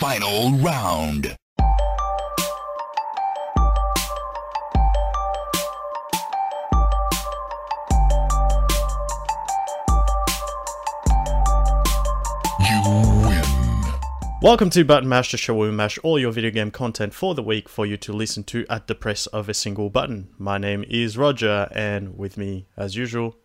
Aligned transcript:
Final 0.00 0.52
round. 0.52 1.36
You 12.58 12.82
win. 13.26 13.42
Welcome 14.40 14.70
to 14.70 14.86
Button 14.86 15.06
Mash, 15.06 15.32
the 15.32 15.36
show 15.36 15.54
where 15.54 15.68
we 15.68 15.76
mash 15.76 15.98
all 15.98 16.18
your 16.18 16.32
video 16.32 16.50
game 16.50 16.70
content 16.70 17.12
for 17.12 17.34
the 17.34 17.42
week 17.42 17.68
for 17.68 17.84
you 17.84 17.98
to 17.98 18.14
listen 18.14 18.42
to 18.44 18.64
at 18.70 18.86
the 18.86 18.94
press 18.94 19.26
of 19.26 19.50
a 19.50 19.54
single 19.54 19.90
button. 19.90 20.30
My 20.38 20.56
name 20.56 20.82
is 20.88 21.18
Roger, 21.18 21.68
and 21.72 22.16
with 22.16 22.38
me, 22.38 22.64
as 22.74 22.96
usual, 22.96 23.36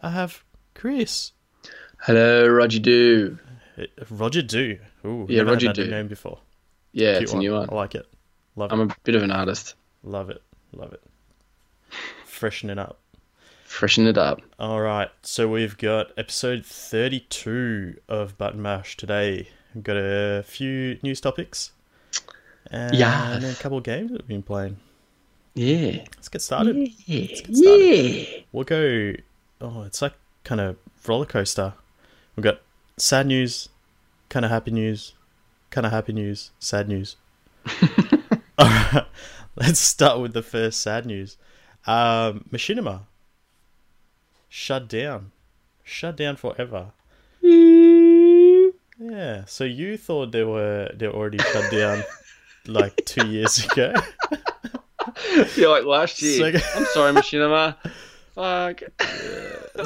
I 0.00 0.10
have 0.10 0.42
Chris. 0.74 1.30
Hello, 2.00 2.48
Roger 2.48 2.80
Do. 2.80 3.38
Roger 4.10 4.42
Do. 4.42 4.78
Ooh, 5.04 5.26
Yeah, 5.28 5.42
Roger 5.42 5.68
had 5.68 5.76
Do. 5.76 5.86
name 5.88 6.08
before. 6.08 6.38
Yeah, 6.92 7.12
Cute 7.12 7.22
it's 7.22 7.32
a 7.32 7.36
new 7.38 7.54
one. 7.54 7.68
I 7.70 7.74
like 7.74 7.94
it. 7.94 8.06
Love 8.56 8.72
I'm 8.72 8.80
it. 8.82 8.92
a 8.92 8.96
bit 9.04 9.14
of 9.14 9.22
an 9.22 9.30
artist. 9.30 9.74
Love 10.04 10.28
it. 10.30 10.42
Love 10.72 10.92
it. 10.92 11.02
Freshen 12.26 12.70
it 12.70 12.78
up. 12.78 12.98
Freshen 13.64 14.06
it 14.06 14.18
up. 14.18 14.42
All 14.58 14.80
right, 14.80 15.10
so 15.22 15.48
we've 15.48 15.78
got 15.78 16.08
episode 16.18 16.66
32 16.66 17.98
of 18.08 18.36
Button 18.36 18.60
Mash 18.60 18.96
today. 18.96 19.48
We've 19.74 19.82
got 19.84 19.96
a 19.96 20.42
few 20.46 20.98
news 21.02 21.20
topics. 21.20 21.72
And, 22.70 22.94
Yes. 22.94 23.36
and 23.36 23.44
a 23.46 23.54
couple 23.54 23.78
of 23.78 23.84
games 23.84 24.10
that 24.10 24.20
we've 24.22 24.28
been 24.28 24.42
playing. 24.42 24.76
Yeah. 25.54 26.04
Let's 26.16 26.28
get 26.28 26.42
started. 26.42 26.76
Yeah. 27.06 27.26
get 27.26 27.56
started. 27.56 28.44
We'll 28.52 28.64
go. 28.64 29.12
Oh, 29.60 29.82
it's 29.82 30.02
like 30.02 30.14
kind 30.44 30.60
of 30.60 30.76
roller 31.06 31.26
coaster. 31.26 31.74
We've 32.36 32.44
got 32.44 32.60
sad 32.96 33.26
news, 33.26 33.68
kind 34.28 34.44
of 34.44 34.50
happy 34.50 34.70
news, 34.70 35.14
kind 35.70 35.86
of 35.86 35.92
happy 35.92 36.12
news, 36.12 36.50
sad 36.58 36.88
news. 36.88 37.16
All 38.58 38.66
right, 38.68 39.06
let's 39.56 39.80
start 39.80 40.20
with 40.20 40.32
the 40.32 40.42
first 40.42 40.80
sad 40.80 41.06
news. 41.06 41.36
Um, 41.86 42.44
Machinima 42.52 43.02
shut 44.48 44.88
down, 44.88 45.32
shut 45.82 46.16
down 46.16 46.36
forever. 46.36 46.92
Yeah. 47.42 49.44
So 49.46 49.64
you 49.64 49.96
thought 49.96 50.30
they 50.32 50.44
were 50.44 50.90
they 50.94 51.08
were 51.08 51.14
already 51.14 51.38
shut 51.38 51.70
down 51.72 52.04
like 52.66 53.04
two 53.04 53.26
years 53.26 53.64
ago. 53.64 53.92
yeah, 55.56 55.66
like 55.68 55.84
last 55.84 56.22
year. 56.22 56.52
So- 56.52 56.78
I'm 56.78 56.84
sorry, 56.86 57.12
Machinima. 57.12 57.76
Fuck. 58.34 58.82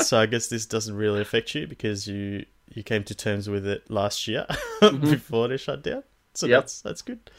so 0.03 0.21
I 0.21 0.27
guess 0.27 0.47
this 0.49 0.67
doesn't 0.67 0.95
really 0.95 1.21
affect 1.21 1.53
you 1.55 1.67
because 1.67 2.07
you 2.07 2.45
you 2.75 2.83
came 2.83 3.05
to 3.05 3.15
terms 3.15 3.49
with 3.49 3.67
it 3.67 3.91
last 3.91 4.27
year 4.29 4.47
before 5.01 5.49
they 5.49 5.57
shut 5.57 5.83
down. 5.83 6.03
So 6.35 6.47
Yep. 6.47 6.63
that's 6.63 6.83
that's 6.83 7.03
good. 7.03 7.31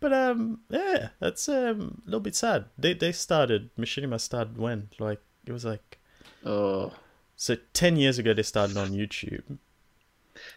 But 0.00 0.12
um 0.12 0.60
yeah, 0.70 1.08
that's 1.18 1.48
um 1.48 2.00
a 2.02 2.06
little 2.06 2.20
bit 2.20 2.36
sad. 2.36 2.66
They 2.78 2.94
they 2.94 3.12
started 3.12 3.70
Machinima 3.76 4.20
started 4.20 4.56
when? 4.58 4.88
Like 4.98 5.20
it 5.46 5.52
was 5.52 5.64
like 5.64 5.98
Oh. 6.46 6.92
so 7.36 7.56
ten 7.72 7.96
years 7.96 8.18
ago 8.18 8.32
they 8.34 8.42
started 8.42 8.76
on 8.76 8.90
YouTube. 8.90 9.42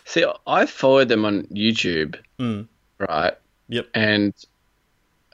See, 0.06 0.26
I 0.46 0.66
followed 0.66 1.08
them 1.10 1.26
on 1.26 1.44
YouTube, 1.48 2.18
Mm. 2.40 2.68
right? 3.00 3.34
Yep. 3.70 3.88
And 3.94 4.34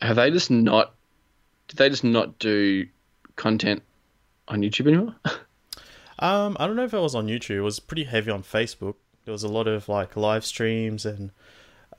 have 0.01 0.15
they 0.17 0.31
just 0.31 0.51
not? 0.51 0.93
Did 1.67 1.77
they 1.77 1.89
just 1.89 2.03
not 2.03 2.39
do 2.39 2.85
content 3.35 3.81
on 4.47 4.61
YouTube 4.61 4.87
anymore? 4.87 5.15
Um 6.19 6.57
I 6.59 6.67
don't 6.67 6.75
know 6.75 6.83
if 6.85 6.93
it 6.93 6.99
was 6.99 7.15
on 7.15 7.27
YouTube. 7.27 7.57
It 7.57 7.61
was 7.61 7.79
pretty 7.79 8.03
heavy 8.05 8.31
on 8.31 8.43
Facebook. 8.43 8.95
There 9.25 9.31
was 9.31 9.43
a 9.43 9.47
lot 9.47 9.67
of 9.67 9.87
like 9.89 10.15
live 10.17 10.45
streams 10.45 11.05
and 11.05 11.31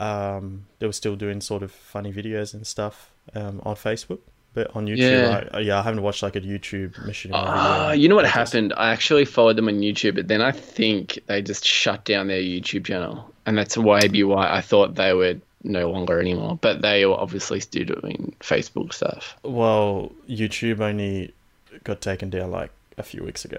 um 0.01 0.67
they 0.79 0.87
were 0.87 0.93
still 0.93 1.17
doing 1.17 1.41
sort 1.41 1.63
of 1.63 1.71
funny 1.71 2.13
videos 2.13 2.55
and 2.55 2.67
stuff 2.67 3.11
um 3.35 3.61
on 3.65 3.77
Facebook. 3.77 4.21
But 4.55 4.71
on 4.77 4.87
YouTube, 4.87 4.99
Yeah. 4.99 5.49
I, 5.53 5.59
yeah, 5.61 5.81
I 5.81 5.83
haven't 5.83 6.03
watched 6.03 6.23
like 6.23 6.37
a 6.37 6.41
YouTube 6.41 6.93
Machinima 7.05 7.31
Ah, 7.35 7.91
you 7.91 8.09
know 8.09 8.15
what 8.15 8.25
happened? 8.25 8.73
I 8.77 8.93
actually 8.93 9.25
followed 9.25 9.57
them 9.57 9.67
on 9.67 9.81
YouTube, 9.81 10.15
but 10.15 10.29
then 10.29 10.41
I 10.41 10.53
think 10.53 11.19
they 11.27 11.43
just 11.43 11.65
shut 11.67 12.05
down 12.05 12.29
their 12.29 12.41
YouTube 12.41 12.85
channel, 12.85 13.33
and 13.47 13.59
that's 13.59 13.77
maybe 13.77 14.23
why 14.23 14.49
I 14.49 14.61
thought 14.61 14.95
they 14.95 15.13
were 15.13 15.35
no 15.65 15.91
longer 15.91 16.21
anymore. 16.21 16.57
But 16.61 16.83
they 16.83 17.05
were 17.05 17.19
obviously 17.19 17.59
still 17.59 17.85
doing 17.85 18.37
Facebook 18.39 18.93
stuff. 18.93 19.37
Well, 19.43 20.13
YouTube 20.29 20.79
only 20.79 21.35
got 21.83 22.01
taken 22.01 22.31
down 22.31 22.53
like 22.53 22.71
a 22.97 23.03
few 23.03 23.25
weeks 23.25 23.45
ago. 23.45 23.59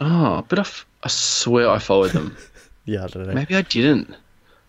Oh, 0.00 0.44
but 0.48 0.58
I, 0.58 0.62
f- 0.62 0.86
I 1.02 1.08
swear 1.08 1.68
I 1.70 1.78
followed 1.78 2.12
them. 2.12 2.36
Yeah, 2.86 3.04
I 3.04 3.06
don't 3.06 3.26
know. 3.26 3.32
maybe 3.32 3.56
I 3.56 3.62
didn't. 3.62 4.14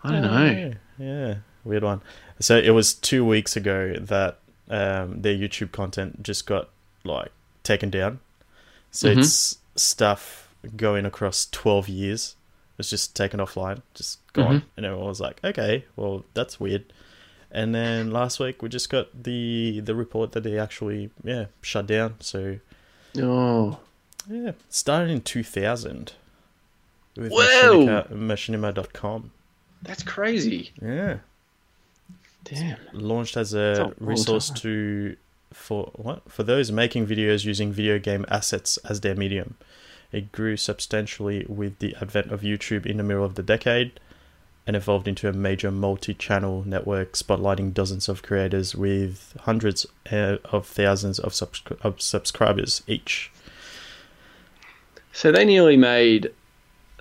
I 0.01 0.11
don't 0.13 0.21
know. 0.21 0.71
Yeah, 0.97 1.35
weird 1.65 1.83
one. 1.83 2.01
So 2.39 2.57
it 2.57 2.69
was 2.69 2.93
two 2.93 3.25
weeks 3.25 3.57
ago 3.57 3.93
that 3.99 4.39
um, 4.69 5.21
their 5.21 5.35
YouTube 5.35 5.73
content 5.73 6.23
just 6.23 6.45
got 6.47 6.69
like 7.03 7.31
taken 7.63 7.89
down. 7.89 8.21
So 8.91 9.09
Mhm. 9.09 9.17
it's 9.17 9.57
stuff 9.75 10.47
going 10.77 11.05
across 11.05 11.45
twelve 11.51 11.89
years. 11.89 12.37
It's 12.79 12.89
just 12.89 13.17
taken 13.17 13.41
offline, 13.41 13.81
just 13.95 14.19
gone. 14.31 14.63
And 14.77 14.85
everyone 14.85 15.07
was 15.09 15.19
like, 15.19 15.41
"Okay, 15.43 15.83
well, 15.97 16.23
that's 16.33 16.57
weird." 16.57 16.85
And 17.51 17.75
then 17.75 18.11
last 18.11 18.39
week 18.39 18.61
we 18.61 18.69
just 18.69 18.89
got 18.89 19.07
the 19.25 19.81
the 19.81 19.93
report 19.93 20.31
that 20.31 20.43
they 20.43 20.57
actually 20.57 21.09
yeah 21.21 21.47
shut 21.61 21.85
down. 21.87 22.15
So 22.21 22.59
Oh, 23.17 23.79
Yeah, 24.29 24.51
started 24.69 25.09
in 25.09 25.21
2000 25.21 26.13
with 27.15 27.31
Whoa! 27.31 28.03
Machinima.com. 28.11 29.31
that's 29.83 30.03
crazy. 30.03 30.71
Yeah, 30.81 31.17
Damn. 32.43 32.77
launched 32.93 33.37
as 33.37 33.53
a 33.53 33.93
resource 33.99 34.49
time. 34.49 34.57
to 34.57 35.15
for 35.53 35.91
what 35.95 36.29
for 36.31 36.43
those 36.43 36.71
making 36.71 37.07
videos 37.07 37.45
using 37.45 37.71
video 37.71 37.97
game 37.99 38.25
assets 38.29 38.77
as 38.89 39.01
their 39.01 39.15
medium. 39.15 39.55
It 40.11 40.31
grew 40.31 40.55
substantially 40.55 41.45
with 41.49 41.79
the 41.79 41.95
advent 41.99 42.31
of 42.31 42.41
YouTube 42.41 42.85
in 42.85 42.97
the 42.97 43.03
middle 43.03 43.25
of 43.25 43.35
the 43.35 43.43
decade 43.43 43.99
and 44.67 44.75
evolved 44.75 45.07
into 45.07 45.27
a 45.27 45.33
major 45.33 45.71
multi-channel 45.71 46.63
network 46.65 47.13
spotlighting 47.13 47.73
dozens 47.73 48.09
of 48.09 48.23
creators 48.23 48.75
with 48.75 49.35
hundreds 49.41 49.85
uh, 50.11 50.37
of 50.45 50.65
thousands 50.67 51.19
of, 51.19 51.39
of 51.81 52.01
subscribers 52.01 52.81
each. 52.87 53.31
So 55.15 55.31
they 55.31 55.45
nearly 55.45 55.77
made. 55.77 56.29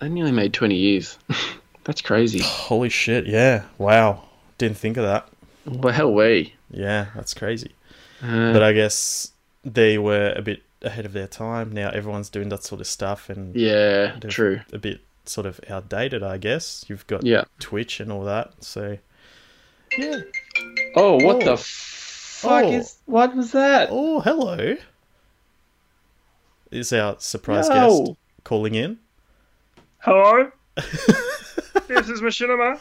They 0.01 0.09
nearly 0.09 0.31
made 0.33 0.53
twenty 0.55 0.77
years. 0.77 1.19
that's 1.85 2.01
crazy. 2.01 2.41
Holy 2.43 2.89
shit, 2.89 3.27
yeah. 3.27 3.65
Wow. 3.77 4.23
Didn't 4.57 4.77
think 4.79 4.97
of 4.97 5.03
that. 5.05 5.29
Well, 5.67 6.13
we. 6.15 6.55
Yeah, 6.71 7.07
that's 7.17 7.35
crazy. 7.35 7.73
Uh, 8.23 8.53
But 8.53 8.63
I 8.63 8.73
guess 8.73 9.33
they 9.65 9.99
were 9.99 10.33
a 10.37 10.43
bit 10.43 10.63
ahead 10.83 11.07
of 11.07 11.13
their 11.13 11.27
time. 11.27 11.73
Now 11.73 11.91
everyone's 11.91 12.29
doing 12.31 12.51
that 12.51 12.63
sort 12.63 12.81
of 12.81 12.87
stuff 12.87 13.29
and 13.31 13.55
yeah, 13.57 14.17
true. 14.29 14.61
a 14.73 14.79
bit 14.79 15.01
sort 15.25 15.47
of 15.47 15.59
outdated, 15.69 16.23
I 16.23 16.39
guess. 16.39 16.85
You've 16.89 17.07
got 17.09 17.25
Yeah. 17.25 17.45
Twitch 17.59 17.99
and 18.01 18.13
all 18.13 18.25
that. 18.25 18.53
So 18.63 18.99
Yeah. 19.99 20.21
Oh, 20.95 21.17
what 21.25 21.43
Oh. 21.43 21.51
the 21.51 21.57
fuck 21.57 22.65
Oh. 22.65 22.71
is? 22.73 22.97
What 23.07 23.35
was 23.35 23.53
that? 23.53 23.89
Oh, 23.91 24.21
hello. 24.21 24.77
Is 26.75 26.93
our 26.93 27.15
surprise 27.21 27.69
Yo. 27.69 27.75
guest 27.75 28.13
calling 28.43 28.75
in? 28.75 28.99
Hello, 29.99 30.51
this 30.75 32.09
is 32.09 32.21
Machinima. 32.21 32.81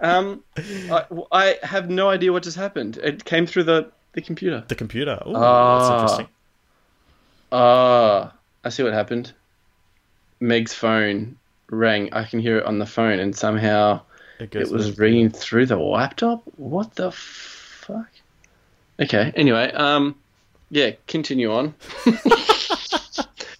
um, 0.00 0.42
I, 0.56 1.04
I 1.30 1.56
have 1.62 1.90
no 1.90 2.08
idea 2.08 2.32
what 2.32 2.42
just 2.44 2.56
happened. 2.56 2.96
It 3.02 3.24
came 3.26 3.46
through 3.46 3.64
the 3.64 3.90
the 4.14 4.22
computer. 4.22 4.64
The 4.68 4.74
computer. 4.74 5.18
Oh, 5.20 5.32
that's 5.34 5.44
Ah. 5.44 6.00
interesting. 6.00 6.28
Ah, 7.52 8.32
I 8.64 8.68
see 8.70 8.82
what 8.82 8.94
happened. 8.94 9.32
Meg's 10.40 10.72
phone 10.72 11.36
rang. 11.70 12.10
I 12.14 12.24
can 12.24 12.40
hear 12.40 12.56
it 12.56 12.64
on 12.64 12.78
the 12.78 12.86
phone, 12.86 13.18
and 13.18 13.36
somehow 13.36 14.00
It 14.40 14.54
it 14.56 14.70
was 14.70 14.86
with- 14.88 14.98
ringing 14.98 15.28
through 15.30 15.66
the 15.66 15.76
laptop. 15.76 16.42
What 16.56 16.94
the 16.94 17.12
fuck? 17.12 18.08
Okay. 18.98 19.30
Anyway, 19.36 19.70
um, 19.72 20.14
yeah, 20.70 20.92
continue 21.06 21.52
on. 21.52 21.74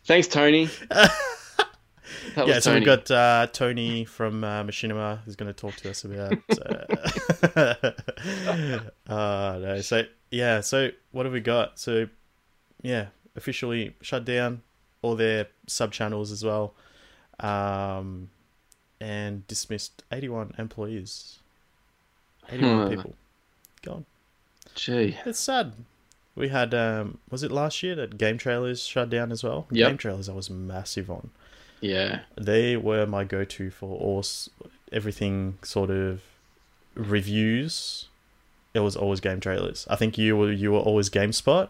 Thanks, 0.08 0.26
Tony. 0.26 0.69
That 2.34 2.46
Yeah, 2.46 2.58
so 2.60 2.70
Tony. 2.70 2.81
we've 2.81 2.87
got 2.87 3.10
uh, 3.10 3.46
Tony 3.52 4.05
from 4.05 4.43
uh, 4.44 4.62
Machinima 4.62 5.19
who's 5.25 5.34
going 5.37 5.52
to 5.52 5.58
talk 5.58 5.75
to 5.76 5.90
us 5.90 6.05
about. 6.05 6.32
Uh, 7.56 7.93
uh, 9.08 9.58
no, 9.60 9.81
so 9.81 10.02
yeah, 10.31 10.60
so 10.60 10.90
what 11.12 11.26
have 11.26 11.32
we 11.32 11.40
got? 11.40 11.78
So 11.78 12.06
yeah, 12.82 13.06
officially 13.37 13.94
shut 14.02 14.25
down 14.25 14.62
all 15.02 15.16
their 15.16 15.46
sub 15.66 15.90
channels 15.93 16.31
as 16.32 16.44
well, 16.44 16.75
um, 17.40 18.31
and 19.00 19.46
dismissed 19.46 20.05
eighty-one 20.12 20.55
employees. 20.58 21.40
Eighty-one 22.50 22.87
Hmm. 22.88 22.94
people 22.96 23.14
gone. 23.82 24.05
Gee. 24.75 25.16
It's 25.25 25.40
sad. 25.40 25.72
We 26.38 26.49
had 26.49 26.73
um, 26.73 27.19
was 27.31 27.43
it 27.43 27.50
last 27.50 27.82
year 27.82 27.94
that 27.96 28.17
Game 28.17 28.38
Trailers 28.38 28.85
shut 28.85 29.11
down 29.11 29.32
as 29.32 29.43
well? 29.43 29.67
Yep. 29.70 29.88
Game 29.88 29.99
Trailers 29.99 30.29
I 30.29 30.32
was 30.35 30.49
massive 30.49 31.11
on 31.11 31.31
Yeah. 31.81 32.20
they 32.37 32.76
were 32.76 33.06
my 33.06 33.25
go-to 33.25 33.70
for 33.70 33.99
all 33.99 34.25
everything 34.93 35.58
sort 35.62 35.90
of 35.90 36.23
reviews, 36.94 38.06
it 38.75 38.81
was 38.81 38.96
always 38.96 39.20
game 39.20 39.40
trailers. 39.40 39.87
I 39.90 39.96
think 39.96 40.19
you 40.19 40.37
were 40.37 40.52
you 40.52 40.73
were 40.73 40.79
always 40.81 41.08
GameSpot. 41.11 41.69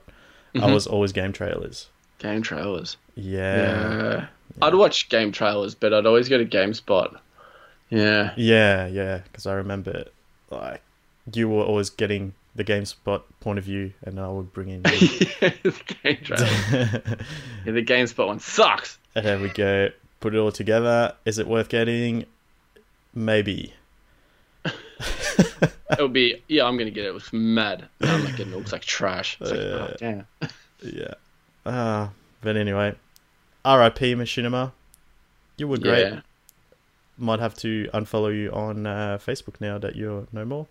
I 0.54 0.58
Mhm. 0.58 0.74
was 0.74 0.86
always 0.86 1.12
game 1.12 1.32
trailers. 1.32 1.88
Game 2.18 2.42
trailers. 2.42 2.96
Yeah. 3.14 3.56
Yeah. 3.56 4.26
I'd 4.62 4.74
watch 4.74 5.08
game 5.08 5.30
trailers, 5.30 5.74
but 5.74 5.92
I'd 5.94 6.06
always 6.06 6.28
go 6.28 6.38
to 6.38 6.44
GameSpot. 6.44 7.16
Yeah. 7.90 8.32
Yeah, 8.36 8.86
yeah, 8.86 9.18
because 9.18 9.46
I 9.46 9.54
remember 9.54 10.04
like 10.50 10.80
you 11.32 11.48
were 11.48 11.62
always 11.62 11.90
getting 11.90 12.32
the 12.58 12.64
GameSpot 12.64 13.22
point 13.40 13.58
of 13.58 13.64
view, 13.64 13.92
and 14.02 14.18
I 14.18 14.28
would 14.28 14.52
bring 14.52 14.68
in. 14.68 14.82
the. 14.82 15.86
Yeah, 17.64 17.72
the 17.72 17.84
GameSpot 17.84 18.26
one 18.26 18.40
sucks. 18.40 18.98
and 19.14 19.24
there 19.24 19.38
we 19.38 19.48
go. 19.48 19.90
Put 20.20 20.34
it 20.34 20.38
all 20.38 20.50
together. 20.50 21.14
Is 21.24 21.38
it 21.38 21.46
worth 21.46 21.68
getting? 21.68 22.26
Maybe. 23.14 23.74
It'll 25.92 26.08
be 26.08 26.42
yeah. 26.48 26.64
I'm 26.64 26.76
gonna 26.76 26.90
get 26.90 27.04
it. 27.04 27.08
It 27.08 27.14
looks 27.14 27.32
mad. 27.32 27.88
I'm 28.00 28.24
not 28.24 28.32
getting 28.32 28.48
it. 28.48 28.54
It 28.54 28.58
looks 28.58 28.72
like 28.72 28.82
trash. 28.82 29.38
It's 29.40 29.50
like, 29.50 29.60
oh, 29.60 29.94
damn. 29.98 30.26
Yeah. 30.82 31.14
Uh, 31.64 32.08
but 32.40 32.56
anyway, 32.56 32.94
R.I.P. 33.64 34.14
Machinima. 34.14 34.72
You 35.58 35.68
were 35.68 35.78
great. 35.78 36.12
Yeah. 36.12 36.20
Might 37.16 37.40
have 37.40 37.54
to 37.56 37.88
unfollow 37.94 38.34
you 38.36 38.50
on 38.50 38.86
uh, 38.86 39.18
Facebook 39.24 39.60
now 39.60 39.78
that 39.78 39.94
you're 39.94 40.26
no 40.32 40.44
more. 40.44 40.66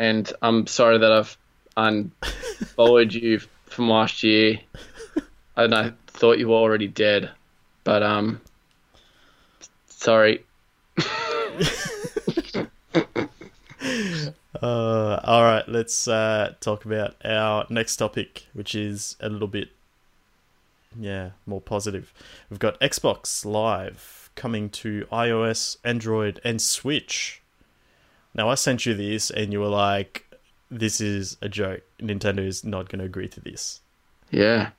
And 0.00 0.32
I'm 0.40 0.66
sorry 0.66 0.96
that 0.96 1.12
I've 1.12 1.36
unfollowed 1.76 3.12
you 3.12 3.38
from 3.66 3.90
last 3.90 4.22
year. 4.22 4.58
And 5.56 5.74
I 5.74 5.92
thought 6.06 6.38
you 6.38 6.48
were 6.48 6.54
already 6.54 6.88
dead, 6.88 7.30
but 7.84 8.02
um, 8.02 8.40
sorry. 9.86 10.44
Uh, 14.62 15.18
all 15.24 15.42
right, 15.42 15.66
let's 15.68 16.06
uh, 16.06 16.52
talk 16.60 16.84
about 16.84 17.14
our 17.24 17.64
next 17.70 17.96
topic, 17.96 18.46
which 18.52 18.74
is 18.74 19.16
a 19.18 19.28
little 19.30 19.48
bit, 19.48 19.70
yeah, 20.98 21.30
more 21.46 21.62
positive. 21.62 22.12
We've 22.50 22.58
got 22.58 22.78
Xbox 22.78 23.46
Live 23.46 24.28
coming 24.34 24.68
to 24.70 25.06
iOS, 25.10 25.78
Android, 25.82 26.42
and 26.44 26.60
Switch. 26.60 27.40
Now, 28.34 28.48
I 28.48 28.54
sent 28.54 28.86
you 28.86 28.94
this, 28.94 29.30
and 29.30 29.52
you 29.52 29.60
were 29.60 29.68
like, 29.68 30.26
"This 30.70 31.00
is 31.00 31.36
a 31.42 31.48
joke. 31.48 31.82
Nintendo 32.00 32.46
is 32.46 32.64
not 32.64 32.88
going 32.88 33.00
to 33.00 33.04
agree 33.04 33.28
to 33.28 33.40
this." 33.40 33.80
Yeah. 34.30 34.70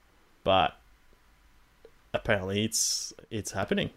But 0.44 0.77
apparently, 2.13 2.63
it's 2.63 3.13
it's 3.30 3.51
happening. 3.51 3.92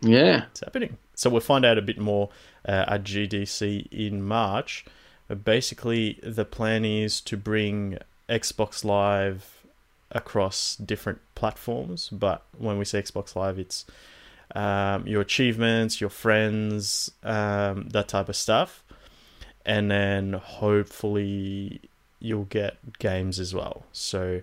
Yeah. 0.00 0.46
it's 0.50 0.60
happening. 0.60 0.98
So 1.14 1.30
we'll 1.30 1.40
find 1.40 1.64
out 1.64 1.78
a 1.78 1.82
bit 1.82 1.98
more 1.98 2.30
uh, 2.66 2.84
at 2.88 3.04
GDC 3.04 3.88
in 3.92 4.22
March. 4.22 4.84
But 5.28 5.44
basically, 5.44 6.18
the 6.22 6.44
plan 6.44 6.84
is 6.84 7.20
to 7.22 7.36
bring 7.36 7.98
Xbox 8.28 8.84
Live 8.84 9.64
across 10.10 10.76
different 10.76 11.20
platforms. 11.34 12.08
But 12.10 12.42
when 12.58 12.78
we 12.78 12.84
say 12.84 13.00
Xbox 13.00 13.36
Live, 13.36 13.58
it's 13.58 13.84
um, 14.54 15.06
your 15.06 15.20
achievements, 15.22 16.00
your 16.00 16.10
friends, 16.10 17.10
um, 17.22 17.88
that 17.90 18.08
type 18.08 18.28
of 18.28 18.36
stuff. 18.36 18.81
And 19.64 19.90
then 19.90 20.32
hopefully 20.34 21.80
you'll 22.18 22.44
get 22.44 22.98
games 22.98 23.38
as 23.38 23.54
well. 23.54 23.84
So 23.92 24.42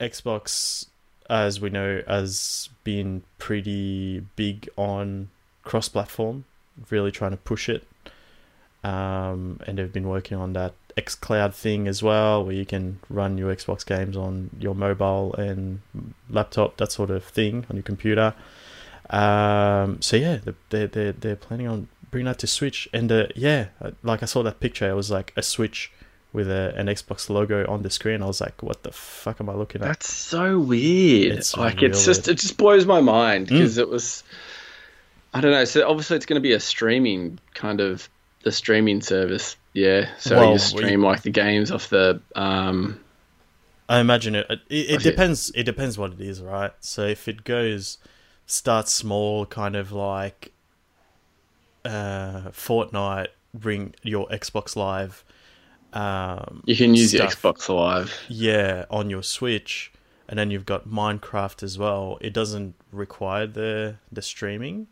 Xbox, 0.00 0.86
as 1.30 1.60
we 1.60 1.70
know, 1.70 2.02
has 2.06 2.68
been 2.82 3.22
pretty 3.38 4.20
big 4.36 4.68
on 4.76 5.30
cross 5.62 5.88
platform, 5.88 6.44
really 6.90 7.10
trying 7.10 7.30
to 7.30 7.36
push 7.38 7.68
it. 7.68 7.86
Um, 8.82 9.60
and 9.66 9.78
they've 9.78 9.92
been 9.92 10.08
working 10.08 10.36
on 10.36 10.52
that 10.52 10.74
xCloud 10.96 11.54
thing 11.54 11.88
as 11.88 12.02
well, 12.02 12.44
where 12.44 12.54
you 12.54 12.66
can 12.66 13.00
run 13.08 13.38
your 13.38 13.54
Xbox 13.54 13.84
games 13.84 14.16
on 14.16 14.50
your 14.58 14.74
mobile 14.74 15.34
and 15.34 15.80
laptop, 16.28 16.76
that 16.76 16.92
sort 16.92 17.10
of 17.10 17.24
thing, 17.24 17.66
on 17.70 17.76
your 17.76 17.82
computer. 17.82 18.34
Um, 19.10 20.00
so 20.00 20.16
yeah, 20.16 20.38
they're 20.70 20.86
they're 20.86 21.12
they're 21.12 21.36
planning 21.36 21.66
on 21.66 21.88
bringing 22.14 22.26
that 22.26 22.38
to 22.38 22.46
Switch, 22.46 22.88
and 22.92 23.10
uh, 23.10 23.26
yeah, 23.34 23.66
like 24.04 24.22
I 24.22 24.26
saw 24.26 24.44
that 24.44 24.60
picture, 24.60 24.88
it 24.88 24.94
was 24.94 25.10
like 25.10 25.32
a 25.36 25.42
Switch 25.42 25.90
with 26.32 26.48
a, 26.48 26.72
an 26.76 26.86
Xbox 26.86 27.28
logo 27.28 27.66
on 27.68 27.82
the 27.82 27.90
screen. 27.90 28.22
I 28.22 28.26
was 28.26 28.40
like, 28.40 28.62
what 28.62 28.84
the 28.84 28.92
fuck 28.92 29.40
am 29.40 29.50
I 29.50 29.54
looking 29.54 29.82
at? 29.82 29.88
That's 29.88 30.14
so 30.14 30.60
weird. 30.60 31.36
It's 31.38 31.56
like 31.56 31.82
it's 31.82 32.04
just 32.04 32.28
weird. 32.28 32.38
it 32.38 32.40
just 32.40 32.56
blows 32.56 32.86
my 32.86 33.00
mind 33.00 33.48
Mm. 33.48 33.50
because 33.50 33.78
it 33.78 33.88
was 33.88 34.22
I 35.32 35.40
don't 35.40 35.50
know. 35.50 35.64
So 35.64 35.88
obviously 35.88 36.16
it's 36.16 36.26
going 36.26 36.40
to 36.40 36.48
be 36.48 36.52
a 36.52 36.60
streaming 36.60 37.40
kind 37.54 37.80
of 37.80 38.08
the 38.44 38.52
streaming 38.52 39.00
service. 39.00 39.56
Yeah. 39.72 40.08
So 40.18 40.36
Well, 40.36 40.52
you 40.52 40.58
stream 40.58 41.02
like 41.02 41.22
the 41.22 41.30
games 41.30 41.72
off 41.72 41.88
the 41.88 42.20
um 42.36 43.00
I 43.88 43.98
imagine 43.98 44.36
it. 44.36 44.46
It, 44.50 44.60
it 44.70 45.02
depends. 45.02 45.50
It 45.56 45.64
depends 45.64 45.98
what 45.98 46.12
it 46.12 46.20
is, 46.20 46.40
right? 46.40 46.70
So 46.78 47.02
if 47.06 47.26
it 47.26 47.42
goes, 47.42 47.98
start 48.46 48.88
small, 48.88 49.46
kind 49.46 49.74
of 49.74 49.90
like 49.90 50.52
uh, 51.84 52.50
Fortnite, 52.50 53.28
bring 53.52 53.94
your 54.02 54.26
Xbox 54.28 54.76
Live. 54.76 55.24
Um, 55.92 56.62
you 56.66 56.74
can 56.76 56.94
use 56.94 57.12
your 57.14 57.26
Xbox 57.26 57.68
Live. 57.68 58.12
Yeah, 58.28 58.84
on 58.90 59.10
your 59.10 59.22
Switch, 59.22 59.92
and 60.28 60.38
then 60.38 60.50
you've 60.50 60.66
got 60.66 60.88
Minecraft 60.88 61.62
as 61.62 61.78
well. 61.78 62.18
It 62.20 62.32
doesn't 62.32 62.74
require 62.92 63.46
the 63.46 63.96
the 64.10 64.22
streaming. 64.22 64.86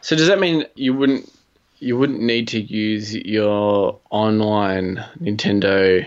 So 0.00 0.16
does 0.16 0.26
that 0.26 0.40
mean 0.40 0.64
you 0.74 0.92
wouldn't 0.94 1.32
you 1.78 1.96
wouldn't 1.96 2.20
need 2.20 2.48
to 2.48 2.60
use 2.60 3.14
your 3.14 4.00
online 4.10 5.04
Nintendo 5.20 6.04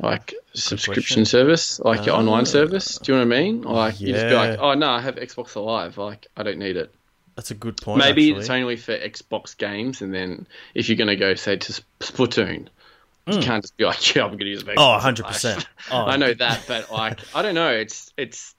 like 0.00 0.34
subscription 0.52 1.02
question. 1.02 1.24
service, 1.24 1.80
like 1.80 2.04
your 2.06 2.16
Ah. 2.16 2.18
online 2.18 2.44
service? 2.46 2.98
Do 2.98 3.12
you 3.12 3.18
know 3.18 3.26
what 3.26 3.34
I 3.36 3.40
mean? 3.40 3.62
Like 3.62 4.00
you 4.00 4.12
just 4.12 4.26
be 4.26 4.34
like, 4.34 4.58
oh 4.58 4.74
no, 4.74 4.90
I 4.90 5.00
have 5.00 5.16
Xbox 5.16 5.54
Live. 5.62 5.96
Like 5.96 6.26
I 6.36 6.42
don't 6.42 6.58
need 6.58 6.76
it. 6.76 6.92
That's 7.36 7.50
a 7.50 7.54
good 7.54 7.76
point. 7.76 7.98
Maybe 7.98 8.30
actually. 8.30 8.40
it's 8.40 8.50
only 8.50 8.76
for 8.76 8.96
Xbox 8.96 9.56
games, 9.56 10.00
and 10.00 10.12
then 10.12 10.46
if 10.74 10.88
you're 10.88 10.96
going 10.96 11.08
to 11.08 11.16
go 11.16 11.34
say 11.34 11.56
to 11.56 11.72
Sp- 11.72 11.84
Splatoon, 12.00 12.68
you 13.26 13.40
can't 13.40 13.62
just 13.62 13.76
be 13.76 13.84
like, 13.84 14.14
yeah, 14.14 14.22
I'm 14.22 14.30
going 14.30 14.38
to 14.38 14.46
use 14.46 14.62
Xbox. 14.62 14.74
Mm. 14.74 14.78
Oh, 14.78 14.92
100 14.92 15.26
percent. 15.26 15.68
Oh, 15.90 16.04
I 16.06 16.16
know 16.16 16.32
that, 16.32 16.64
but 16.66 16.90
like, 16.90 17.20
I 17.34 17.42
don't 17.42 17.54
know. 17.54 17.70
It's 17.70 18.12
it's. 18.16 18.54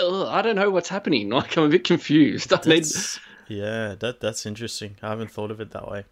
Ugh, 0.00 0.26
I 0.26 0.40
don't 0.42 0.56
know 0.56 0.70
what's 0.70 0.88
happening. 0.88 1.28
Like, 1.32 1.56
I'm 1.56 1.64
a 1.64 1.68
bit 1.68 1.84
confused. 1.84 2.52
I 2.52 2.60
need, 2.66 2.86
yeah, 3.48 3.94
that 4.00 4.20
that's 4.20 4.46
interesting. 4.46 4.96
I 5.02 5.10
haven't 5.10 5.30
thought 5.30 5.50
of 5.50 5.60
it 5.60 5.72
that 5.72 5.88
way. 5.88 6.04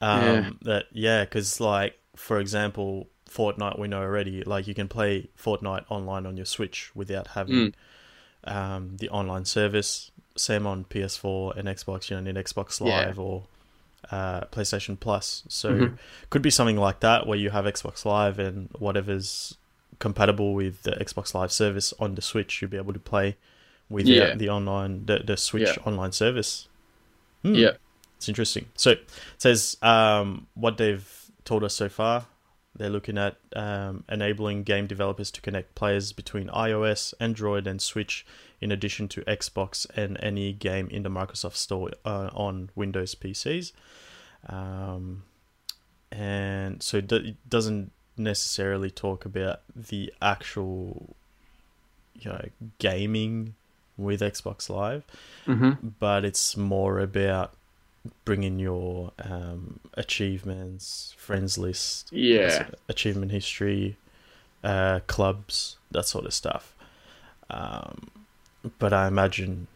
Um, 0.00 0.22
Yeah. 0.22 0.50
That 0.62 0.84
yeah, 0.92 1.24
because 1.24 1.60
like 1.60 1.98
for 2.14 2.38
example, 2.38 3.08
Fortnite 3.30 3.78
we 3.78 3.88
know 3.88 4.02
already. 4.02 4.42
Like 4.42 4.66
you 4.66 4.74
can 4.74 4.88
play 4.88 5.30
Fortnite 5.42 5.84
online 5.88 6.26
on 6.26 6.36
your 6.36 6.46
Switch 6.46 6.94
without 6.94 7.28
having 7.28 7.74
um, 8.44 8.96
the 8.98 9.08
online 9.08 9.44
service. 9.46 10.10
Same 10.40 10.66
on 10.66 10.84
PS4 10.84 11.56
and 11.56 11.68
Xbox. 11.68 12.08
You 12.10 12.16
don't 12.16 12.24
need 12.24 12.36
Xbox 12.36 12.80
Yeah. 12.84 13.06
Live 13.06 13.18
or 13.18 13.44
uh, 14.10 14.40
PlayStation 14.46 14.98
Plus. 14.98 15.42
So 15.48 15.72
Mhm. 15.72 15.98
could 16.30 16.42
be 16.42 16.50
something 16.50 16.76
like 16.78 17.00
that 17.00 17.26
where 17.26 17.38
you 17.38 17.50
have 17.50 17.66
Xbox 17.66 18.04
Live 18.04 18.38
and 18.38 18.68
whatever's 18.78 19.56
compatible 19.98 20.54
with 20.54 20.82
the 20.84 20.92
Xbox 20.92 21.34
Live 21.34 21.52
service 21.52 21.92
on 22.00 22.14
the 22.14 22.22
Switch, 22.22 22.60
you'll 22.62 22.70
be 22.70 22.78
able 22.78 22.94
to 22.94 22.98
play 22.98 23.36
with 23.90 24.06
Yeah. 24.06 24.30
the, 24.30 24.36
the 24.38 24.48
online 24.48 25.04
the, 25.04 25.18
the 25.18 25.36
Switch 25.36 25.68
Yeah. 25.76 25.82
online 25.84 26.12
service. 26.12 26.66
Hmm. 27.42 27.54
yeah, 27.54 27.72
It's 28.16 28.28
interesting. 28.28 28.66
So 28.76 28.90
it 28.92 29.08
says 29.38 29.76
um, 29.82 30.46
what 30.54 30.78
they've 30.78 31.06
told 31.44 31.62
us 31.64 31.74
so 31.74 31.88
far. 31.88 32.26
They're 32.80 32.88
looking 32.88 33.18
at 33.18 33.36
um, 33.54 34.04
enabling 34.08 34.62
game 34.62 34.86
developers 34.86 35.30
to 35.32 35.42
connect 35.42 35.74
players 35.74 36.14
between 36.14 36.48
iOS, 36.48 37.12
Android, 37.20 37.66
and 37.66 37.78
Switch, 37.82 38.24
in 38.58 38.72
addition 38.72 39.06
to 39.08 39.20
Xbox 39.24 39.86
and 39.94 40.16
any 40.22 40.54
game 40.54 40.88
in 40.88 41.02
the 41.02 41.10
Microsoft 41.10 41.56
Store 41.56 41.90
uh, 42.06 42.30
on 42.32 42.70
Windows 42.74 43.14
PCs. 43.14 43.72
Um, 44.48 45.24
and 46.10 46.82
so 46.82 46.96
it 46.96 47.06
do- 47.06 47.16
it 47.16 47.36
doesn't 47.50 47.92
necessarily 48.16 48.90
talk 48.90 49.26
about 49.26 49.60
the 49.76 50.10
actual, 50.22 51.14
you 52.14 52.30
know, 52.30 52.48
gaming 52.78 53.56
with 53.98 54.22
Xbox 54.22 54.70
Live 54.70 55.04
hmm 55.44 55.72
but 55.98 56.24
it's 56.24 56.56
more 56.56 56.98
about 57.00 57.52
bringing 58.24 58.58
your 58.58 59.12
um, 59.22 59.80
achievements, 59.94 61.14
friends 61.18 61.58
list, 61.58 62.10
yeah. 62.12 62.68
achievement 62.88 63.30
history, 63.32 63.96
uh, 64.64 65.00
clubs, 65.06 65.76
that 65.90 66.06
sort 66.06 66.24
of 66.24 66.32
stuff. 66.34 66.74
Um, 67.50 68.10
but 68.78 68.92
I 68.92 69.06
imagine, 69.06 69.66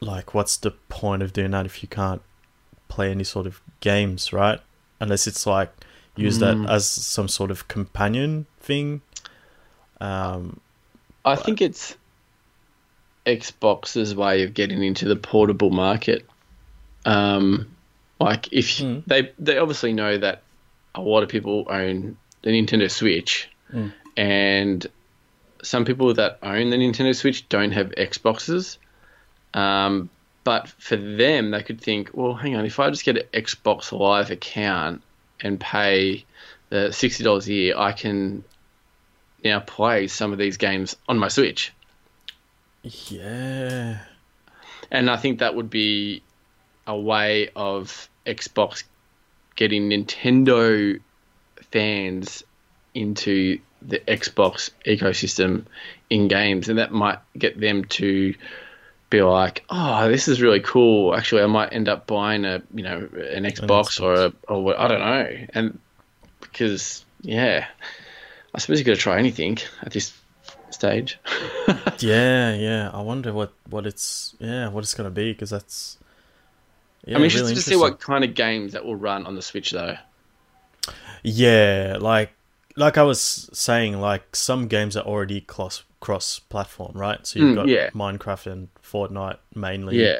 like, 0.00 0.34
what's 0.34 0.56
the 0.56 0.70
point 0.70 1.22
of 1.22 1.32
doing 1.32 1.52
that 1.52 1.66
if 1.66 1.82
you 1.82 1.88
can't 1.88 2.22
play 2.88 3.10
any 3.10 3.24
sort 3.24 3.46
of 3.46 3.60
games, 3.80 4.32
right? 4.32 4.60
Unless 5.00 5.26
it's 5.26 5.46
like 5.46 5.72
use 6.14 6.38
that 6.38 6.56
Mm. 6.56 6.70
as 6.70 6.88
some 6.88 7.28
sort 7.28 7.50
of 7.50 7.68
companion 7.68 8.46
thing. 8.60 9.02
Um, 10.00 10.60
I 11.24 11.36
think 11.36 11.60
it's 11.60 11.96
Xbox's 13.26 14.14
way 14.14 14.42
of 14.42 14.54
getting 14.54 14.82
into 14.82 15.06
the 15.06 15.16
portable 15.16 15.70
market. 15.70 16.24
Um, 17.06 17.68
Like 18.18 18.48
if 18.50 18.78
Mm. 18.78 19.02
they 19.06 19.30
they 19.38 19.58
obviously 19.58 19.92
know 19.92 20.16
that 20.16 20.42
a 20.94 21.02
lot 21.02 21.22
of 21.22 21.28
people 21.28 21.66
own 21.68 22.16
the 22.42 22.50
Nintendo 22.50 22.90
Switch, 22.90 23.48
Mm. 23.72 23.92
and 24.16 24.86
some 25.62 25.84
people 25.84 26.14
that 26.14 26.38
own 26.42 26.70
the 26.70 26.76
Nintendo 26.76 27.14
Switch 27.14 27.46
don't 27.50 27.72
have 27.72 27.90
Xboxes. 27.90 28.78
Um, 29.52 30.08
but 30.44 30.68
for 30.68 30.96
them, 30.96 31.50
they 31.50 31.62
could 31.62 31.80
think, 31.80 32.10
well, 32.14 32.32
hang 32.34 32.56
on, 32.56 32.64
if 32.64 32.78
I 32.80 32.88
just 32.88 33.04
get 33.04 33.16
an 33.18 33.24
Xbox 33.34 33.92
Live 33.92 34.30
account 34.30 35.02
and 35.40 35.60
pay 35.60 36.24
the 36.70 36.92
sixty 36.92 37.22
dollars 37.22 37.46
a 37.48 37.52
year, 37.52 37.74
I 37.76 37.92
can 37.92 38.44
now 39.44 39.60
play 39.60 40.06
some 40.08 40.32
of 40.32 40.38
these 40.38 40.56
games 40.56 40.96
on 41.06 41.18
my 41.18 41.28
Switch. 41.28 41.72
Yeah. 42.82 43.98
And 44.90 45.10
I 45.10 45.16
think 45.16 45.40
that 45.40 45.54
would 45.54 45.68
be 45.68 46.22
a 46.86 46.96
way 46.96 47.50
of 47.56 48.08
Xbox 48.26 48.84
getting 49.56 49.88
Nintendo 49.90 51.00
fans 51.72 52.42
into 52.94 53.58
the 53.82 53.98
Xbox 54.00 54.70
ecosystem 54.86 55.64
in 56.10 56.28
games, 56.28 56.68
and 56.68 56.78
that 56.78 56.92
might 56.92 57.18
get 57.38 57.58
them 57.60 57.84
to 57.84 58.34
be 59.10 59.22
like, 59.22 59.64
"Oh, 59.70 60.08
this 60.08 60.28
is 60.28 60.40
really 60.42 60.60
cool." 60.60 61.14
Actually, 61.14 61.42
I 61.42 61.46
might 61.46 61.72
end 61.72 61.88
up 61.88 62.06
buying 62.06 62.44
a 62.44 62.62
you 62.74 62.82
know 62.82 62.96
an 62.96 63.44
Xbox, 63.44 64.00
or 64.00 64.14
a 64.14 64.32
or 64.48 64.62
what- 64.64 64.78
I 64.78 64.88
don't 64.88 65.00
know, 65.00 65.46
and 65.54 65.78
because 66.40 67.04
yeah, 67.20 67.66
I 68.54 68.58
suppose 68.58 68.78
you 68.78 68.84
got 68.84 68.94
to 68.94 69.00
try 69.00 69.18
anything 69.18 69.58
at 69.82 69.92
this 69.92 70.12
stage. 70.70 71.18
Yeah, 71.98 72.54
yeah. 72.54 72.90
I 72.92 73.00
wonder 73.00 73.32
what 73.32 73.52
what 73.70 73.86
it's 73.86 74.34
yeah 74.38 74.68
what 74.68 74.84
it's 74.84 74.92
gonna 74.94 75.10
be 75.10 75.32
because 75.32 75.50
that's. 75.50 75.96
Yeah, 77.04 77.18
I'm 77.18 77.24
interested 77.24 77.54
really 77.54 77.54
to 77.54 77.60
see 77.62 77.76
what 77.76 77.98
kind 78.00 78.22
of 78.24 78.34
games 78.34 78.72
that 78.74 78.84
will 78.84 78.94
run 78.96 79.26
on 79.26 79.34
the 79.34 79.42
Switch, 79.42 79.70
though. 79.72 79.96
Yeah, 81.22 81.96
like 82.00 82.32
like 82.76 82.98
I 82.98 83.02
was 83.02 83.48
saying, 83.52 84.00
like 84.00 84.36
some 84.36 84.68
games 84.68 84.96
are 84.96 85.04
already 85.04 85.40
cross 85.40 85.82
cross 86.00 86.38
platform, 86.38 86.92
right? 86.94 87.26
So 87.26 87.38
you've 87.38 87.50
Mm, 87.50 87.54
got 87.54 87.68
yeah. 87.68 87.90
Minecraft 87.94 88.50
and 88.50 88.68
Fortnite 88.82 89.38
mainly. 89.54 89.96
Yeah, 89.96 90.18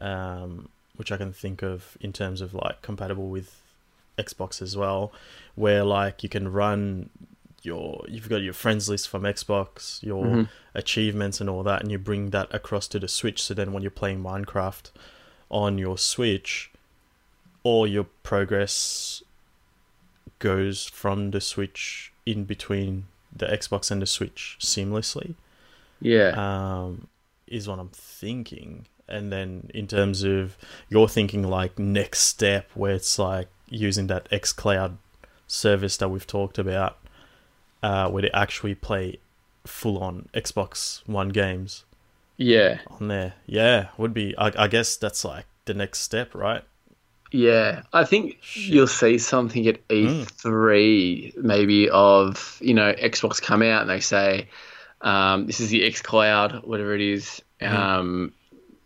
um, 0.00 0.68
which 0.96 1.12
I 1.12 1.16
can 1.16 1.32
think 1.32 1.62
of 1.62 1.96
in 2.00 2.12
terms 2.12 2.40
of 2.40 2.54
like 2.54 2.82
compatible 2.82 3.28
with 3.28 3.62
Xbox 4.18 4.62
as 4.62 4.76
well, 4.76 5.12
where 5.54 5.84
like 5.84 6.22
you 6.22 6.28
can 6.28 6.50
run 6.52 7.10
your 7.62 8.04
you've 8.08 8.28
got 8.28 8.42
your 8.42 8.52
friends 8.52 8.88
list 8.88 9.08
from 9.08 9.22
Xbox, 9.22 10.02
your 10.02 10.24
Mhm. 10.26 10.48
achievements 10.74 11.40
and 11.40 11.50
all 11.50 11.62
that, 11.64 11.82
and 11.82 11.90
you 11.92 11.98
bring 11.98 12.30
that 12.30 12.52
across 12.54 12.88
to 12.88 12.98
the 12.98 13.08
Switch. 13.08 13.42
So 13.42 13.54
then 13.54 13.72
when 13.72 13.82
you're 13.82 13.90
playing 13.90 14.22
Minecraft 14.22 14.90
on 15.50 15.78
your 15.78 15.98
Switch, 15.98 16.70
all 17.62 17.86
your 17.86 18.06
progress 18.22 19.22
goes 20.38 20.86
from 20.86 21.30
the 21.30 21.40
Switch 21.40 22.12
in 22.26 22.44
between 22.44 23.06
the 23.34 23.46
Xbox 23.46 23.90
and 23.90 24.02
the 24.02 24.06
Switch 24.06 24.56
seamlessly 24.60 25.34
yeah. 26.00 26.32
um, 26.36 27.08
is 27.46 27.68
what 27.68 27.78
I'm 27.78 27.90
thinking. 27.90 28.86
And 29.08 29.32
then 29.32 29.70
in 29.72 29.86
terms 29.86 30.22
of 30.22 30.56
you're 30.88 31.08
thinking 31.08 31.42
like 31.42 31.78
next 31.78 32.20
step 32.20 32.70
where 32.74 32.94
it's 32.94 33.18
like 33.18 33.48
using 33.68 34.06
that 34.08 34.30
xCloud 34.30 34.96
service 35.46 35.96
that 35.96 36.08
we've 36.08 36.26
talked 36.26 36.58
about, 36.58 36.98
uh, 37.82 38.08
where 38.10 38.22
they 38.22 38.30
actually 38.32 38.74
play 38.74 39.18
full 39.66 39.98
on 39.98 40.28
Xbox 40.34 41.06
One 41.06 41.30
games 41.30 41.84
Yeah, 42.38 42.78
on 42.86 43.08
there. 43.08 43.34
Yeah, 43.46 43.88
would 43.98 44.14
be. 44.14 44.34
I, 44.38 44.52
I 44.56 44.68
guess 44.68 44.96
that's 44.96 45.24
like 45.24 45.46
the 45.66 45.74
next 45.74 46.00
step, 46.00 46.34
right? 46.34 46.62
yeah. 47.30 47.82
I 47.92 48.04
think 48.04 48.38
Shit. 48.40 48.72
you'll 48.72 48.86
see 48.86 49.18
something 49.18 49.66
at 49.66 49.86
E3, 49.88 51.36
maybe 51.36 51.90
of 51.90 52.58
you 52.62 52.74
know 52.74 52.92
Xbox 52.92 53.42
come 53.42 53.62
out 53.62 53.82
and 53.82 53.90
they 53.90 54.00
say, 54.00 54.48
um, 55.00 55.46
"This 55.46 55.60
is 55.60 55.70
the 55.70 55.84
X 55.84 56.00
Cloud, 56.00 56.64
whatever 56.64 56.94
it 56.94 57.02
is. 57.02 57.42
Um, 57.60 58.32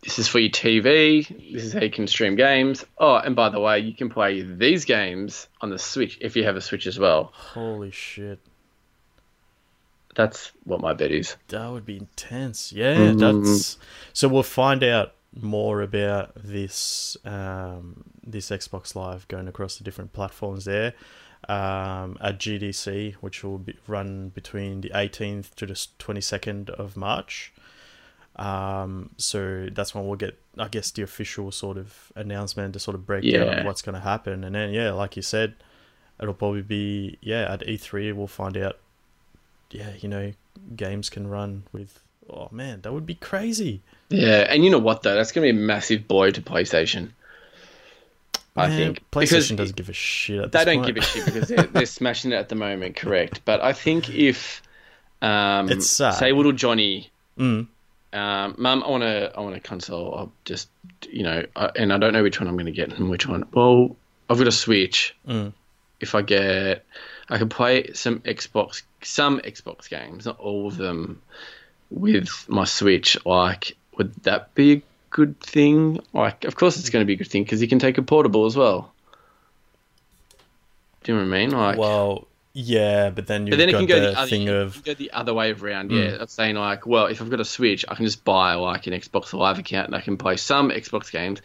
this 0.03 0.19
is 0.19 0.27
for 0.27 0.39
your 0.39 0.49
TV. 0.49 1.27
This 1.53 1.63
is 1.63 1.73
how 1.73 1.81
you 1.81 1.89
can 1.89 2.07
stream 2.07 2.35
games. 2.35 2.83
Oh, 2.97 3.15
and 3.15 3.35
by 3.35 3.49
the 3.49 3.59
way, 3.59 3.79
you 3.79 3.93
can 3.93 4.09
play 4.09 4.41
these 4.41 4.83
games 4.83 5.47
on 5.61 5.69
the 5.69 5.79
Switch 5.79 6.17
if 6.19 6.35
you 6.35 6.43
have 6.43 6.57
a 6.57 6.61
Switch 6.61 6.87
as 6.87 6.99
well. 6.99 7.31
Holy 7.33 7.91
shit. 7.91 8.39
That's 10.15 10.51
what 10.63 10.79
my 10.81 10.93
bet 10.93 11.11
is. 11.11 11.35
That 11.49 11.69
would 11.71 11.85
be 11.85 11.97
intense. 11.97 12.71
Yeah, 12.71 12.95
Mhm. 12.97 13.19
that's 13.19 13.77
so. 14.13 14.27
We'll 14.27 14.43
find 14.43 14.83
out 14.83 15.13
more 15.39 15.81
about 15.81 16.31
this 16.35 17.17
um, 17.25 18.03
this 18.23 18.49
Xbox 18.51 18.95
Live 18.95 19.27
going 19.27 19.47
across 19.47 19.77
the 19.77 19.83
different 19.83 20.13
platforms 20.13 20.65
there 20.65 20.93
um, 21.49 22.17
at 22.21 22.39
GDC, 22.39 23.13
which 23.21 23.43
will 23.43 23.57
be 23.57 23.75
run 23.87 24.29
between 24.29 24.81
the 24.81 24.91
18th 24.93 25.55
to 25.55 25.65
the 25.65 25.73
22nd 25.73 26.69
of 26.69 26.95
March. 26.95 27.51
Um, 28.35 29.11
so 29.17 29.67
that's 29.71 29.93
when 29.93 30.07
we'll 30.07 30.15
get, 30.15 30.39
I 30.57 30.67
guess, 30.67 30.89
the 30.91 31.03
official 31.03 31.51
sort 31.51 31.77
of 31.77 32.11
announcement, 32.15 32.73
to 32.73 32.79
sort 32.79 32.95
of 32.95 33.05
breakdown 33.05 33.47
Yeah. 33.47 33.59
of 33.59 33.65
what's 33.65 33.81
going 33.81 33.93
to 33.95 34.01
happen, 34.01 34.43
and 34.43 34.55
then 34.55 34.73
yeah, 34.73 34.91
like 34.91 35.15
you 35.15 35.21
said, 35.21 35.55
it'll 36.21 36.33
probably 36.33 36.61
be 36.61 37.17
yeah 37.21 37.51
at 37.51 37.61
E3 37.67 38.13
we'll 38.13 38.27
find 38.27 38.55
out 38.57 38.77
yeah, 39.73 39.89
you 39.99 40.07
know, 40.09 40.31
games 40.75 41.09
can 41.09 41.27
run 41.27 41.63
with. 41.71 41.99
Oh 42.29 42.47
man, 42.51 42.81
that 42.81 42.93
would 42.93 43.05
be 43.05 43.15
crazy. 43.15 43.81
Yeah, 44.09 44.45
and 44.49 44.63
you 44.63 44.69
know 44.71 44.79
what 44.79 45.03
though? 45.03 45.15
That's 45.15 45.31
going 45.31 45.45
to 45.47 45.53
be 45.53 45.57
a 45.59 45.61
massive 45.61 46.07
blow 46.07 46.29
to 46.31 46.41
PlayStation. 46.41 47.09
I 48.55 48.69
think 48.69 48.99
PlayStation 49.11 49.29
because 49.29 49.49
doesn't 49.49 49.75
give 49.75 49.89
a 49.89 49.93
shit. 49.93 50.43
At 50.43 50.51
they 50.51 50.63
don't 50.63 50.83
point. 50.83 50.95
give 50.95 51.03
a 51.03 51.05
shit 51.05 51.25
because 51.25 51.47
they're, 51.49 51.63
they're 51.63 51.85
smashing 51.87 52.31
it 52.31 52.35
at 52.35 52.49
the 52.49 52.55
moment, 52.55 52.95
correct? 52.95 53.41
But 53.45 53.61
I 53.61 53.73
think 53.73 54.09
if, 54.11 54.61
um, 55.23 55.69
It's 55.71 55.89
sad. 55.89 56.11
say 56.11 56.31
little 56.31 56.51
Johnny, 56.51 57.09
Mm, 57.39 57.65
um, 58.13 58.55
Mum, 58.59 58.83
I 58.85 58.89
want 58.89 59.01
to, 59.01 59.31
I 59.35 59.39
want 59.39 59.55
a 59.55 59.59
console. 59.59 60.13
I'll 60.15 60.31
just, 60.45 60.69
you 61.09 61.23
know, 61.23 61.43
I, 61.55 61.71
and 61.75 61.91
I 61.91 61.97
don't 61.97 62.13
know 62.13 62.21
which 62.21 62.39
one 62.39 62.47
I'm 62.47 62.53
going 62.55 62.67
to 62.67 62.71
get 62.71 62.93
and 62.93 63.09
which 63.09 63.27
one. 63.27 63.43
Well, 63.53 63.95
I've 64.29 64.37
got 64.37 64.45
a 64.47 64.51
Switch. 64.51 65.15
mm. 65.27 65.51
If 65.99 66.13
I 66.13 66.21
get, 66.21 66.85
I 67.33 67.39
can 67.39 67.49
play 67.49 67.93
some 67.93 68.19
Xbox, 68.19 68.83
some 69.01 69.39
Xbox 69.39 69.89
games, 69.89 70.27
not 70.27 70.39
all 70.39 70.67
of 70.67 70.77
them, 70.77 71.19
with 71.89 72.45
my 72.47 72.65
Switch. 72.65 73.17
Like, 73.25 73.75
would 73.97 74.13
that 74.21 74.53
be 74.53 74.71
a 74.71 74.81
good 75.09 75.39
thing? 75.39 75.99
Like, 76.13 76.43
of 76.43 76.55
course 76.55 76.77
it's 76.77 76.91
going 76.91 77.01
to 77.01 77.07
be 77.07 77.13
a 77.13 77.15
good 77.15 77.27
thing 77.27 77.43
because 77.43 77.59
you 77.59 77.67
can 77.67 77.79
take 77.79 77.97
a 77.97 78.03
portable 78.03 78.45
as 78.45 78.55
well. 78.55 78.93
Do 81.01 81.11
you 81.11 81.17
know 81.17 81.25
what 81.25 81.35
I 81.35 81.39
mean? 81.39 81.49
Like, 81.49 81.79
Well, 81.79 82.27
yeah, 82.53 83.09
but 83.09 83.25
then 83.25 83.47
you've 83.47 83.53
but 83.53 83.57
then 83.57 83.69
it 83.69 83.71
can 83.71 83.87
go 83.87 83.99
the, 83.99 84.11
the, 84.11 84.19
other, 84.19 84.29
thing 84.29 84.49
of 84.49 84.83
go 84.83 84.93
the 84.93 85.11
other 85.11 85.33
way 85.33 85.53
around. 85.53 85.89
Mm. 85.89 86.03
Yeah, 86.03 86.17
that's 86.17 86.33
saying 86.33 86.55
like, 86.55 86.85
well, 86.85 87.07
if 87.07 87.19
I've 87.19 87.31
got 87.31 87.39
a 87.39 87.45
Switch, 87.45 87.83
I 87.89 87.95
can 87.95 88.05
just 88.05 88.23
buy 88.23 88.53
like 88.53 88.85
an 88.85 88.93
Xbox 88.93 89.33
Live 89.33 89.57
account 89.57 89.87
and 89.87 89.95
I 89.95 90.01
can 90.01 90.17
play 90.17 90.37
some 90.37 90.69
Xbox 90.69 91.11
games, 91.11 91.41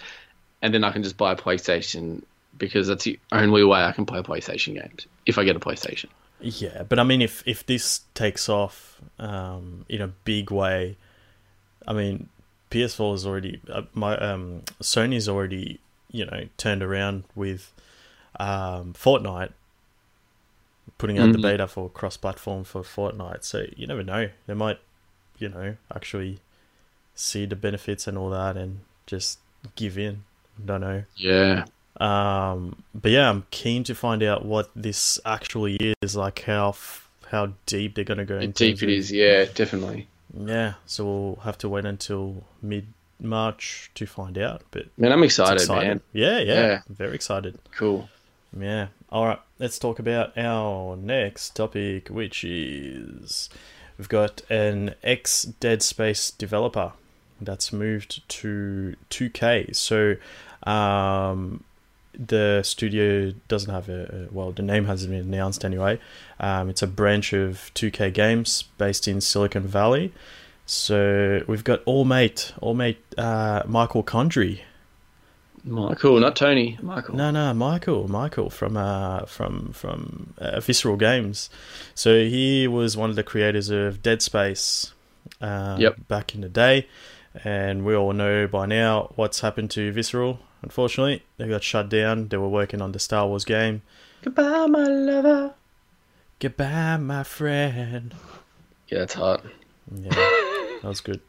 and 0.60 0.74
then 0.74 0.84
I 0.84 0.90
can 0.90 1.02
just 1.02 1.16
buy 1.16 1.32
a 1.32 1.36
PlayStation 1.36 2.24
because 2.58 2.86
that's 2.88 3.04
the 3.04 3.18
only 3.32 3.64
way 3.64 3.82
I 3.84 3.92
can 3.92 4.04
play 4.06 4.20
PlayStation 4.22 4.74
games 4.74 5.06
if 5.26 5.38
I 5.38 5.44
get 5.44 5.56
a 5.56 5.60
PlayStation. 5.60 6.06
yeah, 6.40 6.82
but 6.82 6.98
I 6.98 7.04
mean, 7.04 7.22
if 7.22 7.42
if 7.46 7.64
this 7.66 8.02
takes 8.14 8.48
off 8.48 9.00
um, 9.18 9.84
in 9.88 10.00
a 10.00 10.08
big 10.08 10.50
way, 10.50 10.96
I 11.86 11.92
mean, 11.92 12.28
PS4 12.70 13.14
is 13.14 13.26
already 13.26 13.60
uh, 13.70 13.82
my 13.94 14.16
um, 14.18 14.62
Sony's 14.82 15.28
already 15.28 15.80
you 16.10 16.24
know 16.26 16.48
turned 16.56 16.82
around 16.82 17.24
with 17.34 17.72
um, 18.40 18.92
Fortnite, 18.94 19.52
putting 20.98 21.18
out 21.18 21.32
the 21.32 21.38
Mhm. 21.38 21.42
beta 21.42 21.66
for 21.66 21.88
cross-platform 21.90 22.64
for 22.64 22.82
Fortnite. 22.82 23.44
So 23.44 23.66
you 23.76 23.86
never 23.86 24.02
know; 24.02 24.30
they 24.46 24.54
might, 24.54 24.78
you 25.38 25.48
know, 25.48 25.76
actually 25.94 26.38
see 27.14 27.46
the 27.46 27.56
benefits 27.56 28.06
and 28.06 28.16
all 28.16 28.30
that, 28.30 28.56
and 28.56 28.80
just 29.06 29.38
give 29.76 29.98
in. 29.98 30.24
Don't 30.64 30.80
know. 30.80 31.04
Yeah, 31.16 31.64
Um, 32.00 32.82
but 32.94 33.10
yeah, 33.10 33.28
I'm 33.28 33.44
keen 33.50 33.84
to 33.84 33.94
find 33.94 34.22
out 34.22 34.44
what 34.44 34.70
this 34.76 35.18
actually 35.24 35.94
is, 36.02 36.14
like 36.16 36.42
how 36.42 36.70
f- 36.70 37.08
how 37.30 37.52
deep 37.66 37.94
they're 37.94 38.04
gonna 38.04 38.24
go. 38.24 38.38
in 38.38 38.52
deep 38.52 38.82
it 38.82 38.88
is. 38.88 39.10
Yeah, 39.12 39.44
definitely. 39.54 40.08
Yeah, 40.36 40.74
so 40.86 41.04
we'll 41.04 41.36
have 41.44 41.58
to 41.58 41.68
wait 41.68 41.84
until 41.84 42.44
mid 42.62 42.86
March 43.20 43.90
to 43.96 44.06
find 44.06 44.38
out. 44.38 44.62
But 44.70 44.86
Man, 44.96 45.10
I'm 45.12 45.22
excited, 45.24 45.60
exciting. 45.62 45.88
man. 45.88 46.00
Yeah, 46.12 46.38
yeah, 46.38 46.54
Yeah. 46.66 46.80
very 46.88 47.14
excited. 47.14 47.58
Cool. 47.76 48.08
Yeah. 48.58 48.88
All 49.10 49.26
right, 49.26 49.40
let's 49.58 49.78
talk 49.78 49.98
about 49.98 50.36
our 50.38 50.96
next 50.96 51.56
topic, 51.56 52.08
which 52.08 52.44
is 52.44 53.48
we've 53.98 54.08
got 54.08 54.42
an 54.50 54.94
ex 55.02 55.42
Dead 55.44 55.82
Space 55.82 56.30
developer 56.30 56.92
that's 57.40 57.72
moved 57.72 58.26
to 58.28 58.94
2K. 59.10 59.74
So, 59.74 60.16
um, 60.70 61.64
the 62.18 62.62
studio 62.64 63.32
doesn't 63.48 63.72
have 63.72 63.88
a, 63.88 64.28
well, 64.30 64.50
the 64.52 64.62
name 64.62 64.86
hasn't 64.86 65.12
been 65.12 65.20
announced 65.20 65.64
anyway. 65.64 65.98
Um, 66.40 66.68
it's 66.68 66.82
a 66.82 66.86
branch 66.86 67.32
of 67.32 67.70
2K 67.74 68.12
Games 68.12 68.64
based 68.76 69.06
in 69.06 69.20
Silicon 69.20 69.62
Valley. 69.66 70.12
So 70.66 71.42
we've 71.46 71.64
got 71.64 71.80
All 71.86 72.04
Mate, 72.04 72.52
All 72.60 72.74
Mate, 72.74 72.98
uh, 73.16 73.62
Michael 73.66 74.02
Condrey 74.02 74.60
Michael, 75.64 76.18
not 76.20 76.36
Tony. 76.36 76.78
Michael. 76.80 77.16
No, 77.16 77.30
no, 77.30 77.52
Michael, 77.52 78.08
Michael 78.08 78.48
from 78.48 78.76
uh, 78.76 79.26
from 79.26 79.72
from 79.72 80.34
uh, 80.38 80.60
Visceral 80.60 80.96
Games. 80.96 81.50
So 81.94 82.14
he 82.24 82.66
was 82.68 82.96
one 82.96 83.10
of 83.10 83.16
the 83.16 83.22
creators 83.24 83.68
of 83.68 84.02
Dead 84.02 84.22
Space. 84.22 84.92
Uh, 85.40 85.76
Yep. 85.78 86.08
Back 86.08 86.34
in 86.34 86.40
the 86.40 86.48
day, 86.48 86.86
and 87.44 87.84
we 87.84 87.94
all 87.94 88.12
know 88.12 88.46
by 88.46 88.66
now 88.66 89.12
what's 89.16 89.40
happened 89.40 89.70
to 89.72 89.92
Visceral. 89.92 90.38
Unfortunately, 90.62 91.22
they 91.36 91.48
got 91.48 91.62
shut 91.62 91.88
down. 91.88 92.28
They 92.28 92.36
were 92.36 92.48
working 92.48 92.82
on 92.82 92.92
the 92.92 92.98
Star 92.98 93.26
Wars 93.26 93.44
game. 93.44 93.82
Goodbye, 94.22 94.66
my 94.66 94.84
lover. 94.86 95.54
Goodbye, 96.40 96.96
my 96.96 97.22
friend. 97.22 98.14
Yeah, 98.88 99.02
it's 99.02 99.14
hot. 99.14 99.44
Yeah, 99.94 100.10
that 100.10 100.84
was 100.84 101.00
good. 101.00 101.20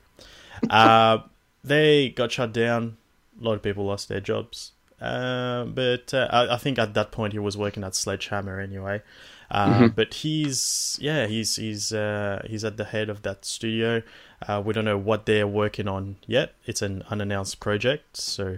Uh, 0.70 1.20
they 1.64 2.10
got 2.10 2.32
shut 2.32 2.54
down. 2.54 2.98
A 3.40 3.44
lot 3.44 3.54
of 3.54 3.62
people 3.62 3.86
lost 3.86 4.10
their 4.10 4.20
jobs. 4.20 4.72
Uh, 5.00 5.64
but 5.66 6.14
uh, 6.14 6.28
I, 6.30 6.56
I 6.56 6.58
think 6.58 6.78
at 6.78 6.94
that 6.94 7.12
point 7.12 7.34
he 7.34 7.40
was 7.40 7.56
working 7.56 7.84
at 7.84 7.96
Sledgehammer 7.96 8.60
anyway. 8.60 9.02
Uh, 9.52 9.88
But 9.88 10.14
he's 10.14 10.98
yeah 11.02 11.26
he's 11.26 11.56
he's 11.56 11.92
uh, 11.92 12.46
he's 12.48 12.64
at 12.64 12.78
the 12.78 12.86
head 12.86 13.10
of 13.10 13.22
that 13.24 13.46
studio. 13.46 14.04
Uh, 14.48 14.62
we 14.64 14.74
don't 14.74 14.86
know 14.86 14.98
what 14.98 15.26
they're 15.26 15.48
working 15.48 15.88
on 15.88 16.18
yet. 16.28 16.54
It's 16.66 16.82
an 16.82 17.04
unannounced 17.10 17.60
project, 17.60 18.18
so 18.18 18.58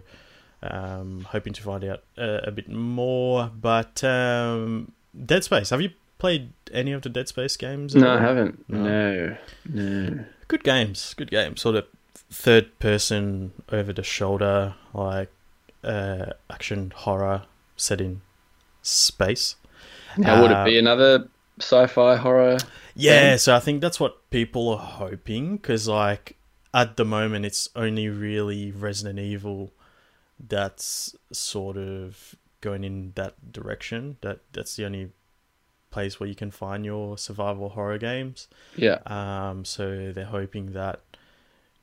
um, 0.64 1.26
hoping 1.30 1.54
to 1.54 1.62
find 1.64 1.84
out 1.84 2.04
uh, 2.18 2.40
a 2.44 2.52
bit 2.52 2.70
more. 2.70 3.50
But 3.60 4.04
um, 4.04 4.92
Dead 5.26 5.44
Space, 5.44 5.70
have 5.72 5.82
you 5.82 5.92
played 6.20 6.52
any 6.72 6.92
of 6.92 7.02
the 7.02 7.10
Dead 7.10 7.28
Space 7.28 7.58
games? 7.58 7.96
No. 7.96 8.12
I 8.16 8.20
haven't. 8.22 8.70
No, 8.70 9.36
no. 9.70 10.26
good 10.48 10.64
games 10.64 11.14
good 11.18 11.32
games 11.32 11.62
sort 11.62 11.76
of 11.78 11.86
third 12.30 12.78
person 12.80 13.52
over 13.72 13.94
the 13.94 14.04
shoulder 14.04 14.74
like 14.94 15.32
uh 15.84 16.26
action 16.50 16.92
horror 16.96 17.44
set 17.78 18.02
in 18.02 18.22
space 18.82 19.56
Now, 20.18 20.42
would 20.42 20.52
Uh, 20.52 20.62
it 20.62 20.66
be 20.66 20.78
another 20.78 21.30
sci-fi 21.60 22.18
horror? 22.18 22.58
yeah 22.96 23.30
Game? 23.32 23.38
so 23.38 23.56
i 23.56 23.60
think 23.60 23.80
that's 23.82 24.00
what 24.00 24.30
people 24.30 24.70
are 24.70 24.78
hoping 24.78 25.56
because 25.58 25.88
like 25.88 26.36
at 26.74 26.98
the 26.98 27.06
moment 27.06 27.46
it's 27.46 27.70
only 27.76 28.10
really 28.10 28.72
resident 28.72 29.20
evil 29.20 29.72
that's 30.48 31.16
sort 31.32 31.78
of 31.78 32.36
going 32.62 32.84
in 32.84 33.12
that 33.16 33.52
direction 33.52 34.18
that 34.22 34.40
that's 34.54 34.76
the 34.76 34.86
only 34.86 35.12
place 35.92 36.20
where 36.20 36.30
you 36.30 36.36
can 36.36 36.52
find 36.52 36.86
your 36.86 37.18
survival 37.18 37.70
horror 37.70 37.98
games 37.98 38.48
Yeah. 38.76 39.00
Um, 39.06 39.66
so 39.66 40.12
they're 40.14 40.26
hoping 40.26 40.74
that 40.74 41.02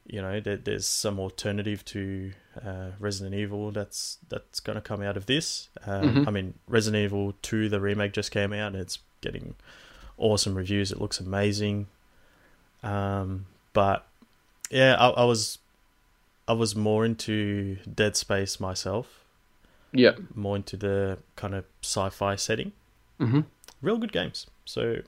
you 0.06 0.22
know 0.22 0.40
that 0.40 0.64
there's 0.64 0.86
some 0.86 1.20
alternative 1.20 1.84
to 1.84 2.32
uh, 2.64 2.90
Resident 2.98 3.34
Evil 3.34 3.70
that's 3.70 4.16
that's 4.30 4.58
going 4.60 4.76
to 4.76 4.80
come 4.80 5.02
out 5.02 5.18
of 5.18 5.26
this. 5.26 5.68
Um, 5.84 6.14
Mhm. 6.14 6.28
I 6.28 6.30
mean, 6.30 6.54
Resident 6.66 7.04
Evil 7.04 7.34
Two, 7.42 7.68
the 7.68 7.78
remake 7.78 8.12
just 8.14 8.30
came 8.30 8.54
out, 8.54 8.68
and 8.72 8.76
it's 8.76 9.00
getting 9.20 9.54
awesome 10.16 10.54
reviews. 10.54 10.90
It 10.90 10.98
looks 10.98 11.20
amazing. 11.20 11.88
Um, 12.82 13.44
but 13.74 14.06
yeah, 14.70 14.96
I, 14.98 15.08
I 15.10 15.24
was 15.24 15.58
I 16.48 16.52
was 16.54 16.74
more 16.74 17.04
into 17.04 17.76
Dead 17.94 18.16
Space 18.16 18.58
myself, 18.58 19.24
Yeah. 19.92 20.12
more 20.34 20.56
into 20.56 20.76
the 20.76 21.18
kind 21.36 21.54
of 21.54 21.64
sci-fi 21.82 22.34
setting 22.36 22.72
hmm 23.18 23.40
real 23.82 23.98
good 23.98 24.12
games. 24.12 24.46
So 24.64 25.02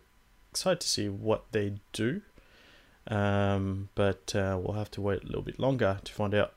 excited 0.53 0.81
to 0.81 0.89
see 0.89 1.09
what 1.09 1.45
they 1.53 1.75
do. 1.93 2.21
Um, 3.09 3.89
but 3.95 4.35
uh, 4.37 4.59
we'll 4.63 4.77
have 4.77 4.91
to 4.93 5.01
wait 5.01 5.23
a 5.25 5.27
little 5.27 5.43
bit 5.43 5.59
longer 5.59 5.99
to 6.05 6.13
find 6.13 6.35
out 6.35 6.53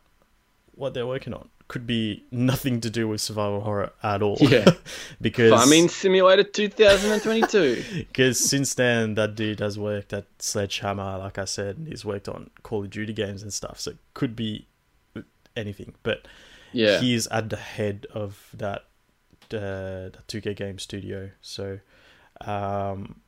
what 0.75 0.93
they're 0.93 1.07
working 1.07 1.33
on. 1.33 1.49
Could 1.69 1.87
be 1.87 2.23
nothing 2.29 2.81
to 2.81 2.89
do 2.89 3.07
with 3.07 3.21
survival 3.21 3.61
horror 3.61 3.91
at 4.03 4.21
all. 4.21 4.37
Yeah. 4.39 4.65
because 5.21 5.49
Farming 5.51 5.87
Simulator 5.89 6.43
2022. 6.43 8.05
because 8.09 8.37
since 8.49 8.73
then 8.75 9.15
that 9.15 9.33
dude 9.35 9.59
has 9.59 9.79
worked 9.79 10.13
at 10.13 10.25
Sledgehammer, 10.39 11.17
like 11.17 11.37
I 11.39 11.45
said, 11.45 11.77
and 11.77 11.87
he's 11.87 12.03
worked 12.05 12.27
on 12.27 12.49
Call 12.61 12.83
of 12.83 12.89
Duty 12.91 13.13
games 13.13 13.41
and 13.41 13.51
stuff. 13.53 13.79
So 13.79 13.91
it 13.91 13.97
could 14.13 14.35
be 14.35 14.67
anything. 15.55 15.93
But 16.03 16.27
Yeah. 16.71 16.99
he's 16.99 17.27
at 17.27 17.49
the 17.49 17.57
head 17.57 18.07
of 18.13 18.49
that 18.53 18.85
uh, 19.53 20.09
the 20.09 20.19
2K 20.27 20.55
game 20.55 20.79
studio. 20.79 21.29
So, 21.41 21.79
um, 22.41 23.21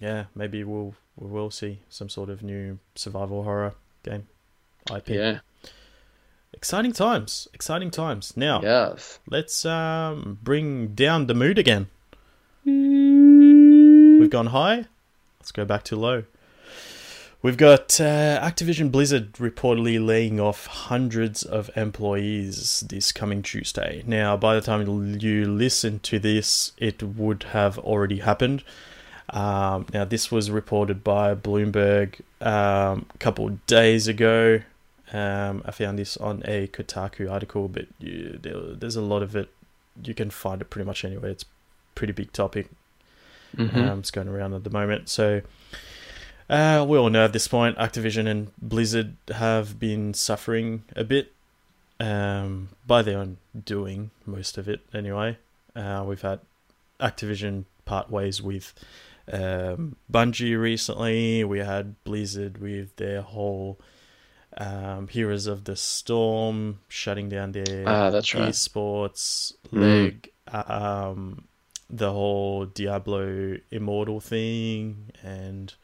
yeah, 0.00 0.24
maybe 0.34 0.64
we'll 0.64 0.94
we 1.16 1.28
will 1.30 1.50
see 1.50 1.80
some 1.88 2.08
sort 2.08 2.28
of 2.30 2.42
new 2.42 2.78
survival 2.94 3.44
horror 3.44 3.74
game 4.02 4.26
IP. 4.94 5.10
yeah. 5.10 5.38
Exciting 6.52 6.92
times, 6.92 7.48
exciting 7.54 7.90
times. 7.90 8.34
Now 8.36 8.60
Yes. 8.62 9.18
let's 9.30 9.64
um, 9.66 10.38
bring 10.42 10.94
down 10.94 11.26
the 11.26 11.34
mood 11.34 11.58
again. 11.58 11.88
We've 14.20 14.30
gone 14.30 14.46
high. 14.46 14.86
Let's 15.38 15.52
go 15.52 15.64
back 15.64 15.84
to 15.84 15.96
low. 15.96 16.24
We've 17.46 17.56
got 17.56 18.00
uh, 18.00 18.40
Activision 18.42 18.90
Blizzard 18.90 19.34
reportedly 19.34 20.04
laying 20.04 20.40
off 20.40 20.66
hundreds 20.66 21.44
of 21.44 21.70
employees 21.76 22.80
this 22.88 23.12
coming 23.12 23.40
Tuesday. 23.40 24.02
Now, 24.04 24.36
by 24.36 24.56
the 24.56 24.60
time 24.60 24.84
you 25.20 25.44
listen 25.44 26.00
to 26.00 26.18
this, 26.18 26.72
it 26.76 27.04
would 27.04 27.44
have 27.52 27.78
already 27.78 28.18
happened. 28.18 28.64
Um, 29.30 29.86
now, 29.94 30.04
this 30.04 30.32
was 30.32 30.50
reported 30.50 31.04
by 31.04 31.36
Bloomberg 31.36 32.20
um, 32.40 33.06
a 33.14 33.18
couple 33.18 33.48
days 33.68 34.08
ago. 34.08 34.62
Um, 35.12 35.62
I 35.64 35.70
found 35.70 36.00
this 36.00 36.16
on 36.16 36.42
a 36.46 36.66
Kotaku 36.66 37.30
article, 37.30 37.68
but 37.68 37.86
you, 38.00 38.40
there, 38.42 38.74
there's 38.74 38.96
a 38.96 39.00
lot 39.00 39.22
of 39.22 39.36
it. 39.36 39.50
You 40.02 40.14
can 40.14 40.30
find 40.30 40.60
it 40.60 40.68
pretty 40.68 40.86
much 40.86 41.04
anywhere. 41.04 41.30
It's 41.30 41.44
a 41.44 41.46
pretty 41.94 42.12
big 42.12 42.32
topic. 42.32 42.70
hmm 43.54 43.68
Um, 43.68 44.00
it's 44.00 44.10
going 44.10 44.26
around 44.26 44.52
at 44.54 44.64
the 44.64 44.70
moment. 44.70 45.08
So 45.08 45.42
uh, 46.48 46.84
we 46.88 46.96
all 46.98 47.10
know 47.10 47.24
at 47.24 47.32
this 47.32 47.48
point, 47.48 47.76
Activision 47.78 48.26
and 48.26 48.50
Blizzard 48.58 49.16
have 49.32 49.78
been 49.78 50.14
suffering 50.14 50.84
a 50.94 51.04
bit 51.04 51.32
um, 52.00 52.68
by 52.86 53.02
their 53.02 53.18
own 53.18 53.38
doing, 53.64 54.10
most 54.24 54.58
of 54.58 54.68
it 54.68 54.80
anyway. 54.94 55.38
Uh, 55.74 56.04
we've 56.06 56.22
had 56.22 56.40
Activision 57.00 57.64
part 57.84 58.10
ways 58.10 58.40
with 58.42 58.74
um, 59.32 59.96
Bungie 60.10 60.58
recently. 60.60 61.42
We 61.44 61.58
had 61.58 62.02
Blizzard 62.04 62.58
with 62.58 62.94
their 62.96 63.22
whole 63.22 63.78
um, 64.56 65.08
Heroes 65.08 65.46
of 65.46 65.64
the 65.64 65.76
Storm 65.76 66.78
shutting 66.88 67.28
down 67.28 67.52
their 67.52 67.84
Ah, 67.86 68.10
that's 68.10 68.34
right. 68.34 68.48
esports 68.50 69.52
Mm. 69.72 69.80
leg, 69.80 70.30
um, 70.52 71.44
the 71.90 72.12
whole 72.12 72.64
Diablo 72.66 73.56
Immortal 73.70 74.20
thing, 74.20 75.10
and 75.22 75.74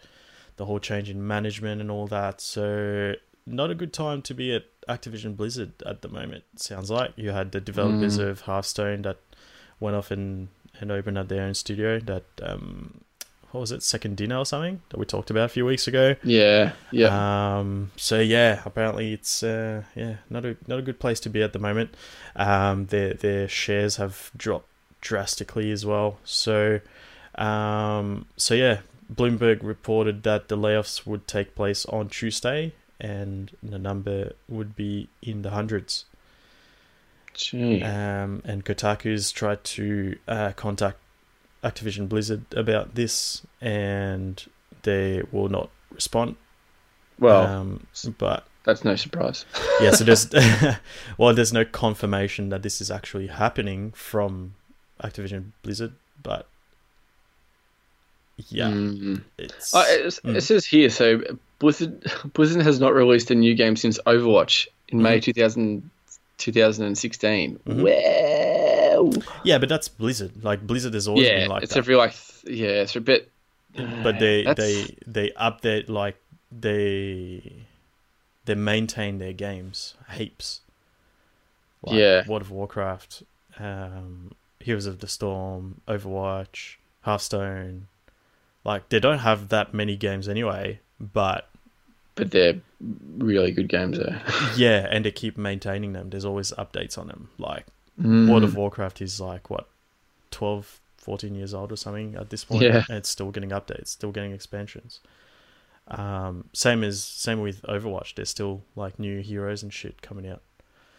the 0.57 0.67
whole 0.67 0.79
change 0.79 1.09
in 1.11 1.27
management 1.27 1.81
and 1.81 1.91
all 1.91 2.07
that. 2.09 2.41
So, 2.41 3.15
not 3.47 3.71
a 3.71 3.75
good 3.75 3.93
time 3.93 4.23
to 4.23 4.35
be 4.35 4.55
at 4.55 4.65
Activision 4.89 5.37
Blizzard 5.37 5.73
at 5.87 6.03
the 6.03 6.09
moment. 6.09 6.45
Sounds 6.57 6.91
like 6.91 7.13
you 7.17 7.31
had 7.31 7.53
the 7.53 7.61
developers 7.61 8.19
Mm. 8.19 8.29
of 8.29 8.41
Hearthstone 8.43 9.03
that 9.03 9.19
went 9.81 9.97
off 9.97 10.11
and 10.11 10.49
and 10.81 10.91
opened 10.91 11.19
up 11.19 11.29
their 11.29 11.43
own 11.43 11.55
studio. 11.55 11.99
That 12.01 12.25
um, 12.43 13.03
what 13.51 13.61
was 13.61 13.71
it, 13.73 13.83
Second 13.83 14.17
Dinner 14.17 14.39
or 14.39 14.47
something 14.47 14.81
that 14.89 14.99
we 14.99 15.05
talked 15.05 15.31
about 15.31 15.45
a 15.45 15.49
few 15.49 15.67
weeks 15.67 15.87
ago. 15.87 16.17
Yeah. 16.25 16.73
Yeah. 16.91 17.59
Um, 17.59 17.91
so 17.97 18.19
yeah, 18.19 18.63
apparently 18.65 19.13
it's 19.13 19.43
uh, 19.43 19.83
yeah 19.95 20.17
not 20.31 20.45
a 20.45 20.57
not 20.67 20.79
a 20.79 20.83
good 20.83 20.99
place 20.99 21.21
to 21.21 21.29
be 21.31 21.43
at 21.43 21.53
the 21.53 21.59
moment. 21.59 21.95
Um, 22.37 22.87
their 22.87 23.15
their 23.15 23.49
shares 23.49 23.97
have 23.97 24.31
dropped 24.37 24.69
drastically 25.01 25.71
as 25.73 25.85
well. 25.85 26.19
So 26.25 26.81
um, 27.37 28.27
so 28.37 28.55
yeah, 28.55 28.81
Bloomberg 29.13 29.63
reported 29.63 30.23
that 30.23 30.49
the 30.49 30.57
layoffs 30.57 31.07
would 31.07 31.27
take 31.27 31.55
place 31.55 31.85
on 31.87 32.09
Tuesday, 32.09 32.73
and 33.01 33.51
the 33.63 33.79
number 33.79 34.33
would 34.49 34.77
be 34.77 35.09
in 35.23 35.43
the 35.43 35.51
hundreds. 35.51 36.05
Gee. 37.35 37.83
Um, 37.83 38.43
and 38.45 38.65
Kotaku's 38.65 39.33
tried 39.33 39.65
to 39.65 40.17
uh, 40.29 40.53
contact 40.53 40.99
Activision 41.65 42.09
Blizzard 42.09 42.45
about 42.55 42.95
this, 42.95 43.43
and 43.61 44.45
they 44.83 45.23
will 45.31 45.49
not 45.49 45.71
respond. 45.91 46.37
well, 47.19 47.47
um, 47.47 47.87
but 48.19 48.47
that's 48.65 48.85
no 48.85 48.97
surprise. 48.97 49.45
yeah, 49.81 49.93
so 49.93 50.05
there's 50.05 50.29
well, 51.19 51.35
there's 51.35 51.53
no 51.53 51.65
confirmation 51.65 52.49
that 52.51 52.63
this 52.63 52.81
is 52.81 52.91
actually 52.91 53.29
happening 53.29 53.93
from 53.93 54.55
Activision 55.03 55.53
Blizzard, 55.63 55.93
but 56.23 56.49
yeah, 58.49 58.69
Mm. 58.71 59.23
it's 59.39 59.75
Uh, 59.75 59.85
it's, 59.89 60.21
Mm. 60.21 60.37
It 60.37 60.41
says 60.43 60.65
here, 60.67 60.91
so 60.91 61.21
Blizzard, 61.59 62.05
Blizzard 62.33 62.63
has 62.63 62.81
not 62.81 62.95
released 62.95 63.31
a 63.31 63.35
new 63.35 63.55
game 63.55 63.77
since 63.77 63.99
Overwatch 64.07 64.67
in 64.89 65.01
May 65.03 65.19
Mhm. 65.19 65.23
2000, 65.23 65.91
2016. 66.39 67.59
Mhm. 67.67 67.83
Wow. 67.83 69.23
yeah, 69.45 69.59
but 69.59 69.69
that's 69.69 69.89
Blizzard. 69.89 70.43
Like 70.45 70.67
Blizzard 70.67 70.95
has 70.95 71.07
always 71.09 71.27
Yeah, 71.27 71.41
been 71.41 71.49
like 71.49 71.63
it's 71.63 71.73
that. 71.73 71.79
every 71.79 71.97
like, 71.97 72.13
th- 72.13 72.59
yeah, 72.59 72.83
it's 72.83 72.97
a 72.97 73.01
bit. 73.01 73.29
but 73.75 74.19
they 74.19 74.43
That's- 74.45 74.57
they 74.57 74.97
they 75.07 75.31
update 75.31 75.89
like 75.89 76.17
they 76.51 77.53
they 78.45 78.55
maintain 78.55 79.19
their 79.19 79.33
games 79.33 79.95
heaps 80.13 80.61
Like 81.85 81.97
Yeah. 81.99 82.27
World 82.29 82.43
of 82.43 82.51
Warcraft, 82.51 83.23
um, 83.59 84.33
Heroes 84.61 84.87
of 84.87 84.99
the 85.01 85.09
Storm, 85.09 85.81
Overwatch, 85.89 86.77
Hearthstone. 87.01 87.89
Like 88.65 88.89
they 88.91 89.01
don't 89.01 89.19
have 89.19 89.49
that 89.49 89.75
many 89.75 89.97
games 89.97 90.29
anyway, 90.29 90.81
but 91.01 91.49
but 92.15 92.31
they're 92.31 92.61
really 93.19 93.51
good 93.53 93.69
games 93.69 93.99
though. 93.99 94.17
yeah, 94.57 94.87
and 94.91 95.05
they 95.05 95.11
keep 95.11 95.37
maintaining 95.39 95.93
them. 95.95 96.11
There's 96.11 96.25
always 96.25 96.53
updates 96.53 96.97
on 96.99 97.09
them. 97.09 97.29
Like 97.39 97.67
Mm. 98.01 98.31
World 98.31 98.43
of 98.43 98.57
Warcraft 98.57 99.03
is 99.03 99.21
like 99.21 99.51
what 99.51 99.69
12, 100.31 100.81
14 100.97 101.35
years 101.35 101.53
old 101.53 101.71
or 101.73 101.77
something 101.77 102.15
at 102.15 102.31
this 102.31 102.43
point, 102.43 102.63
Yeah. 102.63 102.85
and 102.89 102.97
it's 102.97 103.09
still 103.11 103.31
getting 103.31 103.51
updates, 103.51 103.89
still 103.89 104.13
getting 104.13 104.33
expansions. 104.33 105.01
Um, 105.89 106.45
same 106.55 106.85
as 106.85 107.05
same 107.05 107.41
with 107.43 107.61
Overwatch. 107.63 108.15
There's 108.15 108.31
still 108.31 108.63
like 108.77 108.99
new 108.99 109.21
heroes 109.21 109.63
and 109.63 109.73
shit 109.73 110.01
coming 110.01 110.27
out. 110.27 110.41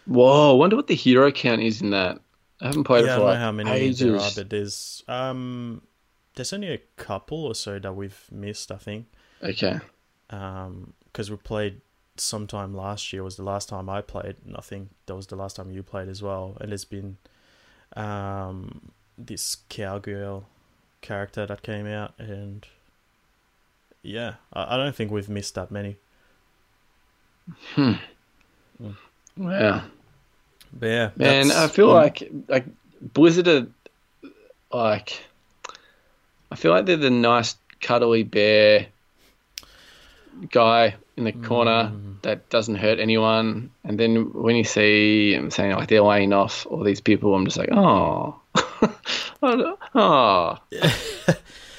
Whoa, 0.05 0.51
I 0.51 0.53
wonder 0.53 0.75
what 0.75 0.87
the 0.87 0.95
hero 0.95 1.31
count 1.31 1.61
is 1.61 1.81
in 1.81 1.89
that. 1.91 2.19
I 2.61 2.67
haven't 2.67 2.83
played 2.83 3.05
yeah, 3.05 3.13
I 3.13 3.17
don't 3.17 3.25
for 3.27 3.33
know 3.33 3.39
how 3.39 3.51
many 3.51 3.71
ages. 3.71 3.99
there 3.99 4.15
are, 4.19 4.31
but 4.35 4.49
there's 4.51 5.03
um, 5.07 5.81
there's 6.35 6.53
only 6.53 6.69
a 6.73 6.79
couple 6.97 7.45
or 7.45 7.55
so 7.55 7.79
that 7.79 7.93
we've 7.95 8.25
missed. 8.31 8.71
I 8.71 8.77
think 8.77 9.07
Okay. 9.43 9.79
um, 10.29 10.93
because 11.05 11.29
we 11.29 11.37
played 11.37 11.81
sometime 12.17 12.75
last 12.75 13.11
year 13.13 13.23
was 13.23 13.37
the 13.37 13.43
last 13.43 13.69
time 13.69 13.89
I 13.89 14.01
played. 14.01 14.35
and 14.45 14.55
I 14.57 14.61
think 14.61 14.89
that 15.05 15.15
was 15.15 15.27
the 15.27 15.35
last 15.35 15.55
time 15.55 15.71
you 15.71 15.83
played 15.83 16.07
as 16.09 16.21
well. 16.21 16.57
And 16.61 16.71
there's 16.71 16.85
been 16.85 17.17
um 17.95 18.91
this 19.17 19.57
cowgirl 19.69 20.45
character 21.01 21.45
that 21.45 21.61
came 21.61 21.85
out, 21.87 22.13
and 22.17 22.65
yeah, 24.01 24.35
I, 24.53 24.75
I 24.75 24.77
don't 24.77 24.95
think 24.95 25.11
we've 25.11 25.29
missed 25.29 25.55
that 25.55 25.71
many. 25.71 25.97
Wow. 29.37 29.83
But 30.71 30.87
yeah, 30.87 31.11
Man, 31.15 31.51
I 31.51 31.67
feel 31.67 31.87
mm, 31.87 31.93
like 31.93 32.29
like 32.47 32.65
Blizzard 33.01 33.47
are 33.47 33.67
like 34.71 35.23
I 36.53 36.55
feel 36.55 36.71
like 36.71 36.85
they're 36.85 36.97
the 36.97 37.09
nice 37.09 37.55
cuddly 37.81 38.23
bear 38.23 38.85
guy 40.51 40.95
in 41.17 41.23
the 41.25 41.31
corner 41.31 41.91
Mm. 41.93 42.21
that 42.21 42.49
doesn't 42.49 42.75
hurt 42.75 42.99
anyone. 42.99 43.69
And 43.83 43.99
then 43.99 44.33
when 44.33 44.55
you 44.55 44.63
see 44.63 45.35
them 45.35 45.51
saying 45.51 45.71
like 45.75 45.87
they're 45.89 46.01
laying 46.01 46.33
off 46.33 46.65
all 46.67 46.83
these 46.83 47.01
people, 47.01 47.33
I'm 47.35 47.45
just 47.45 47.57
like, 47.57 47.69
oh, 47.71 48.39
oh, 49.43 49.77
God. 49.93 50.59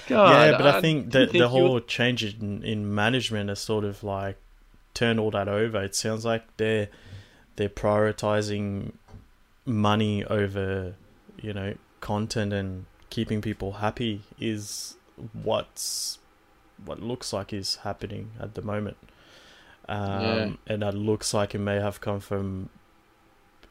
yeah, 0.09 0.57
but 0.57 0.67
I 0.67 0.81
think 0.81 1.11
the 1.13 1.27
didn't 1.27 1.39
the 1.39 1.49
whole 1.49 1.75
would- 1.75 1.89
change 1.89 2.25
in, 2.25 2.63
in 2.63 2.95
management 2.95 3.49
has 3.49 3.61
sort 3.61 3.85
of 3.85 4.03
like 4.05 4.37
turned 4.93 5.19
all 5.19 5.31
that 5.33 5.49
over. 5.49 5.83
It 5.83 5.95
sounds 5.95 6.25
like 6.25 6.43
they're 6.57 6.89
they're 7.57 7.69
prioritizing 7.69 8.93
money 9.67 10.25
over 10.25 10.95
you 11.41 11.53
know 11.55 11.75
content 12.01 12.53
and 12.53 12.85
keeping 13.15 13.41
people 13.41 13.73
happy 13.75 14.23
is 14.41 14.97
what's 15.33 16.19
what 16.85 17.01
looks 17.01 17.33
like 17.33 17.53
is 17.53 17.77
happening 17.77 18.33
at 18.41 18.55
the 18.55 18.63
moment. 18.63 18.97
Um, 19.89 20.23
Yeah. 20.23 20.51
and 20.67 20.83
that 20.83 20.95
looks 20.95 21.33
like 21.33 21.55
it 21.55 21.61
may 21.61 21.77
have 21.77 22.01
come 22.01 22.19
from 22.19 22.71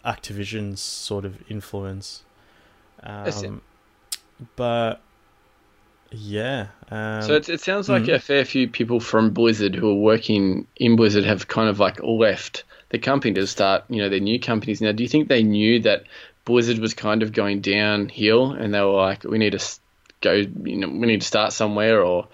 Activision's 0.05 0.79
sort 0.79 1.25
of 1.25 1.33
influence. 1.51 2.23
Um, 3.03 3.61
but 4.55 5.01
yeah, 6.11 6.67
um, 6.89 7.21
So 7.23 7.33
it, 7.33 7.49
it 7.49 7.59
sounds 7.59 7.89
like 7.89 8.03
Mhm. 8.03 8.15
a 8.15 8.19
fair 8.19 8.45
few 8.45 8.69
people 8.69 8.99
from 9.01 9.31
Blizzard 9.31 9.75
who 9.75 9.89
are 9.89 9.95
working 10.11 10.67
in 10.77 10.95
Blizzard 10.95 11.25
have 11.25 11.49
kind 11.49 11.67
of 11.67 11.79
like 11.79 12.01
left 12.01 12.63
the 12.91 12.99
company 12.99 13.33
to 13.33 13.47
start, 13.47 13.83
you 13.89 13.97
know, 14.01 14.07
their 14.07 14.19
new 14.21 14.39
companies. 14.39 14.79
Now, 14.79 14.93
do 14.93 15.03
you 15.03 15.09
think 15.09 15.27
they 15.27 15.43
knew 15.43 15.81
that 15.81 16.03
Blizzard 16.45 16.79
was 16.79 16.93
kind 16.93 17.23
of 17.23 17.31
going 17.31 17.61
downhill 17.61 18.51
and 18.51 18.73
they 18.73 18.81
were 18.81 18.91
like, 18.91 19.23
we 19.23 19.37
need 19.37 19.57
to 19.57 19.79
go, 20.21 20.33
you 20.33 20.77
know, 20.77 20.87
we 20.89 21.07
need 21.07 21.21
to 21.21 21.27
start 21.27 21.53
somewhere 21.53 22.01
or, 22.01 22.27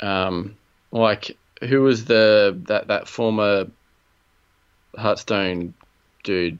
um, 0.00 0.56
like 0.90 1.36
who 1.62 1.82
was 1.82 2.04
the, 2.04 2.58
that, 2.66 2.88
that 2.88 3.08
former 3.08 3.66
Hearthstone 4.96 5.74
dude 6.24 6.58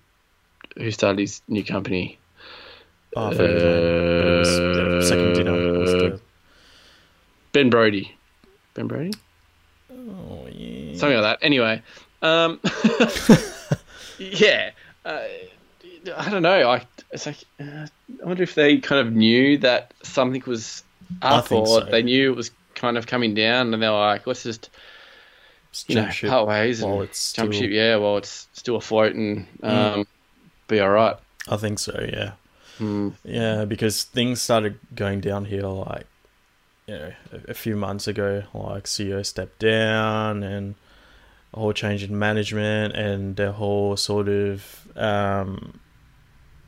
who 0.76 0.90
started 0.90 1.18
his 1.18 1.42
new 1.48 1.64
company? 1.64 2.18
Oh, 3.16 3.26
I 3.26 3.30
forget 3.34 3.50
his 3.50 3.62
name. 3.62 3.72
But 3.72 4.26
it 4.26 4.96
was 4.96 5.08
second 5.08 5.32
dinner 5.34 6.18
Ben 7.52 7.70
Brode. 7.70 8.08
Ben 8.74 8.88
Brode? 8.88 9.16
oh 9.92 10.46
yeah. 10.52 10.96
something 10.96 11.20
like 11.20 11.40
that. 11.40 11.44
Anyway, 11.44 11.82
um, 12.22 12.60
yeah, 14.18 14.70
uh, 15.04 15.22
I 16.16 16.28
don't 16.30 16.42
know. 16.42 16.70
I 16.70 16.86
it's 17.10 17.26
like 17.26 17.38
uh, 17.60 17.86
I 18.22 18.24
wonder 18.26 18.42
if 18.42 18.54
they 18.54 18.78
kind 18.78 19.06
of 19.06 19.12
knew 19.12 19.58
that 19.58 19.92
something 20.02 20.42
was 20.46 20.82
up, 21.22 21.50
or 21.52 21.66
so. 21.66 21.80
they 21.84 22.02
knew 22.02 22.32
it 22.32 22.36
was 22.36 22.50
kind 22.74 22.96
of 22.98 23.06
coming 23.06 23.34
down, 23.34 23.72
and 23.74 23.82
they 23.82 23.88
were 23.88 23.94
like, 23.98 24.26
let's 24.26 24.42
just 24.42 24.70
you 25.86 25.94
know 25.94 26.02
Jump 26.02 26.12
ship 26.14 26.30
part 26.30 26.48
ways 26.48 26.82
and 26.82 27.02
it's 27.02 27.32
jump 27.32 27.52
still- 27.52 27.62
ship. 27.62 27.70
Yeah, 27.72 27.96
while 27.96 28.16
it's 28.16 28.48
still 28.54 28.76
afloat 28.76 29.14
and 29.14 29.46
um, 29.62 29.72
Mm. 30.00 30.06
be 30.68 30.80
all 30.80 30.90
right. 30.90 31.16
I 31.48 31.56
think 31.56 31.78
so. 31.78 31.98
Yeah. 32.12 32.32
Mm. 32.78 33.14
Yeah, 33.24 33.64
because 33.66 34.04
things 34.04 34.40
started 34.40 34.78
going 34.94 35.20
downhill 35.20 35.84
like 35.88 36.06
you 36.86 36.94
know 36.94 37.12
a, 37.32 37.50
a 37.50 37.54
few 37.54 37.76
months 37.76 38.08
ago. 38.08 38.42
Like 38.54 38.84
CEO 38.84 39.24
stepped 39.26 39.58
down 39.58 40.42
and 40.42 40.74
a 41.52 41.58
whole 41.58 41.72
change 41.72 42.02
in 42.04 42.16
management 42.18 42.94
and 42.94 43.34
their 43.36 43.50
whole 43.52 43.96
sort 43.96 44.28
of 44.28 44.86
um, 44.96 45.79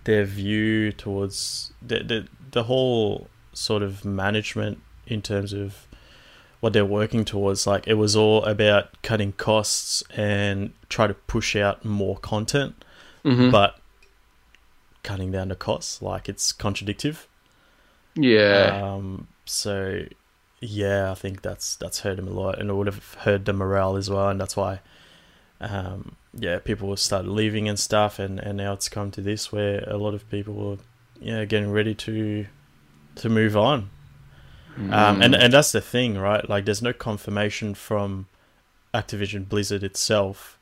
their 0.04 0.24
view 0.24 0.92
towards 0.92 1.72
the, 1.80 2.02
the 2.02 2.28
the 2.50 2.64
whole 2.64 3.28
sort 3.52 3.82
of 3.82 4.04
management 4.04 4.80
in 5.06 5.22
terms 5.22 5.52
of 5.52 5.86
what 6.60 6.72
they're 6.72 6.84
working 6.84 7.24
towards. 7.24 7.66
Like 7.66 7.86
it 7.86 7.94
was 7.94 8.14
all 8.16 8.44
about 8.44 9.00
cutting 9.02 9.32
costs 9.32 10.02
and 10.14 10.72
try 10.88 11.06
to 11.06 11.14
push 11.14 11.56
out 11.56 11.84
more 11.84 12.16
content, 12.18 12.84
Mhm. 13.24 13.50
but 13.50 13.78
cutting 15.02 15.30
down 15.32 15.48
the 15.48 15.56
costs. 15.56 16.00
Like 16.02 16.28
it's 16.28 16.52
contradictive. 16.52 17.26
yeah, 18.14 18.80
Um, 18.84 19.26
so 19.44 20.04
yeah, 20.60 21.10
I 21.10 21.14
think 21.14 21.42
that's 21.42 21.76
that's 21.76 22.00
hurt 22.00 22.18
him 22.18 22.28
a 22.28 22.32
lot, 22.32 22.58
and 22.58 22.70
it 22.70 22.74
would 22.74 22.86
have 22.86 23.14
hurt 23.14 23.44
the 23.46 23.52
morale 23.52 23.96
as 23.96 24.08
well, 24.10 24.28
and 24.28 24.40
that's 24.40 24.56
why, 24.56 24.80
um, 25.60 26.16
yeah, 26.34 26.58
people 26.58 26.96
started 26.96 27.30
leaving 27.30 27.68
and 27.68 27.78
stuff, 27.78 28.18
and 28.18 28.38
and 28.40 28.56
now 28.58 28.72
it's 28.72 28.88
come 28.88 29.10
to 29.12 29.20
this 29.20 29.52
where 29.52 29.84
a 29.86 29.96
lot 29.96 30.14
of 30.14 30.28
people 30.30 30.72
are, 30.72 30.78
yeah, 31.20 31.44
getting 31.44 31.70
ready 31.70 31.94
to 31.94 32.46
to 33.16 33.28
move 33.28 33.56
on. 33.56 33.90
Um, 34.90 35.20
and 35.20 35.34
and 35.34 35.52
that's 35.52 35.72
the 35.72 35.80
thing, 35.82 36.16
right? 36.18 36.48
Like, 36.48 36.64
there's 36.64 36.82
no 36.82 36.92
confirmation 36.94 37.74
from 37.74 38.26
Activision 38.94 39.48
Blizzard 39.48 39.82
itself, 39.82 40.58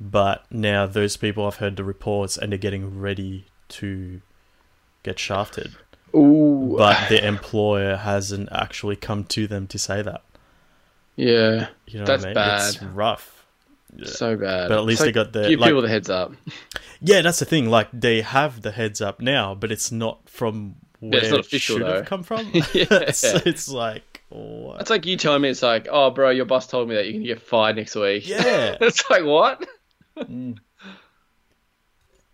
but 0.00 0.44
now 0.50 0.86
those 0.86 1.16
people 1.16 1.44
have 1.44 1.56
heard 1.56 1.76
the 1.76 1.84
reports 1.84 2.36
and 2.36 2.52
they're 2.52 2.58
getting 2.58 2.98
ready 3.00 3.46
to 3.68 4.20
get 5.02 5.18
shafted 5.18 5.76
Ooh, 6.14 6.74
but 6.76 7.08
the 7.08 7.24
employer 7.26 7.96
hasn't 7.96 8.48
actually 8.52 8.96
come 8.96 9.24
to 9.24 9.46
them 9.46 9.66
to 9.68 9.78
say 9.78 10.02
that. 10.02 10.22
yeah, 11.16 11.68
You 11.86 12.00
know 12.00 12.04
That's 12.04 12.24
what 12.24 12.30
I 12.30 12.34
mean? 12.34 12.50
It's 12.50 12.76
bad. 12.76 12.94
Rough. 13.98 14.08
so 14.08 14.36
bad. 14.36 14.68
But 14.68 14.78
at 14.78 14.84
least 14.84 15.00
So 15.00 15.06
they 15.06 15.12
got 15.12 15.32
the 15.32 15.48
give 15.48 15.60
like, 15.60 15.68
people 15.68 15.82
the 15.82 15.88
heads 15.88 16.10
up. 16.10 16.32
yeah. 17.00 17.22
That's 17.22 17.38
the 17.38 17.44
thing. 17.44 17.68
Like 17.68 17.88
they 17.92 18.20
have 18.22 18.62
the 18.62 18.70
heads 18.72 19.00
up 19.00 19.20
now, 19.20 19.54
but 19.54 19.70
it's 19.72 19.90
not 19.92 20.28
from 20.28 20.76
where 21.00 21.20
it's 21.20 21.30
not 21.30 21.52
it 21.52 21.60
should 21.60 21.82
though. 21.82 21.96
have 21.96 22.06
come 22.06 22.22
from. 22.22 22.50
Yeah. 22.74 23.10
so 23.12 23.40
it's 23.44 23.68
like 23.68 24.22
what? 24.30 24.80
It's 24.80 24.90
like 24.90 25.06
you 25.06 25.16
telling 25.16 25.42
me 25.42 25.48
it's 25.50 25.62
like, 25.62 25.86
oh, 25.90 26.10
bro, 26.10 26.30
your 26.30 26.44
boss 26.46 26.66
told 26.66 26.88
me 26.88 26.94
that 26.96 27.04
you're 27.04 27.12
gonna 27.14 27.24
get 27.26 27.40
fired 27.42 27.76
next 27.76 27.94
week. 27.94 28.26
yeah, 28.28 28.76
it's 28.80 29.08
like 29.10 29.24
what? 29.24 29.64
Mm, 30.16 30.58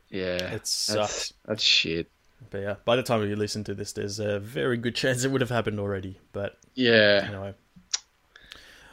Yeah, 0.09 0.37
it 0.37 0.51
that's 0.51 0.71
sucks. 0.71 1.33
that's 1.47 1.63
shit. 1.63 2.11
But 2.51 2.59
yeah, 2.63 2.75
by 2.85 2.97
the 2.97 3.03
time 3.03 3.23
you 3.29 3.37
listen 3.37 3.65
to 3.65 3.75
this, 3.75 3.93
there's 3.93 4.19
a 4.19 4.41
very 4.41 4.77
good 4.77 4.95
chance 4.95 5.25
it 5.25 5.31
would 5.31 5.41
have 5.41 5.51
happened 5.51 5.79
already. 5.79 6.19
But 6.33 6.59
Yeah, 6.75 7.25
anyway. 7.29 7.55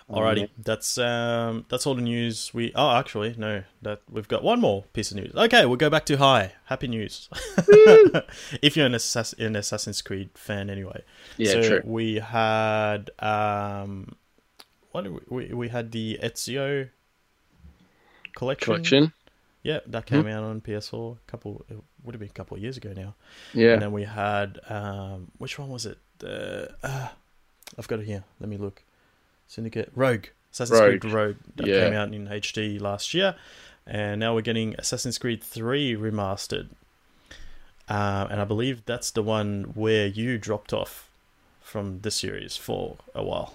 Alrighty, 0.09 0.35
man. 0.37 0.49
that's 0.63 0.97
um, 0.97 1.65
that's 1.67 1.85
all 1.85 1.93
the 1.93 2.01
news 2.01 2.53
we. 2.53 2.71
Oh, 2.75 2.95
actually, 2.95 3.35
no, 3.37 3.63
that 3.81 4.01
we've 4.09 4.27
got 4.27 4.41
one 4.41 4.61
more 4.61 4.85
piece 4.93 5.11
of 5.11 5.17
news. 5.17 5.33
Okay, 5.35 5.65
we'll 5.65 5.75
go 5.75 5.89
back 5.89 6.05
to 6.05 6.15
high. 6.15 6.53
Happy 6.65 6.87
news. 6.87 7.27
if 8.61 8.77
you're 8.77 8.85
an, 8.85 8.93
Assass- 8.93 9.37
an 9.37 9.57
Assassin's 9.57 10.01
Creed 10.01 10.29
fan, 10.33 10.69
anyway. 10.69 11.03
yeah, 11.35 11.51
so 11.51 11.61
true. 11.67 11.81
we 11.83 12.15
had 12.15 13.09
um, 13.19 14.15
what 14.91 15.03
we, 15.11 15.19
we 15.29 15.53
we 15.53 15.67
had 15.67 15.91
the 15.91 16.17
Ezio 16.23 16.87
collection. 18.33 18.65
Collection. 18.73 19.13
Yeah, 19.63 19.79
that 19.87 20.05
came 20.05 20.25
out 20.27 20.43
on 20.45 20.61
PS4 20.61 21.17
a 21.17 21.31
couple. 21.31 21.65
It 21.69 21.77
would 22.05 22.15
have 22.15 22.19
been 22.21 22.29
a 22.29 22.31
couple 22.31 22.55
of 22.55 22.63
years 22.63 22.77
ago 22.77 22.93
now. 22.95 23.15
Yeah, 23.53 23.73
And 23.73 23.81
then 23.81 23.91
we 23.91 24.03
had 24.05 24.59
um, 24.69 25.31
which 25.37 25.59
one 25.59 25.67
was 25.67 25.85
it? 25.85 25.97
Uh, 26.23 26.67
uh, 26.81 27.09
I've 27.77 27.89
got 27.89 27.99
it 27.99 28.05
here. 28.05 28.23
Let 28.39 28.47
me 28.47 28.55
look. 28.55 28.83
Syndicate 29.47 29.91
Rogue. 29.95 30.25
Assassin's 30.51 30.79
Rogue. 30.79 31.01
Creed 31.01 31.13
Rogue 31.13 31.35
that 31.55 31.67
Yeah. 31.67 31.79
came 31.85 31.93
out 31.93 32.13
in 32.13 32.27
HD 32.27 32.79
last 32.79 33.13
year. 33.13 33.35
and 33.89 34.19
now 34.19 34.35
we're 34.35 34.41
getting 34.41 34.75
Assassin's 34.77 35.17
Creed 35.17 35.41
3 35.41 35.95
remastered. 35.95 36.67
Uh, 37.87 38.27
and 38.29 38.41
I 38.41 38.43
believe 38.43 38.83
that's 38.85 39.11
the 39.11 39.23
one 39.23 39.71
where 39.75 40.07
you 40.07 40.37
dropped 40.37 40.73
off 40.73 41.09
from 41.61 42.01
the 42.01 42.11
series 42.11 42.57
for 42.57 42.97
a 43.15 43.23
while. 43.23 43.53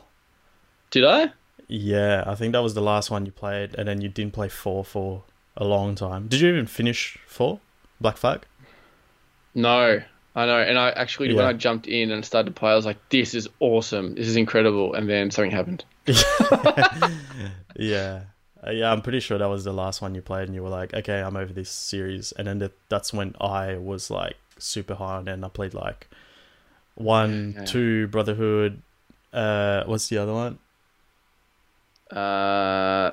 Did 0.91 1.05
I? 1.05 1.33
Yeah, 1.69 2.25
I 2.27 2.35
think 2.35 2.53
that 2.55 2.63
was 2.63 2.73
the 2.73 2.81
last 2.81 3.11
one 3.11 3.27
you 3.27 3.33
played, 3.33 3.75
and 3.75 3.87
then 3.87 4.01
you 4.01 4.09
didn't 4.09 4.33
play 4.33 4.49
4 4.49 4.85
for 4.87 5.25
a 5.55 5.65
long 5.65 5.95
time. 5.95 6.29
Did 6.29 6.41
you 6.41 6.49
even 6.49 6.67
finish 6.67 7.19
4? 7.27 7.61
Black 8.01 8.17
Flag? 8.17 8.47
No, 9.55 10.03
I 10.35 10.47
know. 10.47 10.59
And 10.59 10.79
I 10.79 10.91
actually, 10.91 11.35
when 11.35 11.45
I 11.45 11.53
jumped 11.53 11.87
in 11.87 12.11
and 12.11 12.25
started 12.25 12.55
to 12.55 12.59
play, 12.59 12.73
I 12.73 12.75
was 12.75 12.87
like, 12.87 12.97
"This 13.11 13.35
is 13.35 13.49
awesome. 13.61 14.15
This 14.15 14.27
is 14.29 14.37
incredible." 14.37 14.95
And 14.95 15.09
then 15.09 15.31
something 15.31 15.51
happened. 15.51 15.85
yeah. 17.77 18.23
Yeah, 18.71 18.93
I'm 18.93 19.03
pretty 19.03 19.19
sure 19.21 19.39
that 19.39 19.47
was 19.49 19.65
the 19.65 19.73
last 19.73 20.01
one 20.01 20.15
you 20.15 20.23
played, 20.23 20.47
and 20.47 20.55
you 20.55 20.63
were 20.63 20.69
like, 20.69 20.95
okay, 20.95 21.21
I'm 21.21 21.37
over 21.37 21.53
this 21.53 21.69
series. 21.69 22.31
And 22.33 22.47
then 22.47 22.61
that, 22.61 22.73
that's 22.89 23.13
when 23.13 23.35
I 23.41 23.77
was 23.77 24.09
like 24.09 24.37
super 24.59 24.95
high 24.95 25.17
on 25.17 25.27
it, 25.27 25.33
and 25.33 25.45
I 25.45 25.49
played 25.49 25.75
like 25.75 26.09
one, 26.95 27.55
Yeah. 27.57 27.65
two, 27.65 28.07
Brotherhood. 28.07 28.81
Uh, 29.33 29.83
what's 29.87 30.09
the 30.09 30.19
other 30.19 30.33
one? 30.33 30.59
Uh, 32.17 33.13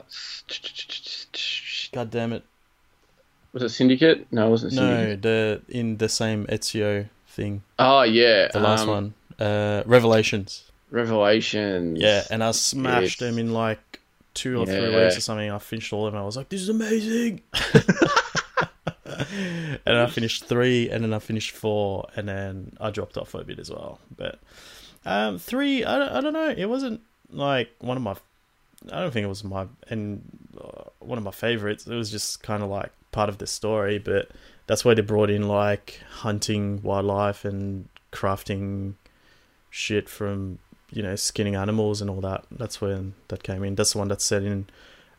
God 1.93 2.11
damn 2.11 2.33
it. 2.33 2.43
Was 3.53 3.63
it 3.63 3.69
Syndicate? 3.69 4.27
No, 4.31 4.47
it 4.47 4.49
wasn't 4.49 4.73
Syndicate. 4.73 5.23
No, 5.23 5.29
the 5.29 5.61
in 5.69 5.97
the 5.97 6.09
same 6.09 6.45
Ezio 6.47 7.07
thing, 7.27 7.63
Oh 7.77 8.01
yeah, 8.03 8.49
the 8.51 8.59
last 8.59 8.81
um, 8.83 8.89
one. 8.89 9.13
Uh, 9.39 9.83
Revelations. 9.85 10.69
Revelations. 10.91 11.99
Yeah, 11.99 12.23
and 12.29 12.43
I 12.43 12.51
smashed 12.51 13.21
Yes. 13.21 13.29
them 13.29 13.39
in 13.39 13.53
like 13.53 13.99
two 14.33 14.59
or 14.59 14.65
three 14.65 14.91
Yeah. 14.91 15.03
weeks 15.03 15.17
or 15.17 15.21
something. 15.21 15.49
I 15.51 15.57
finished 15.59 15.93
all 15.93 16.07
of 16.07 16.13
them. 16.13 16.21
I 16.21 16.25
was 16.25 16.35
like, 16.37 16.49
"This 16.49 16.61
is 16.61 16.69
amazing." 16.69 17.41
and 19.05 19.97
I 19.97 20.07
finished 20.07 20.45
three, 20.45 20.89
and 20.89 21.03
then 21.03 21.13
I 21.13 21.19
finished 21.19 21.51
four, 21.51 22.07
and 22.15 22.27
then 22.27 22.75
I 22.79 22.89
dropped 22.91 23.17
off 23.17 23.29
for 23.29 23.41
a 23.41 23.43
bit 23.43 23.59
as 23.59 23.69
well. 23.69 23.99
But 24.15 24.39
um, 25.05 25.39
three, 25.39 25.83
I 25.85 25.97
don't, 25.97 26.11
I 26.11 26.21
don't 26.21 26.33
know. 26.33 26.49
It 26.49 26.65
wasn't 26.65 27.01
like 27.31 27.69
one 27.79 27.97
of 27.97 28.03
my. 28.03 28.15
I 28.91 28.99
don't 29.01 29.11
think 29.11 29.25
it 29.25 29.29
was 29.29 29.43
my 29.43 29.67
and 29.89 30.21
uh, 30.59 30.83
one 30.99 31.17
of 31.17 31.23
my 31.23 31.31
favorites. 31.31 31.85
It 31.87 31.95
was 31.95 32.09
just 32.11 32.41
kind 32.43 32.63
of 32.63 32.69
like 32.69 32.91
part 33.11 33.29
of 33.29 33.37
the 33.37 33.47
story, 33.47 33.99
but 33.99 34.29
that's 34.67 34.85
where 34.85 34.95
they 34.95 35.01
brought 35.01 35.29
in 35.29 35.47
like 35.47 36.01
hunting 36.09 36.81
wildlife 36.83 37.45
and 37.45 37.87
crafting 38.11 38.93
shit 39.69 40.09
from 40.09 40.59
you 40.91 41.03
know 41.03 41.15
skinning 41.15 41.55
animals 41.55 42.01
and 42.01 42.09
all 42.09 42.21
that. 42.21 42.45
That's 42.51 42.81
when 42.81 43.13
that 43.29 43.43
came 43.43 43.63
in. 43.63 43.75
That's 43.75 43.93
the 43.93 43.99
one 43.99 44.07
that's 44.07 44.23
set 44.25 44.43
in 44.43 44.67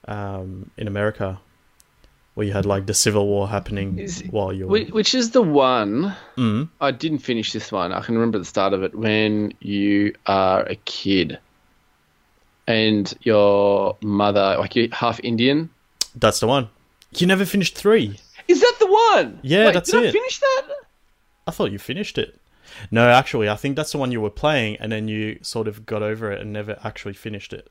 um, 0.07 0.71
in 0.77 0.87
America, 0.89 1.41
where 2.35 2.47
you 2.47 2.53
had 2.53 2.67
like 2.67 2.87
the 2.87 2.95
Civil 2.95 3.27
War 3.27 3.49
happening 3.49 3.99
Is- 3.99 4.23
while 4.31 4.53
you're. 4.53 4.69
Which, 4.69 4.91
which 4.91 5.15
is 5.15 5.31
the 5.31 5.43
one 5.43 6.15
Mm. 6.37 6.69
I 6.81 6.91
didn't 6.91 7.19
finish 7.19 7.53
this 7.53 7.71
one. 7.71 7.93
I 7.93 8.01
can 8.01 8.15
remember 8.15 8.39
the 8.39 8.45
start 8.45 8.73
of 8.73 8.83
it 8.83 8.95
when 8.95 9.53
you 9.61 10.15
are 10.27 10.63
a 10.63 10.77
kid, 10.77 11.39
and 12.67 13.13
your 13.23 13.97
mother, 14.01 14.57
like 14.59 14.77
you're 14.77 14.89
half 14.93 15.21
Indian. 15.23 15.71
That's 16.15 16.41
the 16.41 16.47
one. 16.47 16.69
You 17.17 17.27
never 17.27 17.45
finished 17.45 17.77
three. 17.77 18.19
Is 18.49 18.61
that 18.61 18.77
the 18.79 18.87
one? 18.87 19.41
Yeah, 19.43 19.67
Wait, 19.67 19.75
that's 19.75 19.91
did 19.91 20.07
I 20.07 20.11
finish 20.13 20.39
that? 20.39 20.69
I 21.47 21.51
thought 21.51 21.73
you 21.73 21.79
finished 21.79 22.19
it. 22.19 22.39
No, 22.91 23.09
actually, 23.09 23.49
I 23.49 23.57
think 23.57 23.77
that's 23.77 23.93
the 23.93 23.99
one 23.99 24.13
you 24.13 24.21
were 24.21 24.31
playing, 24.31 24.77
and 24.77 24.93
then 24.93 25.09
you 25.09 25.39
sort 25.43 25.67
of 25.69 25.85
got 25.87 26.03
over 26.03 26.31
it 26.31 26.41
and 26.41 26.53
never 26.53 26.79
actually 26.85 27.15
finished 27.15 27.53
it. 27.53 27.69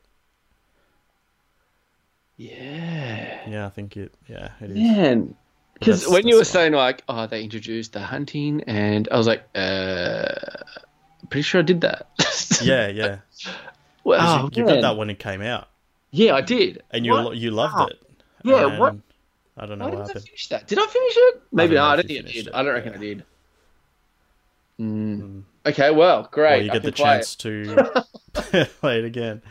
Yeah. 2.36 3.48
Yeah, 3.48 3.66
I 3.66 3.70
think 3.70 3.96
it. 3.96 4.14
Yeah, 4.28 4.50
it 4.60 4.70
is. 4.70 4.76
Man. 4.76 5.34
Because 5.74 6.06
when 6.08 6.26
you 6.28 6.36
were 6.36 6.44
saying 6.44 6.72
like, 6.74 7.02
oh, 7.08 7.26
they 7.26 7.42
introduced 7.42 7.94
the 7.94 8.00
hunting, 8.00 8.62
and 8.66 9.08
I 9.10 9.16
was 9.16 9.26
like, 9.26 9.42
uh, 9.54 10.34
pretty 11.30 11.42
sure 11.42 11.60
I 11.60 11.62
did 11.64 11.80
that. 11.82 12.08
Yeah, 12.62 12.88
yeah. 12.88 13.18
'Cause 13.42 13.54
Wow, 14.04 14.50
you, 14.54 14.62
you 14.62 14.68
got 14.68 14.82
that 14.82 14.96
when 14.98 15.08
it 15.08 15.18
came 15.18 15.40
out, 15.40 15.68
Yeah, 16.10 16.34
I 16.34 16.42
did. 16.42 16.82
and 16.90 17.06
you 17.06 17.12
What? 17.12 17.36
you 17.38 17.50
loved 17.52 17.74
Wow. 17.74 17.86
it. 17.86 17.98
Yeah, 18.44 18.66
And 18.66 18.78
what? 18.78 18.96
I 19.60 19.66
don't 19.66 19.78
know 19.78 19.84
Why 19.84 19.90
what 19.90 19.98
didn't 19.98 20.10
I 20.10 20.14
happened. 20.14 20.24
finish 20.24 20.48
that? 20.48 20.66
Did 20.66 20.78
I 20.78 20.86
finish 20.86 21.12
it? 21.16 21.42
Maybe 21.52 21.74
don't 21.74 21.74
know 21.76 21.80
not. 21.82 21.98
I 21.98 22.00
if 22.00 22.06
don't 22.06 22.06
think 22.08 22.18
I 22.26 22.32
did. 22.32 22.46
it, 22.48 22.54
I 22.54 22.62
don't 22.62 22.74
reckon 22.74 22.92
yeah. 22.92 22.98
I 22.98 23.02
did. 23.02 23.24
Mm. 24.80 25.42
Okay, 25.66 25.90
well, 25.90 26.28
great. 26.32 26.50
Well, 26.56 26.62
you 26.62 26.70
I 26.70 26.74
get 26.74 26.82
the 26.84 26.92
play 26.92 27.04
chance 27.16 27.36
to 27.36 27.92
play 28.80 28.98
it 28.98 29.04
again. 29.04 29.42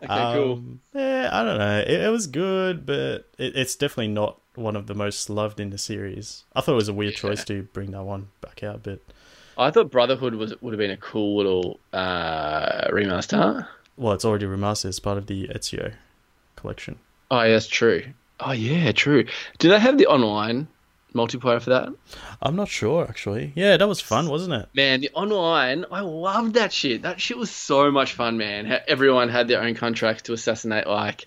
It. 0.00 0.10
Okay, 0.10 0.34
cool. 0.34 0.52
Um, 0.54 0.80
Yeah, 0.92 1.30
I 1.32 1.44
don't 1.44 1.58
know. 1.58 1.78
It, 1.78 1.90
it 1.90 2.10
was 2.10 2.26
good, 2.26 2.84
but 2.84 3.28
it, 3.38 3.56
it's 3.56 3.76
definitely 3.76 4.08
not 4.08 4.40
one 4.56 4.76
of 4.76 4.86
the 4.88 4.94
most 4.94 5.30
loved 5.30 5.60
in 5.60 5.70
the 5.70 5.78
series. 5.78 6.44
I 6.54 6.60
thought 6.60 6.72
it 6.72 6.76
was 6.76 6.88
a 6.88 6.92
weird 6.94 7.14
Yeah. 7.14 7.20
choice 7.20 7.44
to 7.44 7.62
bring 7.72 7.92
that 7.92 8.02
one 8.02 8.28
back 8.40 8.62
out, 8.64 8.82
but 8.82 9.00
I 9.56 9.70
thought 9.70 9.90
Brotherhood 9.92 10.34
was 10.34 10.60
would 10.60 10.72
have 10.72 10.78
been 10.78 10.90
a 10.90 10.96
cool 10.96 11.36
little 11.36 11.78
uh, 11.92 12.88
remaster. 12.90 13.66
well, 13.96 14.12
it's 14.12 14.24
already 14.24 14.46
remastered 14.46 14.86
as 14.86 14.98
part 14.98 15.16
of 15.18 15.26
the 15.28 15.46
Ezio 15.48 15.94
collection. 16.56 16.98
Oh, 17.30 17.40
yeah, 17.42 17.50
that's 17.52 17.68
true. 17.68 18.02
Oh, 18.44 18.52
yeah, 18.52 18.92
true. 18.92 19.24
Did 19.58 19.70
they 19.70 19.78
have 19.78 19.98
the 19.98 20.06
online 20.06 20.68
multiplayer 21.14 21.62
for 21.62 21.70
that? 21.70 21.88
I'm 22.42 22.56
not 22.56 22.68
sure 22.68 23.06
actually. 23.08 23.52
Yeah, 23.54 23.76
that 23.76 23.88
was 23.88 24.00
fun, 24.00 24.28
wasn't 24.28 24.54
it? 24.54 24.68
Man, 24.74 25.00
the 25.00 25.10
online, 25.14 25.84
I 25.90 26.00
loved 26.00 26.54
that 26.54 26.72
shit. 26.72 27.02
That 27.02 27.20
shit 27.20 27.38
was 27.38 27.50
so 27.50 27.90
much 27.90 28.12
fun, 28.12 28.36
man. 28.36 28.66
How 28.66 28.78
Everyone 28.86 29.28
had 29.28 29.48
their 29.48 29.62
own 29.62 29.74
contracts 29.74 30.22
to 30.22 30.32
assassinate 30.32 30.86
like 30.86 31.26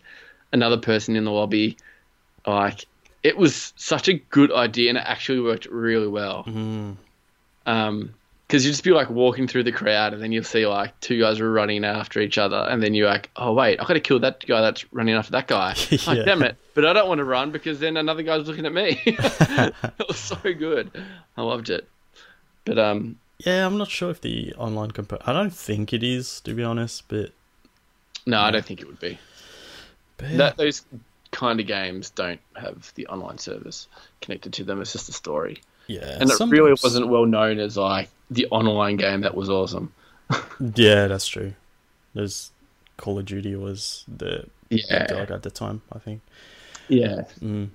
another 0.52 0.78
person 0.78 1.16
in 1.16 1.24
the 1.24 1.32
lobby. 1.32 1.78
Like 2.46 2.86
it 3.24 3.38
was 3.38 3.74
such 3.76 4.08
a 4.08 4.14
good 4.14 4.52
idea, 4.52 4.90
and 4.90 4.98
it 4.98 5.04
actually 5.06 5.42
worked 5.42 5.66
really 5.66 6.08
well. 6.08 6.44
Mm. 6.46 6.98
Um, 7.66 8.14
because 8.48 8.64
you 8.66 8.72
just 8.72 8.84
be 8.84 8.92
like 8.92 9.10
walking 9.10 9.48
through 9.48 9.64
the 9.64 9.72
crowd, 9.72 10.14
and 10.14 10.24
then 10.24 10.32
you'll 10.32 10.44
see 10.44 10.66
like 10.66 10.98
two 11.02 11.20
guys 11.20 11.40
are 11.40 11.52
running 11.52 11.84
after 11.84 12.20
each 12.22 12.38
other, 12.38 12.66
and 12.70 12.82
then 12.82 12.94
you're 12.94 13.10
like, 13.10 13.30
oh 13.36 13.54
wait, 13.54 13.80
i've 13.80 13.88
got 13.88 13.96
to 13.96 14.00
kill 14.00 14.20
that 14.20 14.46
guy 14.46 14.62
that's 14.62 14.92
running 14.94 15.16
after 15.16 15.32
that 15.32 15.48
guy. 15.48 15.76
Yeah. 15.90 16.00
Like, 16.08 16.26
damn 16.26 16.44
it! 16.44 16.56
But 16.74 16.86
I 16.86 16.94
don't 16.94 17.08
want 17.08 17.20
to 17.20 17.26
run 17.26 17.52
because 17.52 17.80
then 17.80 17.98
another 17.98 18.24
guy's 18.24 18.48
looking 18.48 18.66
at 18.66 18.74
me. 18.74 19.02
it 19.06 20.08
was 20.08 20.18
so 20.18 20.38
good. 20.44 20.92
I 21.36 21.42
loved 21.42 21.70
it. 21.70 21.88
But 22.66 22.78
um, 22.78 23.18
Yeah, 23.40 23.66
I'm 23.66 23.78
not 23.78 23.90
sure 23.90 24.12
if 24.12 24.22
the 24.22 24.54
online 24.56 24.92
comp. 24.92 25.14
I 25.26 25.34
don't 25.34 25.54
think 25.54 25.94
it 25.94 26.04
is, 26.04 26.42
to 26.42 26.54
be 26.54 26.64
honest. 26.64 27.08
But, 27.08 27.32
no, 28.26 28.40
I 28.40 28.52
don't 28.52 28.66
think 28.66 28.82
it 28.82 28.88
would 28.88 29.00
be. 29.00 29.18
but. 30.18 30.38
That 30.38 30.58
those 30.58 30.84
kind 31.32 31.60
of 31.60 31.68
games 31.68 32.10
don't 32.12 32.40
have 32.56 32.92
the 32.96 33.08
online 33.08 33.38
service 33.38 33.88
connected 34.22 34.54
to 34.54 34.64
them. 34.64 34.82
It's 34.82 34.94
just 34.94 35.10
a 35.10 35.14
story, 35.14 35.62
yeah, 35.88 36.18
and 36.20 36.30
it 36.30 36.36
some- 36.38 36.50
really 36.50 36.72
wasn't 36.72 37.08
well 37.08 37.26
known 37.26 37.60
as 37.60 37.78
like 37.78 38.10
the 38.30 38.46
online 38.52 38.98
game 38.98 39.22
that 39.22 39.36
was 39.36 39.50
awesome. 39.50 39.94
Yeah, 40.76 41.08
that's 41.08 41.28
true. 41.28 41.54
There's 42.14 42.52
Call 42.98 43.20
of 43.20 43.26
Duty 43.26 43.56
was 43.56 44.04
the 44.08 44.46
Yeah, 44.70 45.06
dog 45.08 45.30
at 45.32 45.44
the 45.44 45.52
time, 45.52 45.82
I 45.94 46.00
think. 46.00 46.22
yeah. 46.88 47.24
Mm. 47.42 47.70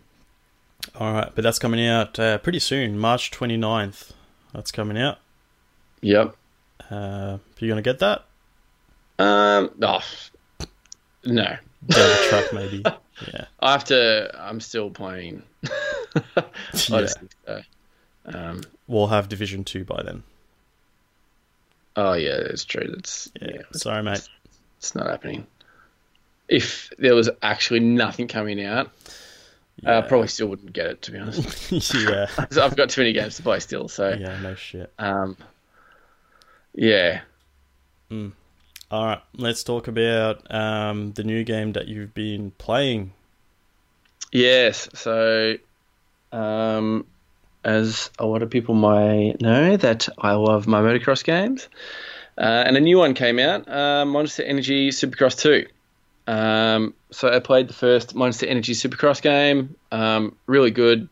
All 0.97 1.13
right, 1.13 1.31
but 1.35 1.43
that's 1.43 1.61
coming 1.61 1.87
out 1.87 2.19
uh, 2.19 2.39
pretty 2.39 2.59
soon, 2.59 2.99
March 2.99 3.31
29th. 3.31 4.11
That's 4.53 4.73
coming 4.73 4.99
out. 4.99 5.19
Yep. 6.01 6.35
Uh, 6.91 7.39
you 7.61 7.69
gonna 7.69 7.81
get 7.83 8.01
that? 8.01 8.25
Um, 9.21 9.71
oh, 9.81 10.01
no. 11.25 11.57
Down 11.87 12.45
maybe. 12.53 12.83
Yeah. 13.33 13.45
I 13.61 13.71
have 13.73 13.85
to. 13.85 14.31
I'm 14.37 14.59
still 14.61 14.91
playing. 14.91 15.43
Yeah. 16.37 16.43
Odyssey, 16.91 17.21
so, 17.47 17.63
um, 18.27 18.63
We'll 18.87 19.07
have 19.09 19.29
Division 19.29 19.65
Two 19.65 19.85
by 19.85 20.03
then. 20.03 20.23
oh 21.97 22.13
yeah, 22.15 22.31
it's 22.37 22.65
true. 22.65 22.87
That's 22.95 23.31
Yeah. 23.41 23.49
yeah. 23.55 23.63
Sorry, 23.73 24.03
mate. 24.03 24.29
It's 24.79 24.95
not 24.95 25.07
happening. 25.07 25.47
If 26.49 26.91
there 26.99 27.15
was 27.15 27.31
actually 27.41 27.81
nothing 27.81 28.29
coming 28.29 28.63
out, 28.65 28.91
I 29.87 30.01
probably 30.03 30.29
still 30.29 30.49
wouldn't 30.49 30.73
get 30.73 30.87
it. 30.87 31.03
To 31.03 31.13
be 31.13 31.19
honest, 31.19 31.95
yeah. 31.95 32.27
I've 32.39 32.77
got 32.77 32.91
too 32.91 33.01
many 33.01 33.13
games 33.13 33.37
to 33.37 33.43
play 33.43 33.61
still. 33.61 33.89
So, 33.89 34.11
Yeah. 34.11 34.39
No 34.41 34.55
shit. 34.55 34.93
um, 34.99 35.37
yeah. 36.75 37.21
All 38.91 39.07
right. 39.07 39.21
Let's 39.37 39.63
talk 39.65 39.89
about 39.89 40.53
um, 40.55 41.13
the 41.13 41.25
new 41.25 41.45
game 41.45 41.73
that 41.73 41.89
you've 41.89 42.13
been 42.13 42.51
playing. 42.59 43.13
Yes. 44.33 44.89
So, 44.95 45.55
um, 46.33 47.07
as 47.65 48.11
a 48.19 48.27
lot 48.27 48.43
of 48.43 48.51
people 48.51 48.75
may 48.75 49.35
know, 49.41 49.77
that 49.77 50.09
I 50.19 50.33
love 50.33 50.67
my 50.67 50.81
motocross 50.81 51.23
games, 51.25 51.69
uh, 52.39 52.65
and 52.67 52.77
a 52.77 52.81
new 52.81 52.99
one 52.99 53.15
came 53.15 53.39
out, 53.39 53.69
uh, 53.69 54.05
Monster 54.05 54.43
Energy 54.43 54.91
Supercross 54.91 55.39
Two. 55.39 55.67
Um, 56.27 56.95
so 57.11 57.29
I 57.29 57.41
played 57.41 57.69
the 57.69 57.75
first 57.75 58.15
Monster 58.15 58.47
Energy 58.47 58.75
Supercross 58.75 59.21
game. 59.21 59.77
Um, 59.91 60.37
really 60.47 60.71
good. 60.71 61.09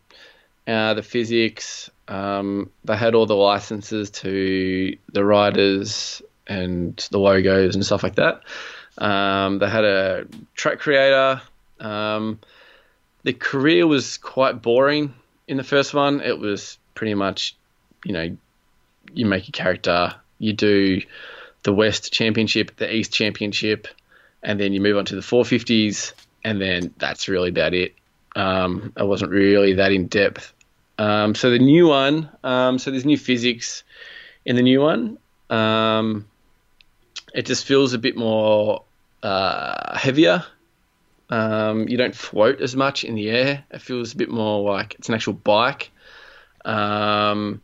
Uh, 0.67 0.95
the 0.95 1.03
physics. 1.03 1.91
Um, 2.09 2.71
they 2.85 2.97
had 2.97 3.15
all 3.15 3.27
the 3.27 3.37
licenses 3.37 4.11
to 4.11 4.97
the 5.13 5.25
riders 5.25 6.23
and 6.47 6.97
the 7.11 7.19
logos 7.19 7.75
and 7.75 7.85
stuff 7.85 8.03
like 8.03 8.17
that. 8.17 8.43
Um, 8.99 9.59
they 9.59 9.69
had 9.69 9.85
a 9.85 10.27
track 10.55 10.81
creator. 10.81 11.41
Um, 11.79 12.41
the 13.23 13.33
career 13.33 13.87
was 13.87 14.19
quite 14.19 14.61
boring 14.63 15.15
in 15.51 15.57
the 15.57 15.65
first 15.65 15.93
one. 15.93 16.21
It 16.21 16.39
was 16.39 16.79
pretty 16.95 17.15
much, 17.15 17.57
you 18.05 18.13
know, 18.13 18.37
you 19.13 19.27
make 19.27 19.49
a 19.49 19.53
character, 19.53 20.15
you 20.39 20.53
do 20.53 21.03
the 21.65 21.73
West 21.73 22.13
Championship, 22.13 22.77
the 22.77 22.95
East 22.95 23.13
Championship, 23.13 23.89
and 24.45 24.61
then 24.61 24.73
you 24.73 24.81
move 24.81 24.97
on 24.97 25.05
to 25.07 25.17
the 25.17 25.21
450s, 25.21 26.13
and 26.45 26.61
then 26.61 26.95
that's 26.99 27.29
really 27.29 27.51
about 27.51 27.75
it. 27.75 27.95
Um, 28.37 28.93
it 28.97 29.03
wasn't 29.03 29.33
really 29.33 29.75
that 29.75 29.91
in 29.91 30.07
depth. 30.07 30.55
Um, 30.99 31.35
so 31.35 31.51
the 31.51 31.59
new 31.59 31.89
one, 31.89 32.31
um, 32.45 32.79
so 32.79 32.93
there's 32.93 33.05
new 33.05 33.19
physics 33.19 33.83
in 34.45 34.55
the 34.55 34.63
new 34.63 34.81
one. 34.81 35.19
Um, 35.51 36.29
it 37.35 37.45
just 37.45 37.65
feels 37.65 37.93
a 37.93 37.99
bit 37.99 38.17
more 38.17 38.85
uh, 39.25 39.99
heavier. 39.99 40.45
Um, 41.31 41.89
you 41.89 41.97
don't 41.97 42.15
float 42.15 42.61
as 42.61 42.75
much 42.77 43.05
in 43.05 43.15
the 43.15 43.31
air. 43.31 43.65
It 43.71 43.81
feels 43.81 44.13
a 44.13 44.17
bit 44.17 44.29
more 44.31 44.69
like 44.71 44.97
it's 44.99 45.09
an 45.09 45.15
actual 45.15 45.33
bike. 45.35 45.91
Um, 46.65 47.63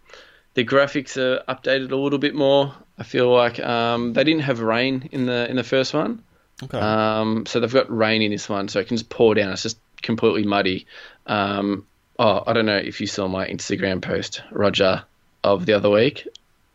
the 0.55 0.65
graphics 0.65 1.17
are 1.17 1.43
updated 1.53 1.91
a 1.91 1.97
little 1.97 2.19
bit 2.19 2.35
more. 2.35 2.75
I 2.99 3.03
feel 3.03 3.31
like 3.31 3.61
um, 3.61 4.13
they 4.15 4.25
didn't 4.25 4.43
have 4.43 4.61
rain 4.61 5.09
in 5.13 5.27
the 5.27 5.49
in 5.51 5.57
the 5.57 5.65
first 5.65 5.93
one, 5.93 6.23
Okay. 6.63 6.79
um, 6.79 7.45
so 7.45 7.61
they've 7.61 7.73
got 7.73 7.95
rain 7.95 8.23
in 8.23 8.31
this 8.31 8.49
one, 8.49 8.69
so 8.69 8.81
it 8.81 8.89
can 8.89 8.97
just 8.97 9.11
pour 9.11 9.35
down. 9.35 9.53
It's 9.53 9.63
just 9.65 9.79
completely 10.01 10.45
muddy. 10.45 10.87
Um, 11.27 11.87
oh, 12.19 12.43
I 12.47 12.55
don't 12.55 12.65
know 12.65 12.77
if 12.79 13.01
you 13.03 13.07
saw 13.07 13.29
my 13.29 13.47
Instagram 13.47 14.01
post, 14.01 14.43
Roger, 14.51 15.05
of 15.45 15.67
the 15.67 15.75
other 15.75 15.91
week 15.91 16.27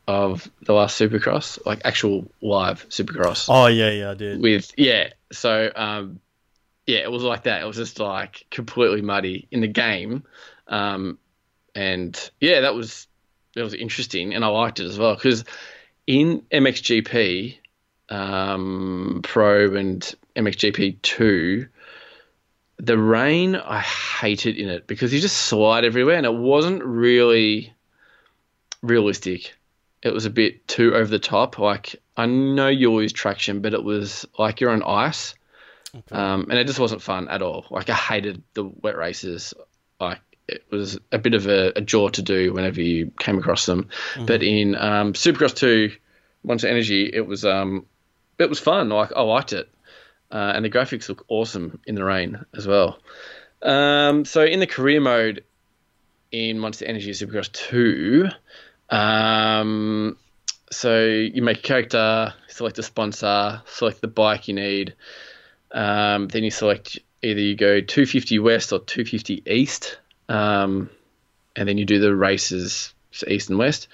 of 0.07 0.49
the 0.61 0.73
last 0.73 0.99
Supercross, 0.99 1.63
like 1.65 1.81
actual 1.85 2.25
live 2.41 2.85
Supercross 2.89 3.45
oh 3.49 3.67
yeah, 3.67 3.89
yeah, 3.91 4.11
I 4.11 4.13
did. 4.13 4.41
with 4.41 4.71
yeah. 4.77 5.09
So 5.31 5.71
um, 5.75 6.19
yeah, 6.91 6.99
it 6.99 7.11
was 7.11 7.23
like 7.23 7.43
that. 7.43 7.61
It 7.61 7.65
was 7.65 7.77
just 7.77 7.99
like 7.99 8.45
completely 8.51 9.01
muddy 9.01 9.47
in 9.49 9.61
the 9.61 9.67
game, 9.67 10.23
um, 10.67 11.17
and 11.73 12.31
yeah, 12.41 12.61
that 12.61 12.75
was 12.75 13.07
that 13.55 13.63
was 13.63 13.73
interesting, 13.73 14.33
and 14.33 14.43
I 14.43 14.47
liked 14.47 14.79
it 14.79 14.85
as 14.85 14.99
well 14.99 15.15
because 15.15 15.45
in 16.05 16.41
MXGP 16.51 17.57
um, 18.09 19.21
Pro 19.23 19.73
and 19.75 20.13
MXGP 20.35 21.01
two. 21.01 21.67
The 22.77 22.97
rain, 22.97 23.55
I 23.55 23.79
hated 23.79 24.57
in 24.57 24.67
it 24.67 24.87
because 24.87 25.13
you 25.13 25.21
just 25.21 25.37
slide 25.37 25.85
everywhere, 25.85 26.17
and 26.17 26.25
it 26.25 26.33
wasn't 26.33 26.83
really 26.83 27.73
realistic. 28.81 29.55
It 30.01 30.13
was 30.13 30.25
a 30.25 30.31
bit 30.31 30.67
too 30.67 30.95
over 30.95 31.05
the 31.05 31.19
top. 31.19 31.59
Like 31.59 31.95
I 32.17 32.25
know 32.25 32.67
you 32.67 32.91
lose 32.91 33.13
traction, 33.13 33.61
but 33.61 33.73
it 33.73 33.83
was 33.83 34.25
like 34.37 34.59
you're 34.59 34.71
on 34.71 34.83
ice, 34.83 35.35
Okay. 35.95 36.15
um, 36.15 36.47
and 36.49 36.57
it 36.57 36.67
just 36.67 36.79
wasn't 36.79 37.01
fun 37.01 37.27
at 37.27 37.41
all. 37.41 37.65
Like 37.69 37.89
I 37.89 37.93
hated 37.93 38.43
the 38.53 38.63
wet 38.63 38.97
races. 38.97 39.53
Like 39.99 40.19
it 40.47 40.65
was 40.71 40.99
a 41.11 41.17
bit 41.17 41.33
of 41.33 41.47
a, 41.47 41.73
a 41.75 41.81
jaw 41.81 42.09
to 42.09 42.21
do 42.21 42.53
whenever 42.53 42.81
you 42.81 43.11
came 43.19 43.37
across 43.37 43.65
them. 43.65 43.89
But 44.25 44.43
in 44.43 44.75
um, 44.75 45.13
Supercross 45.13 45.55
Two, 45.55 45.91
Monster 46.43 46.67
Energy, 46.67 47.09
it 47.11 47.25
was 47.25 47.45
um, 47.45 47.85
it 48.39 48.49
was 48.49 48.59
fun. 48.59 48.89
Like 48.89 49.11
I 49.15 49.21
liked 49.21 49.53
it, 49.53 49.69
uh, 50.31 50.53
and 50.55 50.65
the 50.65 50.69
graphics 50.69 51.09
look 51.09 51.25
awesome 51.27 51.79
in 51.85 51.95
the 51.95 52.03
rain 52.03 52.45
as 52.55 52.67
well. 52.67 52.99
Um, 53.61 54.25
so 54.25 54.43
in 54.43 54.59
the 54.59 54.67
career 54.67 55.01
mode 55.01 55.43
in 56.31 56.57
Monster 56.59 56.85
Energy 56.85 57.11
Supercross 57.11 57.51
Two, 57.51 58.29
um, 58.89 60.17
so 60.71 61.03
you 61.03 61.41
make 61.41 61.59
a 61.59 61.61
character, 61.61 62.33
select 62.47 62.79
a 62.79 62.83
sponsor, 62.83 63.61
select 63.65 64.01
the 64.01 64.07
bike 64.07 64.47
you 64.47 64.53
need. 64.53 64.95
Um, 65.73 66.27
then 66.27 66.43
you 66.43 66.51
select 66.51 66.99
either 67.21 67.39
you 67.39 67.55
go 67.55 67.81
250 67.81 68.39
west 68.39 68.73
or 68.73 68.79
250 68.79 69.43
east, 69.45 69.97
um, 70.27 70.89
and 71.55 71.67
then 71.67 71.77
you 71.77 71.85
do 71.85 71.99
the 71.99 72.15
races 72.15 72.93
so 73.11 73.27
east 73.27 73.49
and 73.49 73.59
west. 73.59 73.87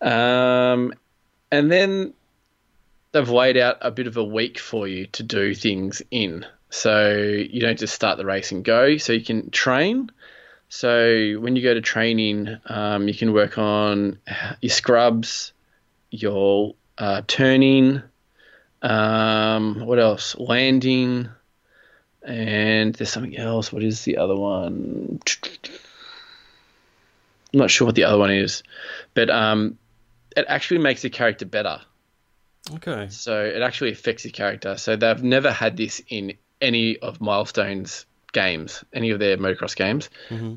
Um, 0.00 0.94
and 1.50 1.70
then 1.70 2.14
they've 3.12 3.28
laid 3.28 3.56
out 3.56 3.78
a 3.80 3.90
bit 3.90 4.06
of 4.06 4.16
a 4.16 4.24
week 4.24 4.58
for 4.58 4.88
you 4.88 5.06
to 5.08 5.22
do 5.22 5.54
things 5.54 6.02
in. 6.10 6.46
So 6.70 7.16
you 7.16 7.60
don't 7.60 7.78
just 7.78 7.94
start 7.94 8.18
the 8.18 8.26
race 8.26 8.50
and 8.50 8.64
go. 8.64 8.96
So 8.96 9.12
you 9.12 9.24
can 9.24 9.50
train. 9.50 10.10
So 10.68 11.34
when 11.38 11.54
you 11.54 11.62
go 11.62 11.74
to 11.74 11.80
training, 11.80 12.58
um, 12.66 13.06
you 13.06 13.14
can 13.14 13.32
work 13.32 13.58
on 13.58 14.18
your 14.60 14.70
scrubs, 14.70 15.52
your 16.10 16.74
uh, 16.98 17.22
turning, 17.26 18.02
um, 18.84 19.86
what 19.86 19.98
else? 19.98 20.36
Landing, 20.38 21.28
and 22.22 22.94
there's 22.94 23.10
something 23.10 23.36
else. 23.36 23.72
What 23.72 23.82
is 23.82 24.02
the 24.02 24.18
other 24.18 24.36
one? 24.36 25.20
I'm 27.52 27.58
not 27.58 27.70
sure 27.70 27.86
what 27.86 27.94
the 27.94 28.04
other 28.04 28.18
one 28.18 28.30
is, 28.32 28.62
but 29.14 29.30
um, 29.30 29.78
it 30.36 30.44
actually 30.48 30.78
makes 30.78 31.02
the 31.02 31.10
character 31.10 31.46
better. 31.46 31.80
okay. 32.74 33.06
So 33.10 33.44
it 33.44 33.62
actually 33.62 33.92
affects 33.92 34.24
your 34.24 34.32
character. 34.32 34.76
So 34.76 34.96
they've 34.96 35.22
never 35.22 35.52
had 35.52 35.76
this 35.76 36.02
in 36.08 36.34
any 36.60 36.98
of 36.98 37.20
Milestone's 37.20 38.06
games, 38.32 38.84
any 38.92 39.10
of 39.10 39.18
their 39.20 39.36
motocross 39.36 39.76
games. 39.76 40.10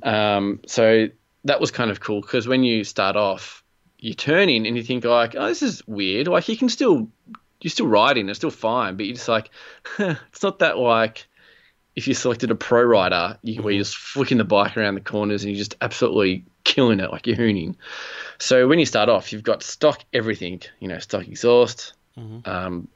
Um, 0.03 0.61
so 0.65 1.07
that 1.43 1.61
was 1.61 1.69
kind 1.71 1.91
of 1.91 1.99
cool 1.99 2.21
because 2.21 2.47
when 2.47 2.63
you 2.63 2.83
start 2.83 3.15
off, 3.15 3.63
you 3.99 4.13
turn 4.13 4.49
in 4.49 4.65
and 4.65 4.75
you 4.75 4.83
think 4.83 5.05
like, 5.05 5.35
oh, 5.35 5.47
this 5.47 5.61
is 5.61 5.85
weird. 5.87 6.27
Like 6.27 6.47
you 6.49 6.57
can 6.57 6.69
still, 6.69 7.07
you're 7.61 7.71
still 7.71 7.87
riding, 7.87 8.29
it's 8.29 8.39
still 8.39 8.51
fine, 8.51 8.97
but 8.97 9.05
you're 9.05 9.15
just 9.15 9.27
like, 9.27 9.49
it's 9.99 10.43
not 10.43 10.59
that 10.59 10.77
like 10.77 11.27
if 11.95 12.07
you 12.07 12.13
selected 12.13 12.51
a 12.51 12.55
pro 12.55 12.83
rider, 12.83 13.39
you, 13.41 13.61
where 13.63 13.73
you're 13.73 13.83
just 13.83 13.97
flicking 13.97 14.37
the 14.37 14.43
bike 14.43 14.77
around 14.77 14.93
the 14.93 15.01
corners 15.01 15.43
and 15.43 15.51
you're 15.51 15.57
just 15.57 15.75
absolutely 15.81 16.45
killing 16.63 16.99
it, 16.99 17.11
like 17.11 17.25
you're 17.25 17.35
hooning. 17.35 17.75
So 18.37 18.67
when 18.67 18.77
you 18.77 18.85
start 18.85 19.09
off, 19.09 19.33
you've 19.33 19.43
got 19.43 19.63
stock 19.63 20.03
everything, 20.13 20.61
you 20.79 20.87
know, 20.87 20.99
stock 20.99 21.27
exhaust. 21.27 21.93
Um, 22.45 22.87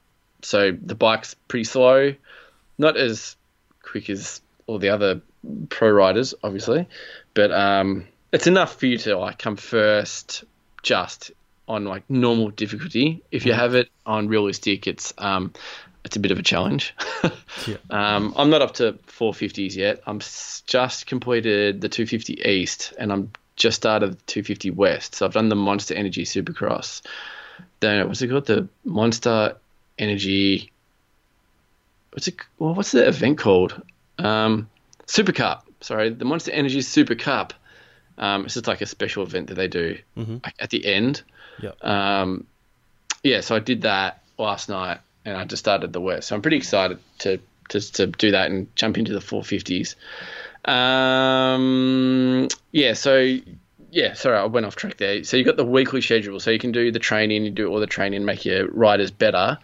so 0.43 0.71
the 0.71 0.93
bike's 0.93 1.33
pretty 1.47 1.63
slow, 1.63 2.13
not 2.77 2.95
as 2.95 3.35
quick 3.81 4.09
as 4.09 4.41
all 4.67 4.77
the 4.77 4.89
other 4.89 5.21
pro 5.69 5.89
riders, 5.89 6.35
obviously, 6.43 6.87
but 7.33 7.51
um, 7.51 8.07
it's 8.31 8.45
enough 8.45 8.75
for 8.79 8.85
you 8.85 8.99
to 8.99 9.17
like 9.17 9.39
come 9.39 9.55
first, 9.55 10.43
just 10.83 11.31
on 11.71 11.85
like 11.85 12.03
normal 12.09 12.49
difficulty. 12.49 13.21
If 13.31 13.45
you 13.45 13.53
have 13.53 13.75
it 13.75 13.89
on 14.05 14.27
realistic, 14.27 14.87
it's 14.87 15.13
um, 15.17 15.53
it's 16.03 16.15
a 16.15 16.19
bit 16.19 16.31
of 16.31 16.39
a 16.39 16.43
challenge. 16.43 16.93
Yeah. 17.67 17.77
um, 17.91 18.33
I'm 18.37 18.49
not 18.49 18.63
up 18.63 18.73
to 18.75 18.93
450s 19.05 19.75
yet. 19.75 20.01
I'm 20.07 20.19
just 20.19 21.05
completed 21.05 21.81
the 21.81 21.89
250 21.89 22.41
East, 22.41 22.93
and 22.97 23.11
I'm 23.13 23.31
just 23.55 23.75
started 23.75 24.13
the 24.13 24.21
250 24.25 24.71
West. 24.71 25.15
So 25.15 25.25
I've 25.27 25.33
done 25.33 25.49
the 25.49 25.55
Monster 25.55 25.93
Energy 25.93 26.23
Supercross. 26.23 27.01
Then 27.81 28.07
what's 28.07 28.21
it 28.21 28.29
called? 28.29 28.47
The 28.47 28.67
Monster 28.83 29.57
Energy. 29.99 30.71
What's 32.13 32.27
it? 32.27 32.37
Well, 32.57 32.73
what's 32.73 32.93
the 32.93 33.07
event 33.07 33.37
called? 33.37 33.79
Um, 34.17 34.67
Super 35.05 35.33
Cup. 35.33 35.67
Sorry, 35.81 36.09
the 36.09 36.25
Monster 36.25 36.51
Energy 36.51 36.81
Super 36.81 37.15
Cup. 37.15 37.53
Um, 38.17 38.45
it's 38.45 38.55
just 38.55 38.67
like 38.67 38.81
a 38.81 38.85
special 38.87 39.23
event 39.23 39.47
that 39.47 39.55
they 39.55 39.67
do 39.67 39.97
like, 40.43 40.55
at 40.57 40.69
the 40.71 40.85
end. 40.85 41.21
Yep. 41.59 41.83
Um, 41.83 42.47
yeah, 43.23 43.41
so 43.41 43.55
I 43.55 43.59
did 43.59 43.83
that 43.83 44.23
last 44.37 44.69
night, 44.69 44.99
and 45.25 45.37
I 45.37 45.45
just 45.45 45.61
started 45.61 45.93
the 45.93 46.01
West. 46.01 46.29
So 46.29 46.35
I'm 46.35 46.41
pretty 46.41 46.57
excited 46.57 46.99
to 47.19 47.39
to, 47.69 47.79
to 47.93 48.07
do 48.07 48.31
that 48.31 48.51
and 48.51 48.73
jump 48.75 48.97
into 48.97 49.13
the 49.13 49.19
450s. 49.19 49.95
Um, 50.69 52.47
yeah, 52.71 52.93
so 52.93 53.37
yeah, 53.91 54.13
sorry, 54.13 54.37
I 54.37 54.45
went 54.45 54.65
off 54.65 54.75
track 54.75 54.97
there. 54.97 55.23
So 55.23 55.37
you've 55.37 55.45
got 55.45 55.57
the 55.57 55.65
weekly 55.65 56.01
schedule, 56.01 56.39
so 56.39 56.51
you 56.51 56.59
can 56.59 56.71
do 56.71 56.91
the 56.91 56.99
training, 56.99 57.45
you 57.45 57.51
do 57.51 57.67
all 57.67 57.79
the 57.79 57.87
training, 57.87 58.25
make 58.25 58.45
your 58.45 58.67
riders 58.67 59.11
better, 59.11 59.57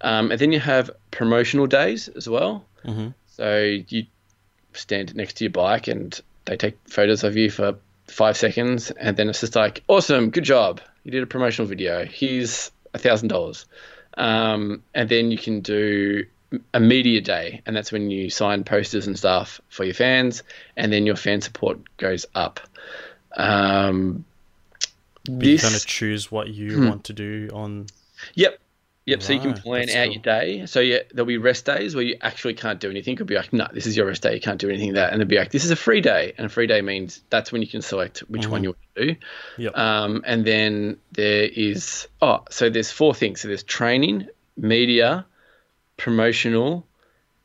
um, 0.00 0.30
and 0.30 0.40
then 0.40 0.52
you 0.52 0.60
have 0.60 0.90
promotional 1.10 1.66
days 1.66 2.08
as 2.08 2.28
well. 2.28 2.64
Mm-hmm. 2.84 3.08
So 3.28 3.80
you 3.88 4.06
stand 4.72 5.14
next 5.14 5.34
to 5.38 5.44
your 5.44 5.50
bike 5.50 5.88
and 5.88 6.18
they 6.44 6.56
take 6.56 6.76
photos 6.88 7.24
of 7.24 7.36
you 7.36 7.50
for 7.50 7.76
five 8.06 8.36
seconds, 8.36 8.90
and 8.90 9.16
then 9.16 9.28
it's 9.28 9.40
just 9.40 9.56
like, 9.56 9.82
awesome, 9.88 10.30
good 10.30 10.44
job, 10.44 10.80
you 11.06 11.12
did 11.12 11.22
a 11.22 11.26
promotional 11.26 11.68
video. 11.68 12.04
Here's 12.04 12.72
a 12.92 12.98
thousand 12.98 13.28
dollars, 13.28 13.64
Um, 14.14 14.82
and 14.92 15.08
then 15.08 15.30
you 15.30 15.38
can 15.38 15.60
do 15.60 16.24
a 16.74 16.80
media 16.80 17.20
day, 17.20 17.62
and 17.64 17.76
that's 17.76 17.92
when 17.92 18.10
you 18.10 18.28
sign 18.28 18.64
posters 18.64 19.06
and 19.06 19.16
stuff 19.16 19.60
for 19.68 19.84
your 19.84 19.94
fans, 19.94 20.42
and 20.76 20.92
then 20.92 21.06
your 21.06 21.14
fan 21.16 21.40
support 21.42 21.78
goes 21.96 22.26
up. 22.34 22.58
Um, 23.36 24.24
But 25.24 25.32
you 25.46 25.52
this- 25.52 25.62
kind 25.62 25.74
of 25.76 25.86
choose 25.86 26.30
what 26.32 26.48
you 26.48 26.76
Hmm. 26.76 26.88
want 26.88 27.04
to 27.04 27.12
do 27.12 27.50
on. 27.52 27.86
Yep. 28.34 28.58
Yep. 29.06 29.22
So 29.22 29.32
you 29.32 29.40
can 29.40 29.54
plan 29.54 29.88
out 29.88 30.06
cool. 30.06 30.12
your 30.14 30.22
day. 30.22 30.66
So 30.66 30.80
yeah, 30.80 30.98
there'll 31.12 31.26
be 31.26 31.38
rest 31.38 31.64
days 31.64 31.94
where 31.94 32.02
you 32.02 32.16
actually 32.20 32.54
can't 32.54 32.80
do 32.80 32.90
anything. 32.90 33.14
It'll 33.14 33.24
be 33.24 33.36
like, 33.36 33.52
no, 33.52 33.68
this 33.72 33.86
is 33.86 33.96
your 33.96 34.06
rest 34.06 34.22
day. 34.22 34.34
You 34.34 34.40
can't 34.40 34.60
do 34.60 34.68
anything 34.68 34.94
that. 34.94 35.12
And 35.12 35.22
it'll 35.22 35.30
be 35.30 35.38
like, 35.38 35.52
this 35.52 35.64
is 35.64 35.70
a 35.70 35.76
free 35.76 36.00
day. 36.00 36.34
And 36.36 36.46
a 36.46 36.48
free 36.48 36.66
day 36.66 36.82
means 36.82 37.22
that's 37.30 37.52
when 37.52 37.62
you 37.62 37.68
can 37.68 37.82
select 37.82 38.18
which 38.20 38.48
one 38.48 38.64
you 38.64 38.70
want 38.70 38.78
to 38.96 39.06
do. 39.06 39.16
Yep. 39.58 39.78
Um, 39.78 40.22
and 40.26 40.44
then 40.44 40.98
there 41.12 41.44
is, 41.44 42.08
oh, 42.20 42.42
so 42.50 42.68
there's 42.68 42.90
four 42.90 43.14
things. 43.14 43.42
So 43.42 43.48
there's 43.48 43.62
training, 43.62 44.26
media, 44.56 45.24
promotional, 45.96 46.84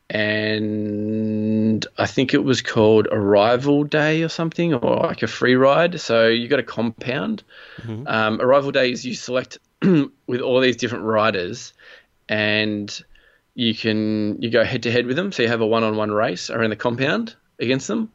and 0.10 1.86
I 1.98 2.06
think 2.08 2.34
it 2.34 2.44
was 2.44 2.62
called 2.62 3.08
Arrival 3.10 3.84
Day 3.84 4.24
or 4.24 4.30
something, 4.30 4.74
or 4.74 4.98
like 4.98 5.22
a 5.22 5.28
free 5.28 5.56
ride. 5.56 6.02
So 6.02 6.28
you've 6.28 6.50
got 6.50 6.60
a 6.60 6.64
compound. 6.64 7.44
Um, 8.08 8.42
Arrival 8.42 8.72
Day 8.72 8.92
is 8.92 9.06
you 9.06 9.14
select 9.14 9.60
with 10.28 10.42
all 10.42 10.60
these 10.60 10.78
different 10.78 11.06
riders, 11.06 11.74
and 12.30 13.02
you 13.54 13.76
can 13.76 14.42
you 14.42 14.50
go 14.50 14.64
head 14.64 14.84
to 14.84 14.92
head 14.92 15.06
with 15.06 15.16
them. 15.16 15.32
So 15.32 15.44
you 15.44 15.50
have 15.50 15.62
a 15.62 15.68
one 15.68 15.84
on 15.84 15.96
one 15.96 16.12
race 16.12 16.50
around 16.50 16.70
the 16.70 16.76
compound 16.76 17.36
against 17.60 17.88
them, 17.88 18.12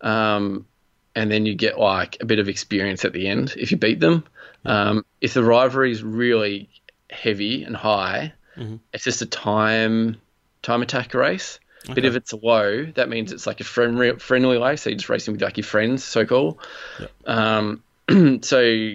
um, 0.00 0.66
and 1.14 1.30
then 1.30 1.46
you 1.46 1.54
get 1.54 1.78
like 1.78 2.16
a 2.20 2.24
bit 2.24 2.38
of 2.38 2.48
experience 2.48 3.04
at 3.04 3.12
the 3.12 3.28
end 3.28 3.54
if 3.56 3.70
you 3.70 3.76
beat 3.76 4.00
them. 4.00 4.24
Um, 4.64 5.04
if 5.20 5.34
the 5.34 5.44
rivalry 5.44 5.92
is 5.92 6.02
really 6.02 6.68
heavy 7.10 7.62
and 7.62 7.76
high, 7.76 8.32
it's 8.92 9.04
just 9.04 9.22
a 9.22 9.26
time 9.26 10.20
time 10.62 10.82
attack 10.82 11.14
race. 11.14 11.60
But 11.94 12.04
if 12.04 12.16
it's 12.16 12.32
low, 12.32 12.84
that 12.96 13.08
means 13.08 13.30
it's 13.30 13.46
like 13.46 13.60
a 13.60 13.64
friendly 13.64 14.18
friendly 14.18 14.58
race. 14.58 14.82
So 14.82 14.90
you're 14.90 14.96
just 14.96 15.08
racing 15.08 15.34
with 15.34 15.42
like 15.42 15.56
your 15.56 15.64
friends, 15.64 16.02
so 16.16 16.24
cool. 16.26 16.58
Um, 17.26 17.82
so 18.42 18.94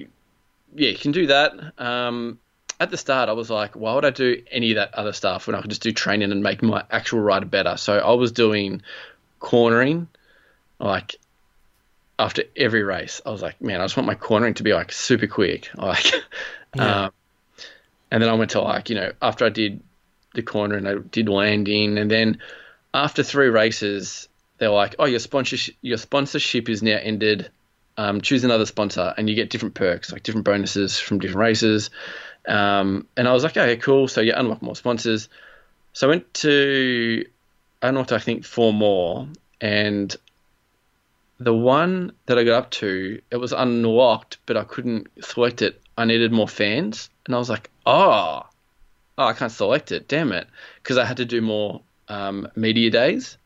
yeah, 0.74 0.90
you 0.90 0.98
can 0.98 1.12
do 1.12 1.28
that. 1.28 1.54
Um, 1.78 2.40
at 2.80 2.90
the 2.90 2.98
start, 2.98 3.30
I 3.30 3.34
was 3.34 3.50
like, 3.50 3.76
why 3.76 3.94
would 3.94 4.06
I 4.06 4.10
do 4.10 4.42
any 4.50 4.72
of 4.72 4.76
that 4.76 4.96
other 4.96 5.14
stuff 5.14 5.48
when 5.48 5.56
I 5.56 5.62
could 5.62 5.70
just 5.70 5.84
do 5.84 5.92
training 5.92 6.32
and 6.32 6.42
make 6.42 6.64
my 6.64 6.84
actual 6.90 7.20
rider 7.20 7.46
better? 7.46 7.78
So 7.78 7.98
I 8.00 8.14
was 8.14 8.32
doing 8.32 8.82
cornering, 9.40 10.08
like 10.80 11.16
after 12.18 12.44
every 12.56 12.84
race. 12.84 13.22
I 13.26 13.32
was 13.32 13.42
like, 13.42 13.62
man, 13.62 13.82
I 13.82 13.86
just 13.86 13.98
want 13.98 14.08
my 14.08 14.16
cornering 14.16 14.56
to 14.56 14.64
be 14.64 14.74
like 14.74 14.92
super 14.92 15.28
quick, 15.28 15.70
like. 15.76 16.12
Yeah. 16.76 17.06
Um, 17.06 17.12
and 18.12 18.22
then 18.22 18.30
I 18.30 18.34
went 18.34 18.52
to 18.52 18.62
like 18.62 18.90
you 18.90 18.96
know 18.96 19.12
after 19.22 19.46
I 19.46 19.50
did 19.50 19.82
the 20.34 20.44
corner 20.44 20.76
and 20.76 20.88
I 20.88 20.96
did 20.96 21.30
landing, 21.30 21.98
and 21.98 22.12
then 22.12 22.40
after 22.94 23.24
three 23.24 23.48
races, 23.48 24.28
they're 24.58 24.70
like, 24.70 24.96
oh, 25.00 25.06
your 25.06 25.20
sponsorship 25.20 25.76
your 25.82 25.98
sponsorship 25.98 26.70
is 26.70 26.84
now 26.84 26.98
ended. 27.02 27.50
Um, 28.02 28.20
choose 28.20 28.44
another 28.44 28.66
sponsor, 28.66 29.14
and 29.16 29.30
you 29.30 29.36
get 29.36 29.52
different 29.52 29.76
perks, 29.76 30.12
like 30.12 30.24
different 30.24 30.46
bonuses 30.46 31.00
from 31.00 31.20
different 31.20 31.38
races. 31.38 31.92
Um, 32.48 33.06
and 33.16 33.28
I 33.28 33.32
was 33.32 33.44
like, 33.44 33.56
okay, 33.56 33.78
cool. 33.78 34.08
So 34.08 34.22
you 34.22 34.34
unlock 34.36 34.64
more 34.64 34.76
sponsors. 34.76 35.30
So 35.94 36.08
I 36.08 36.10
went 36.10 36.34
to 36.46 37.24
I 37.80 37.90
unlocked 37.90 38.12
I 38.12 38.18
think 38.18 38.44
four 38.44 38.74
more, 38.74 39.28
and 39.62 40.16
the 41.38 41.54
one 41.54 42.14
that 42.26 42.40
I 42.40 42.44
got 42.44 42.58
up 42.58 42.72
to, 42.82 43.22
it 43.30 43.38
was 43.38 43.54
unlocked, 43.54 44.40
but 44.48 44.58
I 44.58 44.64
couldn't 44.64 45.08
select 45.24 45.62
it. 45.62 45.80
I 45.96 46.06
needed 46.06 46.32
more 46.32 46.48
fans, 46.48 47.12
and 47.28 47.36
I 47.36 47.38
was 47.38 47.52
like, 47.52 47.70
oh, 47.86 48.42
oh, 49.20 49.26
I 49.26 49.34
can't 49.34 49.52
select 49.52 49.92
it. 49.92 50.08
Damn 50.08 50.32
it, 50.32 50.48
because 50.82 50.98
I 50.98 51.06
had 51.06 51.18
to 51.18 51.26
do 51.26 51.40
more 51.40 51.82
um, 52.08 52.48
media 52.56 52.90
days. 52.90 53.38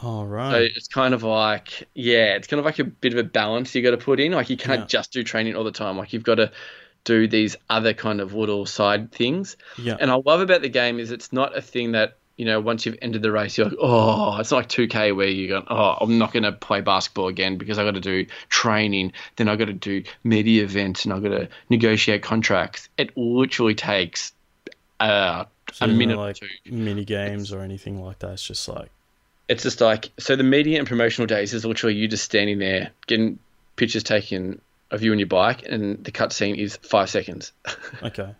Oh 0.00 0.24
So 0.50 0.56
right. 0.56 0.70
it's 0.74 0.88
kind 0.88 1.12
of 1.14 1.22
like, 1.22 1.88
yeah, 1.94 2.34
it's 2.36 2.46
kind 2.46 2.58
of 2.58 2.64
like 2.64 2.78
a 2.78 2.84
bit 2.84 3.12
of 3.12 3.18
a 3.18 3.24
balance 3.24 3.74
you 3.74 3.82
got 3.82 3.90
to 3.90 3.98
put 3.98 4.18
in. 4.20 4.32
Like 4.32 4.48
you 4.50 4.56
can't 4.56 4.86
Yeah. 4.86 4.88
just 4.88 5.12
do 5.12 5.22
training 5.22 5.56
all 5.56 5.64
the 5.64 5.72
time. 5.72 5.98
Like 5.98 6.12
you've 6.12 6.22
got 6.22 6.36
to 6.36 6.52
do 7.04 7.28
these 7.28 7.56
other 7.68 7.94
kind 7.94 8.20
of 8.20 8.34
little 8.34 8.64
side 8.66 9.12
things. 9.12 9.56
yeah. 9.76 9.98
And 9.98 10.10
I 10.10 10.14
love 10.14 10.40
about 10.40 10.62
the 10.62 10.68
game 10.70 10.98
is 11.00 11.10
it's 11.10 11.32
not 11.32 11.56
a 11.56 11.62
thing 11.62 11.92
that 11.92 12.18
you 12.36 12.44
know 12.46 12.60
once 12.60 12.86
you've 12.86 12.96
ended 13.02 13.22
the 13.22 13.32
race 13.32 13.58
you're 13.58 13.66
like, 13.68 13.78
oh, 13.80 14.38
it's 14.38 14.50
not 14.50 14.58
like 14.58 14.68
2K 14.68 15.12
where 15.12 15.28
you 15.28 15.48
go, 15.48 15.64
oh, 15.68 15.96
I'm 16.00 16.18
not 16.18 16.32
going 16.32 16.44
to 16.44 16.52
play 16.52 16.80
basketball 16.80 17.28
again 17.28 17.58
because 17.58 17.78
I 17.78 17.84
got 17.84 17.94
to 17.94 18.00
do 18.00 18.26
training, 18.48 19.12
then 19.36 19.48
I 19.48 19.56
got 19.56 19.66
to 19.66 19.72
do 19.74 20.04
media 20.24 20.64
events, 20.64 21.04
and 21.04 21.12
I 21.14 21.20
got 21.20 21.30
to 21.30 21.48
negotiate 21.70 22.22
contracts. 22.22 22.88
It 22.96 23.16
literally 23.16 23.74
takes 23.74 24.32
uh, 25.00 25.46
So 25.70 25.86
a 25.86 25.88
minute 25.88 26.20
or 26.22 26.28
like 26.28 26.40
two. 26.40 26.48
mini 26.66 27.04
games 27.04 27.52
or 27.52 27.60
anything 27.62 28.02
like 28.02 28.18
that. 28.20 28.32
It's 28.34 28.44
just 28.46 28.68
like 28.68 28.90
it's 29.48 29.62
just 29.62 29.80
like 29.80 30.10
so 30.18 30.36
the 30.36 30.44
media 30.44 30.78
and 30.78 30.86
promotional 30.86 31.26
days 31.26 31.54
is 31.54 31.64
literally 31.64 31.96
you 31.96 32.08
just 32.08 32.24
standing 32.24 32.58
there 32.58 32.90
getting 33.06 33.38
pictures 33.76 34.02
taken 34.02 34.60
of 34.90 35.02
you 35.02 35.12
and 35.12 35.20
your 35.20 35.26
bike 35.26 35.66
and 35.66 36.04
the 36.04 36.12
cutscene 36.12 36.56
is 36.56 36.76
five 36.76 37.10
seconds. 37.10 37.52
Okay. 38.02 38.34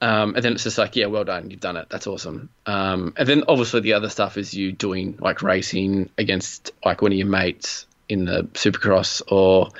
um, 0.00 0.34
and 0.34 0.44
then 0.44 0.52
it's 0.52 0.64
just 0.64 0.78
like 0.78 0.96
yeah 0.96 1.06
well 1.06 1.24
done 1.24 1.50
you've 1.50 1.60
done 1.60 1.76
it 1.76 1.88
that's 1.90 2.06
awesome. 2.06 2.50
Um, 2.66 3.14
and 3.16 3.28
then 3.28 3.44
obviously 3.48 3.80
the 3.80 3.94
other 3.94 4.08
stuff 4.08 4.36
is 4.36 4.54
you 4.54 4.72
doing 4.72 5.16
like 5.20 5.42
racing 5.42 6.10
against 6.18 6.72
like 6.84 7.02
one 7.02 7.12
of 7.12 7.18
your 7.18 7.26
mates 7.26 7.86
in 8.08 8.24
the 8.24 8.42
supercross 8.54 9.22
or 9.30 9.70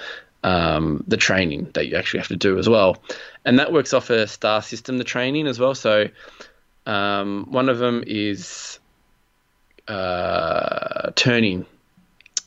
um, 0.42 1.04
the 1.06 1.16
training 1.16 1.70
that 1.74 1.86
you 1.86 1.96
actually 1.96 2.20
have 2.20 2.28
to 2.28 2.36
do 2.36 2.58
as 2.58 2.68
well. 2.68 2.96
And 3.44 3.58
that 3.58 3.72
works 3.72 3.92
off 3.92 4.10
a 4.10 4.26
star 4.26 4.62
system 4.62 4.98
the 4.98 5.04
training 5.04 5.46
as 5.46 5.58
well. 5.58 5.74
So 5.74 6.08
um, 6.86 7.46
one 7.50 7.68
of 7.68 7.78
them 7.78 8.02
is 8.06 8.78
uh, 9.90 11.10
turning. 11.16 11.66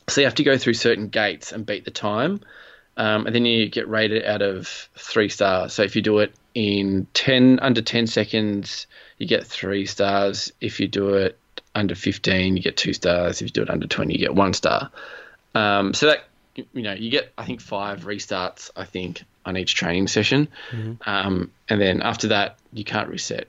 So 0.07 0.21
you 0.21 0.27
have 0.27 0.35
to 0.35 0.43
go 0.43 0.57
through 0.57 0.75
certain 0.75 1.09
gates 1.09 1.51
and 1.51 1.65
beat 1.65 1.85
the 1.85 1.91
time, 1.91 2.41
um, 2.97 3.25
and 3.25 3.35
then 3.35 3.45
you 3.45 3.69
get 3.69 3.87
rated 3.87 4.25
out 4.25 4.41
of 4.41 4.67
three 4.95 5.29
stars. 5.29 5.73
So 5.73 5.83
if 5.83 5.95
you 5.95 6.01
do 6.01 6.19
it 6.19 6.33
in 6.53 7.07
ten 7.13 7.59
under 7.59 7.81
ten 7.81 8.07
seconds, 8.07 8.87
you 9.17 9.27
get 9.27 9.45
three 9.45 9.85
stars. 9.85 10.51
If 10.61 10.79
you 10.79 10.87
do 10.87 11.15
it 11.15 11.37
under 11.75 11.95
fifteen, 11.95 12.55
you 12.55 12.63
get 12.63 12.77
two 12.77 12.93
stars. 12.93 13.41
If 13.41 13.47
you 13.47 13.51
do 13.51 13.61
it 13.63 13.69
under 13.69 13.87
twenty, 13.87 14.13
you 14.13 14.19
get 14.19 14.35
one 14.35 14.53
star. 14.53 14.89
Um, 15.55 15.93
so 15.93 16.07
that 16.07 16.25
you 16.55 16.83
know 16.83 16.93
you 16.93 17.09
get 17.11 17.33
I 17.37 17.45
think 17.45 17.61
five 17.61 18.01
restarts 18.01 18.71
I 18.75 18.85
think 18.85 19.23
on 19.45 19.57
each 19.57 19.75
training 19.75 20.07
session, 20.07 20.47
um, 21.05 21.51
and 21.67 21.81
then 21.81 22.01
after 22.01 22.29
that 22.29 22.57
you 22.71 22.83
can't 22.83 23.09
reset 23.09 23.47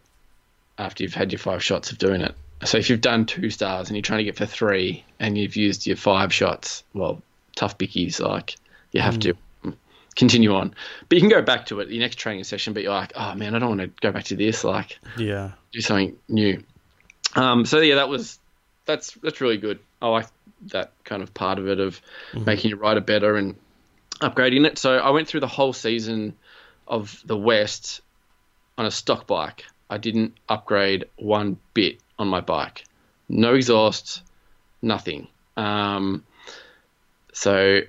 after 0.79 1.03
you've 1.05 1.15
had 1.15 1.31
your 1.33 1.39
five 1.39 1.63
shots 1.63 1.93
of 1.93 1.99
doing 1.99 2.21
it. 2.21 2.35
So 2.65 2.79
if 2.79 2.91
you've 2.91 3.01
done 3.01 3.27
two 3.27 3.51
stars 3.51 3.89
and 3.89 3.97
you're 3.97 4.03
trying 4.03 4.19
to 4.19 4.25
get 4.25 4.37
for 4.37 4.47
three 4.47 5.05
and 5.21 5.37
you've 5.37 5.57
used 5.57 5.87
your 5.87 5.97
five 5.97 6.33
shots, 6.33 6.83
well, 6.95 7.23
tough 7.57 7.79
bickies, 7.79 8.21
like 8.21 8.57
you 8.93 9.01
have 9.01 9.19
to 9.21 9.35
continue 10.17 10.55
on. 10.55 10.75
But 11.09 11.17
you 11.17 11.21
can 11.21 11.31
go 11.31 11.43
back 11.43 11.67
to 11.67 11.81
it 11.81 11.89
the 11.89 11.99
next 11.99 12.17
training 12.17 12.45
session, 12.45 12.73
but 12.73 12.83
you're 12.83 12.93
like, 12.93 13.13
oh 13.17 13.35
man, 13.35 13.55
I 13.55 13.59
don't 13.59 13.77
want 13.77 13.81
to 13.81 13.91
go 14.01 14.13
back 14.13 14.25
to 14.25 14.37
this, 14.37 14.65
like 14.65 14.99
Yeah. 15.17 15.53
do 15.73 15.81
something 15.81 16.17
new. 16.29 16.63
Um, 17.35 17.65
so 17.65 17.81
yeah, 17.81 17.97
that 17.97 18.09
was 18.09 18.39
that's 18.87 19.13
that's 19.15 19.41
really 19.41 19.57
good. 19.57 19.79
I 20.01 20.09
like 20.09 20.27
that 20.69 20.93
kind 21.05 21.23
of 21.23 21.35
part 21.35 21.59
of 21.59 21.69
it 21.69 21.81
of 21.81 22.01
making 22.35 22.71
your 22.71 22.79
rider 22.79 23.01
better 23.01 23.37
and 23.37 23.57
upgrading 24.21 24.67
it. 24.67 24.79
So 24.79 24.97
I 24.97 25.11
went 25.11 25.29
through 25.29 25.41
the 25.41 25.49
whole 25.49 25.73
season 25.73 26.35
of 26.87 27.21
the 27.25 27.37
West 27.37 28.01
on 28.79 28.87
a 28.87 28.91
stock 28.91 29.27
bike. 29.27 29.65
I 29.91 29.99
didn't 29.99 30.37
upgrade 30.49 31.07
one 31.17 31.59
bit 31.75 32.01
on 32.19 32.29
my 32.29 32.41
bike. 32.41 32.85
No 33.29 33.55
exhaust, 33.55 34.23
nothing. 34.83 35.29
Um, 35.57 36.25
so 37.33 37.81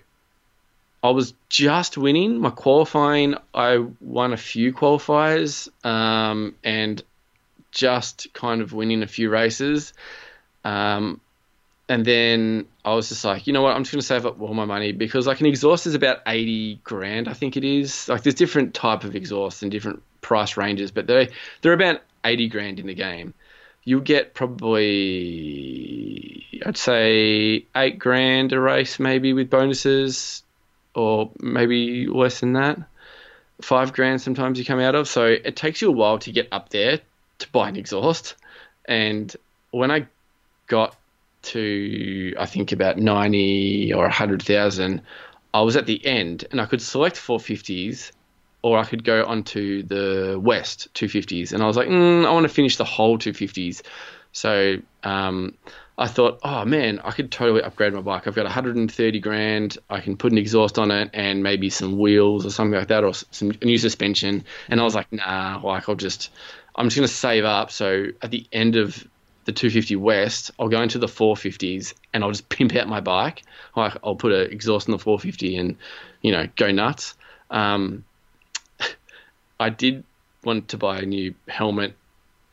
I 1.04 1.10
was 1.10 1.34
just 1.50 1.98
winning 1.98 2.40
my 2.40 2.50
qualifying. 2.50 3.36
I 3.54 3.86
won 4.02 4.34
a 4.34 4.38
few 4.38 4.74
qualifiers 4.74 5.70
um, 5.86 6.56
and 6.64 7.04
just 7.72 8.34
kind 8.34 8.62
of 8.62 8.74
winning 8.74 9.04
a 9.04 9.08
few 9.08 9.30
races. 9.30 9.94
Um, 10.64 11.22
and 11.88 12.04
then 12.04 12.66
I 12.84 12.96
was 12.96 13.10
just 13.10 13.24
like, 13.24 13.46
you 13.46 13.54
know 13.54 13.62
what? 13.62 13.76
I'm 13.76 13.84
just 13.84 13.92
going 13.92 14.02
to 14.02 14.08
save 14.08 14.26
up 14.26 14.42
all 14.42 14.54
my 14.56 14.66
money 14.66 14.92
because 14.92 15.28
like 15.28 15.42
an 15.42 15.46
exhaust 15.46 15.86
is 15.86 15.94
about 15.94 16.20
80 16.26 16.80
grand, 16.84 17.28
I 17.28 17.34
think 17.34 17.58
it 17.58 17.64
is. 17.64 18.10
Like 18.10 18.24
there's 18.24 18.34
different 18.34 18.74
type 18.74 19.04
of 19.04 19.16
exhausts 19.16 19.62
and 19.62 19.72
different 19.72 20.02
price 20.22 20.58
ranges, 20.58 20.90
but 20.90 21.06
they 21.06 21.30
they're 21.62 21.74
about 21.74 22.02
80 22.24 22.48
grand 22.48 22.80
in 22.80 22.88
the 22.88 22.96
game. 22.96 23.36
You'll 23.86 24.02
get 24.02 24.34
probably, 24.34 24.84
I'd 26.66 26.76
say, 26.76 27.66
eight 27.76 28.00
grand 28.00 28.52
a 28.52 28.60
race 28.60 29.00
maybe 29.00 29.32
with 29.34 29.50
bonuses, 29.50 30.44
or 30.96 31.30
maybe 31.40 32.08
less 32.08 32.40
than 32.40 32.54
that. 32.54 32.80
Five 33.62 33.94
grand 33.94 34.22
sometimes 34.22 34.60
you 34.60 34.66
come 34.66 34.80
out 34.80 34.96
of. 34.96 35.08
So 35.08 35.26
it 35.26 35.56
takes 35.56 35.82
you 35.82 35.90
a 35.90 35.92
while 35.92 36.18
to 36.20 36.32
get 36.32 36.48
up 36.52 36.70
there 36.70 37.00
to 37.40 37.50
buy 37.52 37.70
an 37.70 37.76
exhaust. 37.76 38.36
And 38.86 39.34
when 39.72 39.92
I 39.92 40.08
got 40.68 40.96
to 41.44 42.34
I 42.40 42.48
think 42.48 42.72
about 42.72 42.98
ninety 42.98 43.94
or 43.94 44.10
hundred 44.10 44.42
thousand, 44.42 45.04
I 45.54 45.62
was 45.62 45.76
at 45.76 45.86
the 45.86 46.04
end 46.06 46.46
and 46.52 46.60
I 46.60 46.66
could 46.66 46.82
select 46.82 47.16
450s 47.18 48.12
or 48.66 48.80
I 48.80 48.84
could 48.84 49.04
go 49.04 49.24
onto 49.24 49.84
the 49.84 50.40
West 50.42 50.88
250s. 50.96 51.54
And 51.54 51.62
I 51.62 51.68
was 51.68 51.78
like, 51.78 51.88
mm, 51.88 52.26
I 52.26 52.32
want 52.32 52.46
to 52.46 52.50
finish 52.52 52.78
the 52.78 52.84
whole 52.84 53.20
250s. 53.20 53.84
So 54.32 54.78
um, 55.04 55.54
I 56.00 56.08
thought, 56.08 56.40
oh 56.44 56.66
man, 56.66 57.00
I 57.04 57.12
could 57.12 57.32
totally 57.32 57.62
upgrade 57.62 57.94
my 57.94 58.02
bike. 58.02 58.26
I've 58.26 58.34
got 58.34 58.46
130 58.46 59.20
grand. 59.20 59.78
I 59.88 60.00
can 60.00 60.18
put 60.18 60.32
an 60.32 60.40
exhaust 60.40 60.80
on 60.80 60.90
it 60.90 61.12
and 61.14 61.44
maybe 61.44 61.70
some 61.70 62.00
wheels 62.00 62.44
or 62.44 62.50
something 62.50 62.80
like 62.80 62.88
that, 62.88 63.04
or 63.04 63.14
some 63.14 63.52
new 63.62 63.78
suspension. 63.78 64.44
And 64.68 64.82
I 64.82 64.84
was 64.84 64.96
like, 64.96 65.14
nah, 65.14 65.62
like 65.64 65.88
I'll 65.88 65.94
just, 65.94 66.32
I'm 66.76 66.88
just 66.88 66.98
going 66.98 67.08
to 67.08 67.14
save 67.14 67.46
up. 67.46 67.70
So 67.70 68.08
at 68.24 68.32
the 68.32 68.48
end 68.52 68.78
of 68.78 68.96
the 69.44 69.52
250 69.52 69.96
West, 69.98 70.50
I'll 70.58 70.70
go 70.70 70.82
into 70.82 70.98
the 70.98 71.06
450s 71.06 71.94
and 72.16 72.24
I'll 72.24 72.32
just 72.32 72.50
pimp 72.56 72.76
out 72.76 72.88
my 72.88 73.00
bike. 73.00 73.44
I'll 73.76 74.16
put 74.16 74.32
an 74.32 74.52
exhaust 74.52 74.88
in 74.88 74.92
the 74.94 74.98
450 74.98 75.56
and, 75.56 75.78
you 76.24 76.32
know, 76.32 76.48
go 76.56 76.72
nuts. 76.72 77.14
Um, 77.52 78.04
I 79.60 79.70
did 79.70 80.04
want 80.44 80.70
to 80.70 80.78
buy 80.78 81.00
a 81.00 81.06
new 81.06 81.34
helmet 81.48 81.96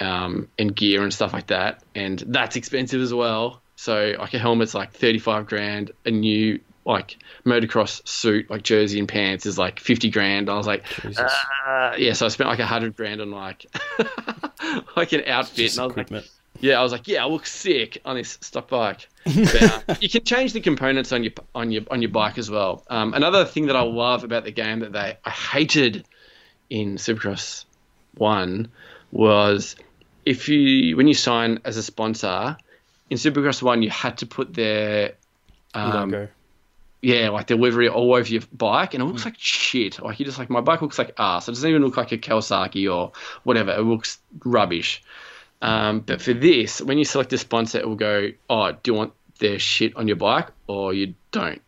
um, 0.01 0.49
and 0.59 0.75
gear 0.75 1.03
and 1.03 1.13
stuff 1.13 1.33
like 1.33 1.49
that, 1.49 1.83
and 1.95 2.19
that's 2.27 2.57
expensive 2.57 3.01
as 3.01 3.13
well. 3.15 3.61
So 3.77 4.15
like 4.19 4.35
a 4.35 4.39
helmet's 4.39 4.75
like 4.75 4.93
thirty 4.93 5.19
five 5.19 5.47
grand, 5.47 5.93
a 6.05 6.11
new 6.11 6.61
like 6.85 7.17
motocross 7.45 8.07
suit, 8.07 8.51
like 8.51 8.63
jersey 8.63 8.99
and 8.99 9.09
pants, 9.09 9.47
is 9.47 9.59
like 9.59 9.81
fifty 9.81 10.11
grand. 10.11 10.51
I 10.51 10.57
was 10.57 10.67
like, 10.67 10.85
uh, 11.05 11.95
yeah. 11.99 12.13
So 12.13 12.27
I 12.27 12.29
spent 12.29 12.49
like 12.49 12.59
a 12.59 12.67
hundred 12.67 12.97
grand 12.97 13.21
on 13.21 13.31
like 13.31 13.67
like 14.97 15.13
an 15.13 15.25
outfit, 15.27 15.73
and 15.73 15.81
I 15.81 15.87
was 15.87 15.97
like, 15.97 16.25
yeah, 16.61 16.79
I 16.79 16.83
was 16.83 16.93
like, 16.93 17.09
yeah, 17.09 17.25
I 17.25 17.29
look 17.29 17.47
sick 17.47 18.01
on 18.05 18.17
this 18.17 18.39
stock 18.41 18.69
bike. 18.69 19.09
But, 19.25 19.63
uh, 19.89 19.95
you 20.01 20.09
can 20.09 20.25
change 20.25 20.53
the 20.53 20.61
components 20.61 21.13
on 21.13 21.23
your 21.23 21.33
on 21.55 21.71
your 21.71 21.83
on 21.91 22.03
your 22.03 22.11
bike 22.11 22.39
as 22.39 22.51
well. 22.51 22.85
Um, 22.89 23.15
another 23.15 23.45
thing 23.45 23.67
that 23.67 23.77
I 23.77 23.83
love 23.83 24.25
about 24.25 24.45
the 24.45 24.51
game 24.51 24.81
that 24.81 24.93
they 24.93 25.17
I 25.25 25.31
hated 25.31 26.05
in 26.73 26.97
Supercross 26.97 27.67
One 28.17 28.69
was 29.11 29.77
if 30.25 30.49
you 30.49 30.97
when 30.97 31.07
you 31.07 31.13
sign 31.15 31.61
as 31.67 31.77
a 31.77 31.83
sponsor 31.83 32.57
in 33.11 33.19
Supercross 33.19 33.63
One, 33.63 33.83
you 33.83 33.91
had 33.91 34.19
to 34.19 34.27
put 34.27 34.55
their 34.55 35.13
um, 35.75 36.29
yeah, 37.03 37.29
like 37.29 37.49
the 37.49 37.57
livery 37.57 37.91
all 37.91 38.15
over 38.15 38.27
your 38.27 38.43
bike, 38.55 38.95
and 38.95 39.03
it 39.03 39.07
looks 39.07 39.27
like 39.27 39.35
shit. 39.37 40.01
Like 40.03 40.19
you 40.19 40.25
just 40.25 40.39
like 40.39 40.49
my 40.49 40.63
bike 40.63 40.81
looks 40.81 40.99
like 40.99 41.13
ass. 41.19 41.47
It 41.47 41.53
doesn't 41.53 41.69
even 41.69 41.83
look 41.83 41.99
like 41.99 42.13
a 42.13 42.19
Kawasaki 42.19 42.91
or 42.93 43.13
whatever. 43.43 43.73
It 43.73 43.83
looks 43.83 44.19
rubbish. 44.43 45.03
Um, 45.61 46.01
but 46.01 46.23
for 46.23 46.33
this, 46.33 46.81
when 46.81 46.97
you 46.97 47.05
select 47.05 47.35
a 47.35 47.39
sponsor, 47.39 47.81
it 47.81 47.87
will 47.87 47.97
go, 47.97 48.31
"Oh, 48.49 48.73
do 48.73 48.93
you 48.93 48.95
want 48.95 49.13
their 49.41 49.59
shit 49.59 49.95
on 49.95 50.09
your 50.09 50.17
bike, 50.17 50.49
or 50.67 50.95
you 50.95 51.15
don't?" 51.33 51.61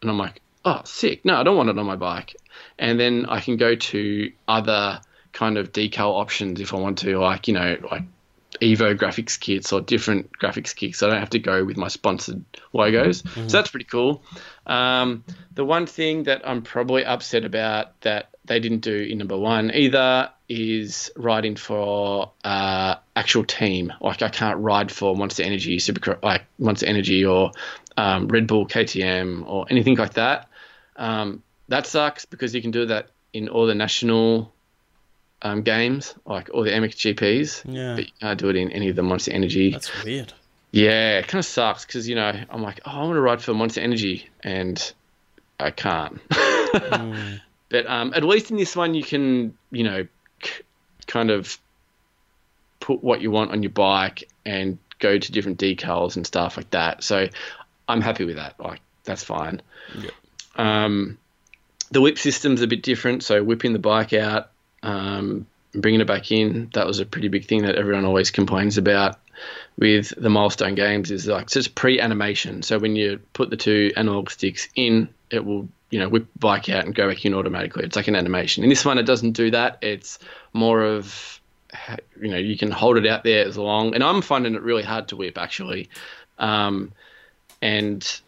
And 0.00 0.10
I'm 0.10 0.18
like, 0.18 0.40
"Oh, 0.64 0.80
sick. 0.84 1.26
No, 1.26 1.34
I 1.36 1.42
don't 1.42 1.58
want 1.58 1.68
it 1.68 1.78
on 1.78 1.84
my 1.84 1.96
bike." 1.96 2.36
And 2.78 3.00
then 3.00 3.26
I 3.26 3.40
can 3.40 3.56
go 3.56 3.74
to 3.74 4.32
other 4.46 5.00
kind 5.32 5.58
of 5.58 5.72
decal 5.72 6.20
options 6.20 6.60
if 6.60 6.74
I 6.74 6.78
want 6.78 6.98
to, 6.98 7.18
like 7.18 7.48
you 7.48 7.54
know, 7.54 7.76
like 7.90 8.02
Evo 8.60 8.96
graphics 8.96 9.38
kits 9.38 9.72
or 9.72 9.80
different 9.80 10.30
graphics 10.38 10.74
kits. 10.74 11.02
I 11.02 11.08
don't 11.08 11.20
have 11.20 11.30
to 11.30 11.38
go 11.38 11.64
with 11.64 11.76
my 11.76 11.88
sponsored 11.88 12.44
logos. 12.72 13.22
So 13.34 13.58
that's 13.58 13.70
pretty 13.70 13.86
cool. 13.86 14.22
Um, 14.66 15.24
the 15.54 15.64
one 15.64 15.86
thing 15.86 16.24
that 16.24 16.48
I'm 16.48 16.62
probably 16.62 17.04
upset 17.04 17.44
about 17.44 18.00
that 18.02 18.30
they 18.44 18.60
didn't 18.60 18.80
do 18.80 18.94
in 18.94 19.18
number 19.18 19.36
one 19.36 19.72
either 19.74 20.30
is 20.48 21.10
riding 21.16 21.56
for 21.56 22.32
uh, 22.44 22.96
actual 23.14 23.44
team. 23.44 23.92
Like 24.00 24.22
I 24.22 24.28
can't 24.28 24.58
ride 24.58 24.90
for 24.92 25.16
Monster 25.16 25.42
Energy, 25.42 25.78
Super 25.78 26.18
like 26.22 26.44
Monster 26.58 26.86
Energy 26.86 27.24
or 27.24 27.52
um, 27.96 28.28
Red 28.28 28.46
Bull 28.46 28.66
KTM 28.66 29.46
or 29.46 29.66
anything 29.68 29.96
like 29.96 30.14
that. 30.14 30.48
Um, 30.96 31.42
that 31.68 31.86
sucks 31.86 32.24
because 32.24 32.54
you 32.54 32.62
can 32.62 32.70
do 32.70 32.86
that 32.86 33.08
in 33.32 33.48
all 33.48 33.66
the 33.66 33.74
national 33.74 34.52
um, 35.42 35.62
games, 35.62 36.14
like 36.24 36.48
all 36.52 36.62
the 36.64 36.70
MXGPs, 36.70 37.62
Yeah. 37.66 37.94
but 37.96 38.06
you 38.06 38.12
can't 38.20 38.38
do 38.38 38.48
it 38.48 38.56
in 38.56 38.70
any 38.72 38.88
of 38.88 38.96
the 38.96 39.02
Monster 39.02 39.32
Energy. 39.32 39.70
That's 39.72 40.04
weird. 40.04 40.32
Yeah, 40.72 41.18
it 41.18 41.28
kind 41.28 41.38
of 41.40 41.46
sucks 41.46 41.84
because 41.86 42.08
you 42.08 42.14
know 42.16 42.32
I'm 42.50 42.62
like, 42.62 42.80
oh, 42.86 42.90
I 42.90 43.02
want 43.02 43.14
to 43.14 43.20
ride 43.20 43.42
for 43.42 43.54
Monster 43.54 43.80
Energy, 43.80 44.28
and 44.42 44.92
I 45.60 45.70
can't. 45.70 46.26
Mm. 46.28 47.40
But 47.68 47.88
um, 47.88 48.12
at 48.14 48.22
least 48.22 48.52
in 48.52 48.56
this 48.56 48.76
one, 48.76 48.94
you 48.94 49.02
can 49.02 49.52
you 49.72 49.82
know 49.82 50.06
k- 50.40 50.62
kind 51.08 51.32
of 51.32 51.58
put 52.78 53.02
what 53.02 53.20
you 53.20 53.32
want 53.32 53.50
on 53.50 53.64
your 53.64 53.70
bike 53.72 54.28
and 54.44 54.78
go 55.00 55.18
to 55.18 55.32
different 55.32 55.58
decals 55.58 56.14
and 56.14 56.24
stuff 56.24 56.56
like 56.56 56.70
that. 56.70 57.02
So 57.02 57.26
I'm 57.88 58.00
happy 58.00 58.24
with 58.24 58.36
that. 58.36 58.54
Like 58.60 58.80
that's 59.02 59.24
fine. 59.24 59.62
Yeah. 59.98 60.10
Um, 60.54 61.18
the 61.90 62.00
whip 62.00 62.18
system's 62.18 62.62
a 62.62 62.66
bit 62.66 62.82
different. 62.82 63.22
So 63.22 63.42
whipping 63.42 63.72
the 63.72 63.78
bike 63.78 64.12
out, 64.12 64.50
um, 64.82 65.46
bringing 65.72 66.00
it 66.00 66.06
back 66.06 66.30
in, 66.32 66.70
that 66.74 66.86
was 66.86 67.00
a 67.00 67.06
pretty 67.06 67.28
big 67.28 67.46
thing 67.46 67.62
that 67.62 67.76
everyone 67.76 68.04
always 68.04 68.30
complains 68.30 68.78
about 68.78 69.18
with 69.78 70.12
the 70.16 70.30
milestone 70.30 70.74
games 70.74 71.10
is 71.10 71.26
like 71.26 71.54
it's 71.54 71.68
pre-animation. 71.68 72.62
So 72.62 72.78
when 72.78 72.96
you 72.96 73.20
put 73.32 73.50
the 73.50 73.56
two 73.56 73.92
analog 73.96 74.30
sticks 74.30 74.68
in, 74.74 75.08
it 75.30 75.44
will 75.44 75.68
you 75.90 75.98
know 76.00 76.08
whip 76.08 76.26
bike 76.38 76.68
out 76.68 76.84
and 76.84 76.94
go 76.94 77.08
back 77.08 77.24
in 77.24 77.34
automatically. 77.34 77.84
It's 77.84 77.96
like 77.96 78.08
an 78.08 78.16
animation. 78.16 78.64
In 78.64 78.70
this 78.70 78.84
one, 78.84 78.98
it 78.98 79.04
doesn't 79.04 79.32
do 79.32 79.50
that. 79.50 79.78
It's 79.82 80.18
more 80.52 80.82
of 80.82 81.40
you 82.20 82.30
know 82.30 82.38
you 82.38 82.56
can 82.56 82.70
hold 82.70 82.96
it 82.96 83.06
out 83.06 83.24
there 83.24 83.46
as 83.46 83.56
long, 83.56 83.94
and 83.94 84.02
I'm 84.02 84.22
finding 84.22 84.54
it 84.54 84.62
really 84.62 84.82
hard 84.82 85.08
to 85.08 85.16
whip 85.16 85.38
actually, 85.38 85.90
um, 86.38 86.92
and 87.60 88.20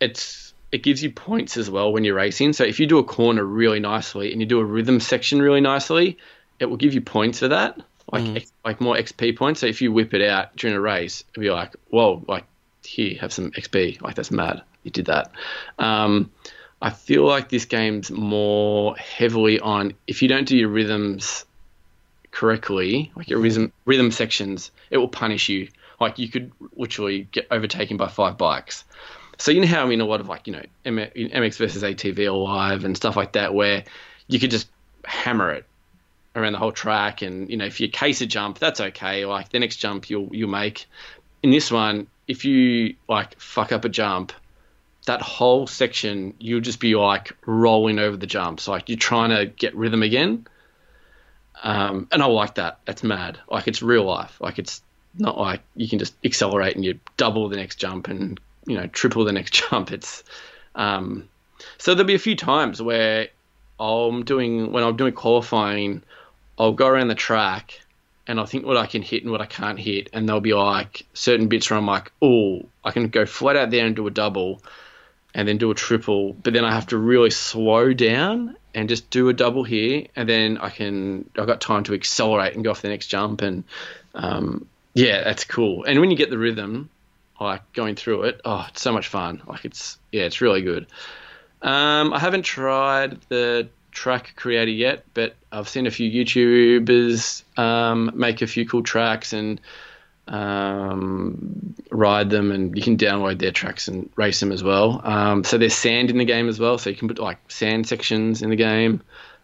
it's 0.00 0.51
it 0.72 0.82
gives 0.82 1.02
you 1.02 1.10
points 1.10 1.58
as 1.58 1.70
well 1.70 1.92
when 1.92 2.02
you're 2.02 2.14
racing. 2.14 2.54
So 2.54 2.64
if 2.64 2.80
you 2.80 2.86
do 2.86 2.98
a 2.98 3.04
corner 3.04 3.44
really 3.44 3.78
nicely 3.78 4.32
and 4.32 4.40
you 4.40 4.46
do 4.46 4.58
a 4.58 4.64
rhythm 4.64 4.98
section 5.00 5.40
really 5.40 5.60
nicely, 5.60 6.18
it 6.58 6.64
will 6.64 6.78
give 6.78 6.94
you 6.94 7.02
points 7.02 7.40
for 7.40 7.48
that, 7.48 7.78
like 8.10 8.36
X, 8.36 8.52
like 8.64 8.80
more 8.80 8.96
XP 8.96 9.36
points. 9.36 9.60
So 9.60 9.66
if 9.66 9.82
you 9.82 9.92
whip 9.92 10.14
it 10.14 10.26
out 10.26 10.56
during 10.56 10.74
a 10.74 10.80
race, 10.80 11.24
it'll 11.30 11.42
be 11.42 11.50
like, 11.50 11.74
whoa, 11.90 12.24
like 12.26 12.44
here, 12.82 13.18
have 13.20 13.32
some 13.32 13.50
XP. 13.50 14.00
Like 14.00 14.14
that's 14.14 14.30
mad. 14.30 14.62
You 14.82 14.90
did 14.90 15.06
that. 15.06 15.32
Um, 15.78 16.30
I 16.80 16.90
feel 16.90 17.24
like 17.24 17.48
this 17.48 17.66
game's 17.66 18.10
more 18.10 18.96
heavily 18.96 19.60
on 19.60 19.94
if 20.06 20.22
you 20.22 20.28
don't 20.28 20.48
do 20.48 20.56
your 20.56 20.68
rhythms 20.68 21.44
correctly, 22.30 23.12
like 23.14 23.28
your 23.28 23.40
rhythm 23.40 23.72
rhythm 23.84 24.10
sections, 24.10 24.70
it 24.90 24.96
will 24.96 25.08
punish 25.08 25.50
you. 25.50 25.68
Like 26.00 26.18
you 26.18 26.28
could 26.28 26.50
literally 26.74 27.28
get 27.30 27.46
overtaken 27.50 27.98
by 27.98 28.08
five 28.08 28.38
bikes. 28.38 28.84
So 29.38 29.50
you 29.50 29.60
know 29.60 29.66
how 29.66 29.90
in 29.90 30.00
a 30.00 30.04
lot 30.04 30.20
of 30.20 30.28
like 30.28 30.46
you 30.46 30.52
know 30.52 30.62
MX 30.84 31.56
versus 31.56 31.82
ATV 31.82 32.32
or 32.32 32.38
live 32.38 32.84
and 32.84 32.96
stuff 32.96 33.16
like 33.16 33.32
that, 33.32 33.54
where 33.54 33.84
you 34.28 34.38
could 34.38 34.50
just 34.50 34.68
hammer 35.04 35.50
it 35.50 35.64
around 36.34 36.52
the 36.52 36.58
whole 36.58 36.72
track, 36.72 37.22
and 37.22 37.50
you 37.50 37.56
know 37.56 37.64
if 37.64 37.80
you 37.80 37.88
case 37.88 38.20
a 38.20 38.26
jump, 38.26 38.58
that's 38.58 38.80
okay. 38.80 39.24
Like 39.24 39.50
the 39.50 39.58
next 39.58 39.76
jump 39.76 40.10
you'll 40.10 40.28
you'll 40.32 40.50
make. 40.50 40.86
In 41.42 41.50
this 41.50 41.70
one, 41.70 42.06
if 42.28 42.44
you 42.44 42.94
like 43.08 43.38
fuck 43.40 43.72
up 43.72 43.84
a 43.84 43.88
jump, 43.88 44.32
that 45.06 45.20
whole 45.20 45.66
section 45.66 46.34
you'll 46.38 46.60
just 46.60 46.80
be 46.80 46.94
like 46.94 47.32
rolling 47.46 47.98
over 47.98 48.16
the 48.16 48.26
jumps, 48.26 48.68
like 48.68 48.88
you're 48.88 48.98
trying 48.98 49.30
to 49.30 49.46
get 49.46 49.74
rhythm 49.74 50.02
again. 50.02 50.46
Um, 51.62 52.08
and 52.10 52.22
I 52.22 52.26
like 52.26 52.56
that. 52.56 52.78
That's 52.86 53.04
mad. 53.04 53.38
Like 53.48 53.68
it's 53.68 53.82
real 53.82 54.04
life. 54.04 54.40
Like 54.40 54.58
it's 54.58 54.82
not 55.16 55.38
like 55.38 55.60
you 55.76 55.88
can 55.88 55.98
just 55.98 56.14
accelerate 56.24 56.74
and 56.74 56.84
you 56.84 56.98
double 57.16 57.48
the 57.48 57.56
next 57.56 57.76
jump 57.76 58.08
and 58.08 58.40
you 58.66 58.76
know 58.76 58.86
triple 58.88 59.24
the 59.24 59.32
next 59.32 59.52
jump. 59.70 59.92
It's 59.92 60.22
um, 60.74 61.28
so 61.78 61.94
there'll 61.94 62.06
be 62.06 62.14
a 62.14 62.18
few 62.18 62.36
times 62.36 62.80
where 62.80 63.28
I'm 63.78 64.24
doing 64.24 64.72
when 64.72 64.84
I'm 64.84 64.96
doing 64.96 65.12
qualifying, 65.12 66.02
I'll 66.58 66.72
go 66.72 66.86
around 66.86 67.08
the 67.08 67.14
track 67.14 67.80
and 68.26 68.38
I 68.38 68.44
think 68.44 68.64
what 68.64 68.76
I 68.76 68.86
can 68.86 69.02
hit 69.02 69.22
and 69.22 69.32
what 69.32 69.40
I 69.40 69.46
can't 69.46 69.78
hit, 69.78 70.10
and 70.12 70.28
there'll 70.28 70.40
be 70.40 70.54
like 70.54 71.04
certain 71.12 71.48
bits 71.48 71.70
where 71.70 71.78
I'm 71.78 71.86
like, 71.86 72.12
oh, 72.20 72.64
I 72.84 72.92
can 72.92 73.08
go 73.08 73.26
flat 73.26 73.56
out 73.56 73.70
there 73.70 73.84
and 73.84 73.96
do 73.96 74.06
a 74.06 74.10
double, 74.10 74.62
and 75.34 75.48
then 75.48 75.58
do 75.58 75.70
a 75.70 75.74
triple, 75.74 76.32
but 76.34 76.52
then 76.52 76.64
I 76.64 76.72
have 76.72 76.86
to 76.88 76.98
really 76.98 77.30
slow 77.30 77.92
down 77.92 78.56
and 78.74 78.88
just 78.88 79.10
do 79.10 79.28
a 79.28 79.32
double 79.32 79.64
here, 79.64 80.06
and 80.14 80.28
then 80.28 80.58
I 80.58 80.70
can 80.70 81.28
I've 81.36 81.46
got 81.46 81.60
time 81.60 81.84
to 81.84 81.94
accelerate 81.94 82.54
and 82.54 82.62
go 82.62 82.70
off 82.70 82.82
the 82.82 82.88
next 82.88 83.08
jump, 83.08 83.42
and 83.42 83.64
um, 84.14 84.66
yeah, 84.94 85.24
that's 85.24 85.44
cool. 85.44 85.84
And 85.84 86.00
when 86.00 86.10
you 86.10 86.16
get 86.16 86.30
the 86.30 86.38
rhythm, 86.38 86.90
like 87.42 87.72
going 87.72 87.96
through 87.96 88.22
it, 88.24 88.40
oh, 88.44 88.66
it's 88.68 88.82
so 88.82 88.92
much 88.92 89.08
fun. 89.08 89.42
Like 89.46 89.64
it's 89.64 89.98
yeah, 90.10 90.24
it's 90.24 90.40
really 90.40 90.62
good. 90.62 90.86
Um, 91.62 92.12
I 92.12 92.18
haven't 92.18 92.42
tried 92.42 93.18
the 93.28 93.68
track 93.92 94.34
creator 94.36 94.70
yet, 94.70 95.04
but 95.14 95.34
I've 95.52 95.68
seen 95.68 95.86
a 95.86 95.90
few 95.90 96.10
YouTubers 96.10 97.42
um, 97.58 98.10
make 98.14 98.42
a 98.42 98.46
few 98.46 98.66
cool 98.66 98.82
tracks 98.82 99.32
and 99.32 99.60
um, 100.26 101.74
ride 101.90 102.30
them, 102.30 102.50
and 102.50 102.76
you 102.76 102.82
can 102.82 102.96
download 102.96 103.38
their 103.38 103.52
tracks 103.52 103.88
and 103.88 104.10
race 104.16 104.40
them 104.40 104.50
as 104.50 104.62
well. 104.62 105.00
Um, 105.04 105.44
so 105.44 105.58
there's 105.58 105.74
sand 105.74 106.10
in 106.10 106.18
the 106.18 106.24
game 106.24 106.48
as 106.48 106.58
well, 106.58 106.78
so 106.78 106.90
you 106.90 106.96
can 106.96 107.08
put 107.08 107.18
like 107.18 107.38
sand 107.50 107.86
sections 107.86 108.42
in 108.42 108.50
the 108.50 108.56
game. 108.56 109.02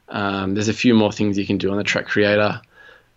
Um, 0.09 0.55
there's 0.55 0.68
a 0.68 0.74
few 0.74 0.94
more 0.94 1.12
things 1.12 1.36
you 1.38 1.46
can 1.46 1.59
do 1.59 1.70
on 1.70 1.76
the 1.76 1.84
track 1.84 2.07
creator. 2.07 2.61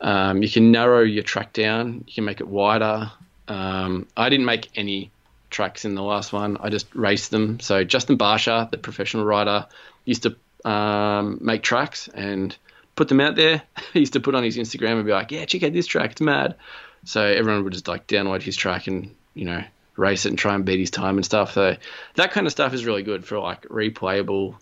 Um, 0.01 0.41
you 0.41 0.49
can 0.49 0.71
narrow 0.71 1.01
your 1.01 1.23
track 1.23 1.53
down. 1.53 2.03
You 2.07 2.13
can 2.13 2.25
make 2.25 2.41
it 2.41 2.47
wider. 2.47 3.11
Um, 3.51 4.07
I 4.15 4.29
didn't 4.29 4.45
make 4.45 4.69
any 4.75 5.11
tracks 5.49 5.83
in 5.83 5.93
the 5.93 6.01
last 6.01 6.31
one. 6.31 6.57
I 6.61 6.69
just 6.69 6.93
raced 6.95 7.31
them. 7.31 7.59
So 7.59 7.83
Justin 7.83 8.17
Barcia, 8.17 8.71
the 8.71 8.77
professional 8.77 9.25
rider, 9.25 9.67
used 10.05 10.23
to 10.23 10.69
um, 10.69 11.39
make 11.41 11.61
tracks 11.61 12.07
and 12.07 12.55
put 12.95 13.09
them 13.09 13.19
out 13.19 13.35
there. 13.35 13.61
he 13.93 13.99
used 13.99 14.13
to 14.13 14.21
put 14.21 14.35
on 14.35 14.43
his 14.43 14.57
Instagram 14.57 14.93
and 14.93 15.05
be 15.05 15.11
like, 15.11 15.31
"Yeah, 15.31 15.45
check 15.45 15.63
out 15.63 15.73
this 15.73 15.85
track. 15.85 16.11
It's 16.11 16.21
mad." 16.21 16.55
So 17.03 17.21
everyone 17.21 17.65
would 17.65 17.73
just 17.73 17.89
like 17.89 18.07
download 18.07 18.41
his 18.41 18.55
track 18.55 18.87
and 18.87 19.13
you 19.33 19.45
know 19.45 19.63
race 19.97 20.25
it 20.25 20.29
and 20.29 20.39
try 20.39 20.55
and 20.55 20.63
beat 20.63 20.79
his 20.79 20.91
time 20.91 21.17
and 21.17 21.25
stuff. 21.25 21.53
So 21.53 21.75
that 22.15 22.31
kind 22.31 22.47
of 22.47 22.51
stuff 22.51 22.73
is 22.73 22.85
really 22.85 23.03
good 23.03 23.25
for 23.25 23.37
like 23.39 23.63
replayable 23.63 24.55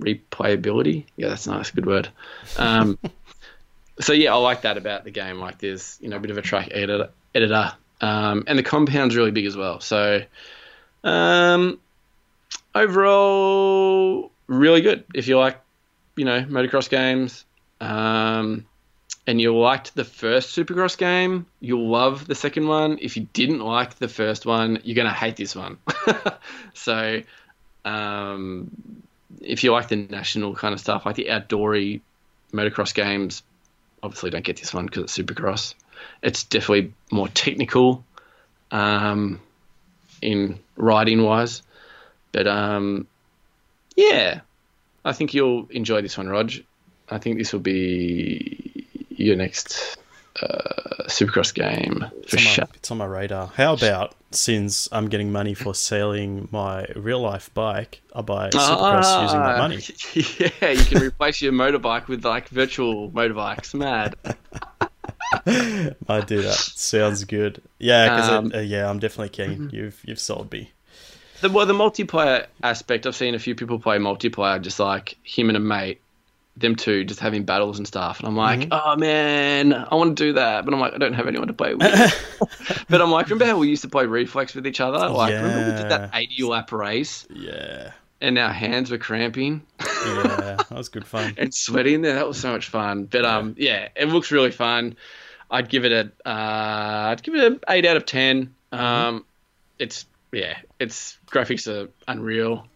replayability. 0.00 1.06
Yeah, 1.16 1.30
that's 1.30 1.48
nice. 1.48 1.72
Good 1.72 1.86
word. 1.86 2.08
Um, 2.58 2.96
so 4.00 4.12
yeah, 4.12 4.32
I 4.32 4.36
like 4.36 4.62
that 4.62 4.76
about 4.76 5.02
the 5.02 5.10
game. 5.10 5.40
Like 5.40 5.58
there's 5.58 5.98
you 6.00 6.10
know 6.10 6.16
a 6.16 6.20
bit 6.20 6.30
of 6.30 6.38
a 6.38 6.42
track 6.42 6.68
editor, 6.70 7.10
editor, 7.34 7.72
um, 8.04 8.44
and 8.46 8.58
the 8.58 8.62
compound's 8.62 9.16
really 9.16 9.30
big 9.30 9.46
as 9.46 9.56
well. 9.56 9.80
So 9.80 10.22
um, 11.04 11.80
overall, 12.74 14.30
really 14.46 14.82
good. 14.82 15.04
If 15.14 15.26
you 15.26 15.38
like, 15.38 15.58
you 16.14 16.26
know, 16.26 16.42
motocross 16.42 16.90
games, 16.90 17.46
um, 17.80 18.66
and 19.26 19.40
you 19.40 19.56
liked 19.56 19.94
the 19.94 20.04
first 20.04 20.54
Supercross 20.54 20.98
game, 20.98 21.46
you'll 21.60 21.88
love 21.88 22.26
the 22.26 22.34
second 22.34 22.68
one. 22.68 22.98
If 23.00 23.16
you 23.16 23.26
didn't 23.32 23.60
like 23.60 23.94
the 23.94 24.08
first 24.08 24.44
one, 24.44 24.80
you're 24.84 24.96
gonna 24.96 25.10
hate 25.10 25.36
this 25.36 25.56
one. 25.56 25.78
so, 26.74 27.22
um, 27.86 28.70
if 29.40 29.64
you 29.64 29.72
like 29.72 29.88
the 29.88 29.96
national 29.96 30.54
kind 30.54 30.74
of 30.74 30.80
stuff, 30.80 31.06
like 31.06 31.16
the 31.16 31.28
outdoory 31.30 32.02
motocross 32.52 32.94
games, 32.94 33.42
obviously 34.02 34.28
don't 34.28 34.44
get 34.44 34.58
this 34.58 34.74
one 34.74 34.84
because 34.84 35.04
it's 35.04 35.18
Supercross. 35.18 35.74
It's 36.22 36.44
definitely 36.44 36.92
more 37.10 37.28
technical, 37.28 38.04
um, 38.70 39.40
in 40.22 40.58
riding 40.76 41.22
wise, 41.22 41.62
but 42.32 42.46
um, 42.46 43.06
yeah, 43.96 44.40
I 45.04 45.12
think 45.12 45.34
you'll 45.34 45.66
enjoy 45.70 46.00
this 46.02 46.16
one, 46.16 46.28
Rog. 46.28 46.52
I 47.10 47.18
think 47.18 47.38
this 47.38 47.52
will 47.52 47.60
be 47.60 48.86
your 49.10 49.36
next 49.36 49.96
uh, 50.42 51.04
Supercross 51.06 51.54
game 51.54 52.00
for 52.00 52.16
It's 52.22 52.34
on, 52.34 52.38
sure. 52.38 52.64
my, 52.64 52.70
it's 52.74 52.90
on 52.90 52.98
my 52.98 53.04
radar. 53.04 53.48
How 53.48 53.74
about 53.74 54.14
since 54.30 54.88
I'm 54.90 55.08
getting 55.08 55.30
money 55.30 55.54
for 55.54 55.74
selling 55.74 56.48
my 56.50 56.86
real 56.96 57.20
life 57.20 57.52
bike, 57.54 58.00
I 58.14 58.22
buy 58.22 58.50
Supercross 58.50 59.22
using 59.22 59.40
that 59.40 59.58
money. 59.58 59.80
Ah, 59.80 60.58
yeah, 60.62 60.70
you 60.70 60.84
can 60.84 61.02
replace 61.02 61.40
your 61.40 61.52
motorbike 61.52 62.08
with 62.08 62.24
like 62.24 62.48
virtual 62.48 63.10
motorbikes. 63.10 63.74
Mad. 63.74 64.16
I 66.08 66.20
do 66.20 66.42
that. 66.42 66.70
Sounds 66.74 67.24
good. 67.24 67.62
Yeah, 67.78 68.08
because 68.08 68.28
Um, 68.28 68.52
uh, 68.54 68.58
yeah, 68.60 68.88
I'm 68.88 68.98
definitely 68.98 69.30
keen. 69.30 69.68
You've 69.72 70.00
you've 70.04 70.20
sold 70.20 70.52
me. 70.52 70.72
The, 71.40 71.50
well, 71.50 71.66
the 71.66 71.74
multiplayer 71.74 72.46
aspect, 72.62 73.06
I've 73.06 73.16
seen 73.16 73.34
a 73.34 73.38
few 73.38 73.54
people 73.54 73.78
play 73.78 73.98
multiplayer, 73.98 74.60
just 74.62 74.80
like 74.80 75.16
him 75.22 75.48
and 75.50 75.56
a 75.56 75.60
mate, 75.60 76.00
them 76.56 76.76
two, 76.76 77.04
just 77.04 77.20
having 77.20 77.44
battles 77.44 77.78
and 77.78 77.86
stuff. 77.86 78.18
And 78.20 78.28
I'm 78.28 78.36
like, 78.36 78.60
Mm-hmm. 78.60 78.72
oh 78.72 78.96
man, 78.96 79.72
I 79.74 79.94
want 79.94 80.16
to 80.16 80.24
do 80.24 80.32
that, 80.34 80.64
but 80.64 80.72
I'm 80.74 80.80
like, 80.80 80.94
I 80.94 80.98
don't 80.98 81.12
have 81.14 81.26
anyone 81.28 81.48
to 81.48 81.54
play 81.54 81.74
with. 81.74 82.38
but 82.88 83.02
I'm 83.02 83.10
like, 83.10 83.26
remember 83.28 83.46
how 83.46 83.58
we 83.58 83.68
used 83.68 83.82
to 83.82 83.88
play 83.88 84.06
reflex 84.06 84.54
with 84.54 84.66
each 84.66 84.80
other? 84.80 85.10
Like, 85.10 85.36
remember 85.40 85.62
we 85.62 85.72
did 85.72 85.88
that 85.88 86.02
Yeah. 86.02 86.10
80 86.12 86.42
lap 86.44 86.72
race, 86.72 87.26
Yeah, 87.28 87.92
and 88.20 88.38
our 88.38 88.52
hands 88.52 88.90
were 88.90 88.98
cramping 88.98 89.66
yeah, 90.00 90.62
that 90.68 90.70
was 90.70 90.88
good 90.88 91.06
fun. 91.06 91.34
and 91.38 91.54
sweating 91.54 92.02
there. 92.02 92.14
That 92.14 92.26
was 92.28 92.38
so 92.38 92.52
much 92.52 92.68
fun. 92.68 93.04
But 93.06 93.24
um, 93.24 93.54
yeah, 93.58 93.88
it 93.96 94.06
looks 94.08 94.30
really 94.30 94.50
fun. 94.50 94.96
I'd 95.50 95.68
give 95.68 95.84
it 95.84 95.92
a, 95.92 96.28
uh, 96.28 97.10
I'd 97.10 97.22
give 97.22 97.34
it 97.34 97.44
an 97.44 97.60
eight 97.68 97.86
out 97.86 97.96
of 97.96 98.06
10 98.06 98.54
Mm-hmm. 98.74 98.84
Um, 98.84 99.24
it's 99.78 100.06
yeah, 100.32 100.56
its 100.80 101.18
graphics 101.26 101.68
are 101.68 101.90
unreal. 102.08 102.66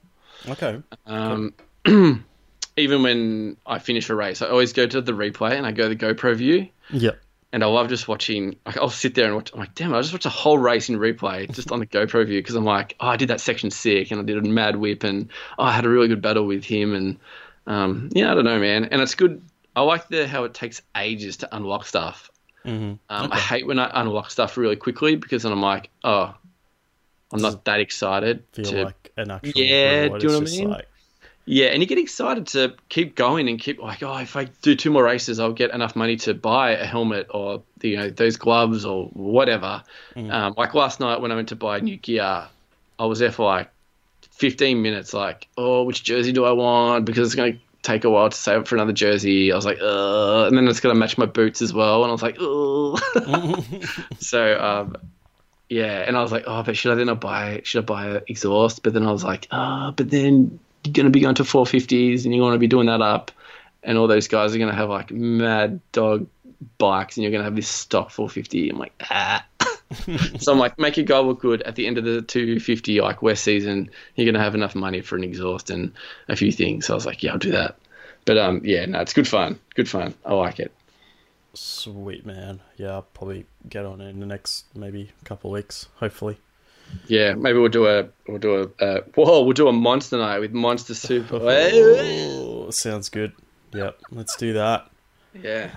Okay, 0.49 0.81
Um, 1.07 1.55
even 2.77 3.03
when 3.03 3.57
I 3.67 3.81
finish 3.81 4.09
a 4.09 4.15
race, 4.15 4.41
I 4.43 4.49
always 4.49 4.73
go 4.73 4.87
to 4.87 5.01
the 5.01 5.13
replay 5.13 5.53
and 5.53 5.67
I 5.67 5.73
go 5.73 5.89
to 5.89 5.95
the 5.95 5.97
GoPro 5.97 6.37
view, 6.37 6.69
yep. 6.91 7.19
and 7.53 7.65
I 7.65 7.67
love 7.67 7.89
just 7.89 8.07
watching. 8.07 8.57
Like, 8.65 8.77
I'll 8.77 8.91
sit 8.91 9.17
there 9.17 9.27
and 9.27 9.35
watch. 9.35 9.53
I'm 9.53 9.59
like, 9.59 9.75
damn, 9.75 9.93
I 9.93 10.01
just 10.01 10.13
watched 10.13 10.27
a 10.27 10.31
whole 10.31 10.59
race 10.59 10.89
in 10.89 10.99
replay 10.99 11.51
just 11.55 11.73
on 11.73 11.81
the 11.81 11.87
GoPro 11.87 12.25
view 12.25 12.41
because 12.41 12.55
I'm 12.55 12.65
like, 12.65 12.95
oh, 13.01 13.09
I 13.09 13.17
did 13.17 13.29
that 13.29 13.41
section 13.41 13.73
sick, 13.73 14.13
and 14.13 14.21
I 14.21 14.23
did 14.23 14.39
a 14.39 14.49
mad 14.49 14.77
whip, 14.77 15.03
and 15.03 15.29
oh, 15.59 15.65
I 15.65 15.73
had 15.73 15.85
a 15.85 15.89
really 15.89 16.09
good 16.09 16.23
battle 16.23 16.47
with 16.47 16.65
him, 16.65 16.95
and 16.95 17.19
um, 17.67 18.11
yeah, 18.13 18.31
I 18.31 18.35
don't 18.35 18.45
know, 18.45 18.61
man, 18.61 18.85
and 18.85 19.03
it's 19.03 19.17
good. 19.17 19.43
I 19.75 19.81
like 19.81 20.09
the 20.09 20.29
how 20.29 20.45
it 20.45 20.55
takes 20.55 20.81
ages 20.97 21.39
to 21.39 21.55
unlock 21.55 21.87
stuff. 21.87 22.31
Hmm 22.69 22.95
Um, 23.11 23.33
I 23.33 23.39
hate 23.39 23.67
when 23.67 23.79
I 23.79 23.91
unlock 23.95 24.31
stuff 24.31 24.57
really 24.57 24.77
quickly 24.77 25.17
because 25.17 25.43
then 25.43 25.53
I'm 25.53 25.63
like, 25.63 25.91
oh, 26.05 26.35
I'm 27.33 27.41
not 27.41 27.65
that 27.65 27.81
excited 27.81 28.45
Feel 28.53 28.71
to 28.71 28.85
like 28.85 29.13
an 29.17 29.31
actual 29.31 29.63
Yeah, 29.63 30.03
reward. 30.03 30.21
do 30.21 30.27
you 30.29 30.33
know 30.33 30.41
what 30.41 30.49
I 30.49 30.51
mean? 30.57 30.71
Like, 30.71 30.89
Yeah, 31.47 31.69
and 31.69 31.83
you 31.83 31.87
get 31.87 31.99
excited 31.99 32.47
to 32.49 32.75
keep 32.89 33.15
going 33.17 33.49
and 33.49 33.59
keep 33.59 33.81
like, 33.81 34.03
oh, 34.03 34.17
if 34.19 34.37
I 34.37 34.45
do 34.63 34.75
two 34.77 34.91
more 34.91 35.05
races, 35.05 35.41
I'll 35.41 35.53
get 35.53 35.71
enough 35.73 35.97
money 35.97 36.17
to 36.19 36.35
buy 36.35 36.73
a 36.73 36.85
helmet 36.85 37.29
or 37.31 37.63
you 37.83 37.97
know 37.97 38.11
those 38.11 38.37
gloves 38.37 38.85
or 38.85 39.07
whatever. 39.09 39.83
Um, 40.29 40.55
like 40.57 40.75
last 40.75 41.01
night 41.01 41.21
when 41.21 41.33
I 41.33 41.37
went 41.37 41.49
to 41.51 41.57
buy 41.57 41.81
new 41.81 41.97
gear, 41.97 42.49
I 42.99 43.05
was 43.07 43.19
there 43.19 43.33
for 43.33 43.47
like 43.47 43.71
15 44.33 44.83
minutes. 44.83 45.15
Like, 45.15 45.49
oh, 45.57 45.85
which 45.85 46.05
jersey 46.05 46.33
do 46.33 46.45
I 46.45 46.53
want? 46.53 47.05
Because 47.05 47.29
it's 47.29 47.35
going 47.35 47.55
to 47.55 47.59
take 47.83 48.05
a 48.05 48.11
while 48.11 48.29
to 48.29 48.37
save 48.37 48.61
up 48.61 48.69
for 48.69 48.75
another 48.75 48.93
jersey. 48.93 49.53
I 49.53 49.57
was 49.57 49.65
like, 49.65 49.79
uh, 49.81 50.47
and 50.47 50.57
then 50.57 50.67
it's 50.69 50.81
going 50.81 50.95
to 50.95 50.99
match 50.99 51.17
my 51.19 51.27
boots 51.27 51.63
as 51.63 51.73
well. 51.73 52.03
And 52.03 52.11
I 52.11 52.13
was 52.13 52.23
like, 52.23 52.37
oh. 52.41 52.97
so 54.19 54.61
um, 54.61 54.97
yeah, 55.69 56.05
and 56.07 56.17
I 56.17 56.23
was 56.23 56.33
like, 56.33 56.45
oh, 56.47 56.63
but 56.63 56.77
should 56.77 56.93
I 56.93 56.95
then 56.95 57.07
not 57.07 57.21
buy? 57.21 57.61
Should 57.65 57.85
I 57.85 57.85
buy 57.85 58.23
exhaust? 58.27 58.83
But 58.83 58.95
then 58.95 59.07
I 59.07 59.13
was 59.13 59.25
like, 59.25 59.47
ah, 59.51 59.93
but 59.95 60.11
then 60.11 60.59
you're 60.85 60.93
going 60.93 61.07
to 61.07 61.11
be 61.11 61.21
going 61.21 61.35
to 61.37 61.43
450s 61.43 62.25
and 62.25 62.35
you 62.35 62.41
want 62.41 62.55
to 62.55 62.59
be 62.59 62.67
doing 62.69 62.87
that 62.87 63.03
up, 63.03 63.31
and 63.83 63.99
all 63.99 64.07
those 64.07 64.29
guys 64.29 64.55
are 64.55 64.59
going 64.59 64.71
to 64.71 64.77
have 64.77 64.89
like 64.89 65.11
mad 65.11 65.81
dog 65.93 66.27
bikes, 66.79 67.17
and 67.17 67.23
you're 67.25 67.31
going 67.31 67.41
to 67.41 67.45
have 67.45 67.57
this 67.57 67.69
stock 67.69 68.11
450. 68.11 68.71
I'm 68.71 68.79
like, 68.79 68.93
ah. 69.11 69.45
so 70.39 70.53
I'm 70.53 70.59
like, 70.59 70.79
make 70.79 70.97
your 70.97 71.07
goal 71.07 71.27
look 71.27 71.41
good 71.41 71.63
at 71.63 71.75
the 71.75 71.87
end 71.87 71.99
of 71.99 72.05
the 72.05 72.23
250 72.23 73.01
like 73.01 73.23
West 73.23 73.43
season. 73.45 73.91
You're 74.15 74.27
going 74.27 74.35
to 74.35 74.41
have 74.41 74.55
enough 74.55 74.75
money 74.75 75.01
for 75.01 75.17
an 75.17 75.25
exhaust 75.25 75.71
and 75.71 75.93
a 76.29 76.37
few 76.37 76.53
things. 76.53 76.87
So 76.87 76.95
I 76.95 76.97
was 76.97 77.07
like, 77.07 77.23
yeah, 77.23 77.33
I'll 77.33 77.39
do 77.39 77.53
that. 77.53 77.77
But 78.25 78.37
um, 78.39 78.61
yeah, 78.65 78.85
no, 78.87 79.01
it's 79.01 79.15
good 79.15 79.27
fun. 79.27 79.59
Good 79.75 79.89
fun. 79.89 80.15
I 80.27 80.35
like 80.35 80.61
it. 80.61 80.73
sweet 81.55 82.27
man. 82.27 82.61
Yeah, 82.77 82.91
I'll 82.91 83.03
probably 83.03 83.47
get 83.69 83.87
on 83.87 84.01
it 84.01 84.09
in 84.11 84.21
the 84.21 84.27
next 84.27 84.67
maybe 84.75 85.11
couple 85.25 85.51
of 85.51 85.55
weeks. 85.55 85.89
Hopefully. 85.97 86.39
Yeah, 87.07 87.35
maybe 87.35 87.59
we'll 87.59 87.69
do 87.69 87.87
a 87.87 88.09
we'll 88.27 88.39
do 88.39 88.73
a 88.81 88.85
uh, 88.85 89.01
whoa 89.15 89.43
we'll 89.43 89.53
do 89.53 89.69
a 89.69 89.73
monster 89.73 90.17
night 90.19 90.39
with 90.39 90.53
Monster 90.53 90.95
Super. 90.95 91.39
Oh, 91.41 92.71
sounds 92.71 93.09
good. 93.09 93.33
Yep, 93.73 93.99
let's 94.11 94.37
do 94.37 94.55
that. 94.55 94.91
yeah. 95.35 95.71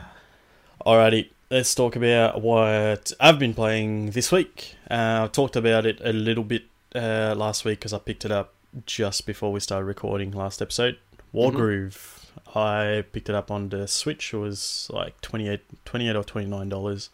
Alrighty, 0.86 1.30
let's 1.52 1.76
talk 1.76 1.97
about 1.97 2.41
what 2.41 3.12
I've 3.20 3.38
been 3.38 3.54
playing 3.54 4.12
this 4.12 4.32
week. 4.32 4.76
Uh, 4.89 5.26
I 5.26 5.30
talked 5.32 5.58
about 5.58 5.86
it 5.86 5.99
a 6.02 6.14
little 6.14 6.45
bit 6.45 6.64
uh, 6.95 7.36
last 7.38 7.66
week 7.66 7.80
because 7.80 7.91
I 7.93 7.99
picked 7.99 8.24
it 8.24 8.32
up 8.32 8.54
just 8.86 9.26
before 9.26 9.52
we 9.52 9.60
started 9.60 9.86
recording 9.86 10.32
last 10.32 10.62
episode. 10.62 10.97
Wargroove. 11.36 12.26
I 12.56 13.04
picked 13.12 13.28
it 13.30 13.36
up 13.36 13.52
on 13.52 13.68
the 13.68 13.86
Switch. 13.86 14.34
It 14.34 14.38
was 14.38 14.89
like 14.91 15.20
28 15.20 15.60
28 15.84 16.16
or 16.16 16.24
twenty 16.24 16.47
nine 16.47 16.70
dollars 16.70 17.10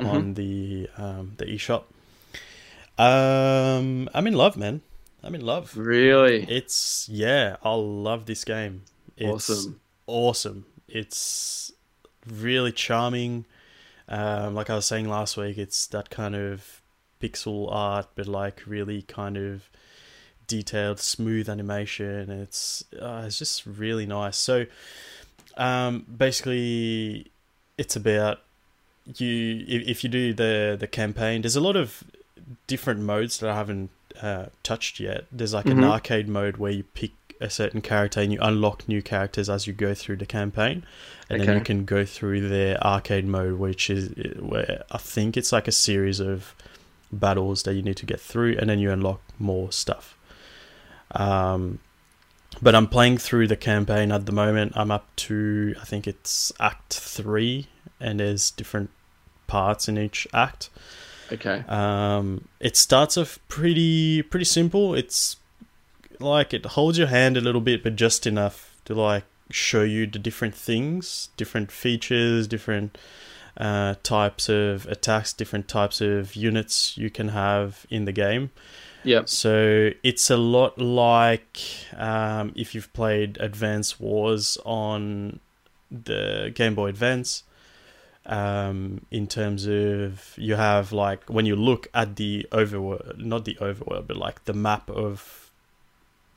on 0.00 0.34
the 0.34 0.88
um, 0.96 1.34
the 1.38 1.44
eShop. 1.44 1.84
Um, 2.98 4.10
I'm 4.12 4.26
in 4.26 4.34
love, 4.34 4.56
man. 4.56 4.82
I'm 5.22 5.36
in 5.36 5.46
love. 5.46 5.76
Really? 5.76 6.44
It's 6.48 7.08
yeah, 7.08 7.56
I 7.62 7.74
love 7.74 8.26
this 8.26 8.44
game. 8.44 8.82
It's 9.16 9.48
Awesome. 9.48 9.80
Awesome. 10.08 10.66
It's 10.88 11.70
really 12.26 12.72
charming. 12.72 13.44
Um, 14.08 14.54
like 14.54 14.70
I 14.70 14.74
was 14.74 14.86
saying 14.86 15.08
last 15.08 15.36
week, 15.36 15.58
it's 15.58 15.86
that 15.88 16.08
kind 16.10 16.34
of 16.34 16.80
pixel 17.22 17.70
art, 17.70 18.06
but 18.14 18.26
like 18.26 18.62
really 18.66 19.02
kind 19.02 19.36
of 19.36 19.68
detailed, 20.46 20.98
smooth 20.98 21.48
animation. 21.48 22.30
It's 22.30 22.84
uh, 23.00 23.24
it's 23.26 23.38
just 23.38 23.66
really 23.66 24.06
nice. 24.06 24.36
So, 24.36 24.66
um, 25.56 26.06
basically, 26.16 27.30
it's 27.76 27.96
about 27.96 28.40
you. 29.16 29.64
If, 29.68 29.88
if 29.88 30.04
you 30.04 30.10
do 30.10 30.32
the 30.32 30.76
the 30.78 30.86
campaign, 30.86 31.42
there's 31.42 31.56
a 31.56 31.60
lot 31.60 31.76
of 31.76 32.04
different 32.66 33.00
modes 33.00 33.38
that 33.40 33.50
I 33.50 33.54
haven't 33.54 33.90
uh, 34.22 34.46
touched 34.62 35.00
yet. 35.00 35.26
There's 35.30 35.52
like 35.52 35.66
an 35.66 35.78
Mhm. 35.78 35.84
arcade 35.90 36.28
mode 36.28 36.56
where 36.56 36.72
you 36.72 36.84
pick 36.84 37.12
a 37.40 37.50
certain 37.50 37.80
character 37.80 38.20
and 38.20 38.32
you 38.32 38.38
unlock 38.40 38.88
new 38.88 39.02
characters 39.02 39.48
as 39.48 39.66
you 39.66 39.72
go 39.72 39.94
through 39.94 40.16
the 40.16 40.26
campaign, 40.26 40.84
and 41.30 41.40
then 41.42 41.58
you 41.58 41.64
can 41.64 41.84
go 41.84 42.04
through 42.04 42.48
the 42.48 42.84
arcade 42.84 43.26
mode, 43.26 43.58
which 43.58 43.90
is 43.90 44.10
where 44.38 44.84
I 44.90 44.98
think 44.98 45.36
it's 45.36 45.52
like 45.52 45.68
a 45.68 45.72
series 45.72 46.20
of 46.20 46.54
battles 47.12 47.62
that 47.62 47.74
you 47.74 47.82
need 47.82 47.96
to 47.98 48.06
get 48.06 48.20
through, 48.20 48.56
and 48.58 48.68
then 48.68 48.78
you 48.78 48.90
unlock 48.90 49.20
more 49.38 49.72
stuff. 49.72 50.16
Um, 51.12 51.78
but 52.60 52.74
I'm 52.74 52.86
playing 52.86 53.18
through 53.18 53.48
the 53.48 53.56
campaign 53.56 54.12
at 54.12 54.26
the 54.26 54.32
moment. 54.32 54.72
I'm 54.74 54.90
up 54.90 55.06
to 55.16 55.74
I 55.80 55.84
think 55.84 56.06
it's 56.06 56.52
Act 56.60 56.94
Three, 56.94 57.68
and 58.00 58.20
there's 58.20 58.50
different 58.50 58.90
parts 59.46 59.88
in 59.88 59.98
each 59.98 60.26
act. 60.32 60.70
Okay. 61.32 61.64
Um, 61.68 62.48
it 62.60 62.76
starts 62.76 63.16
off 63.16 63.38
pretty 63.48 64.22
pretty 64.22 64.44
simple. 64.44 64.94
It's 64.94 65.36
like 66.20 66.54
it 66.54 66.64
holds 66.66 66.98
your 66.98 67.08
hand 67.08 67.36
a 67.36 67.40
little 67.40 67.60
bit, 67.60 67.82
but 67.82 67.96
just 67.96 68.26
enough 68.26 68.76
to 68.84 68.94
like 68.94 69.24
show 69.50 69.82
you 69.82 70.06
the 70.06 70.18
different 70.18 70.54
things, 70.54 71.28
different 71.36 71.72
features, 71.72 72.46
different 72.46 72.98
uh, 73.56 73.94
types 74.02 74.48
of 74.48 74.86
attacks, 74.86 75.32
different 75.32 75.68
types 75.68 76.00
of 76.00 76.36
units 76.36 76.96
you 76.96 77.10
can 77.10 77.28
have 77.28 77.86
in 77.90 78.04
the 78.04 78.12
game. 78.12 78.50
Yep. 79.04 79.28
So 79.28 79.90
it's 80.02 80.30
a 80.30 80.36
lot 80.36 80.78
like 80.78 81.58
um, 81.96 82.52
if 82.56 82.74
you've 82.74 82.92
played 82.92 83.38
Advance 83.40 83.98
Wars 83.98 84.58
on 84.64 85.40
the 85.90 86.52
Game 86.54 86.74
Boy 86.74 86.88
Advance. 86.88 87.44
Um, 88.26 89.06
in 89.10 89.26
terms 89.26 89.66
of 89.66 90.34
you 90.36 90.56
have 90.56 90.92
like 90.92 91.24
when 91.30 91.46
you 91.46 91.56
look 91.56 91.88
at 91.94 92.16
the 92.16 92.46
overworld, 92.52 93.16
not 93.16 93.46
the 93.46 93.54
overworld, 93.54 94.06
but 94.06 94.18
like 94.18 94.44
the 94.44 94.52
map 94.52 94.90
of 94.90 95.47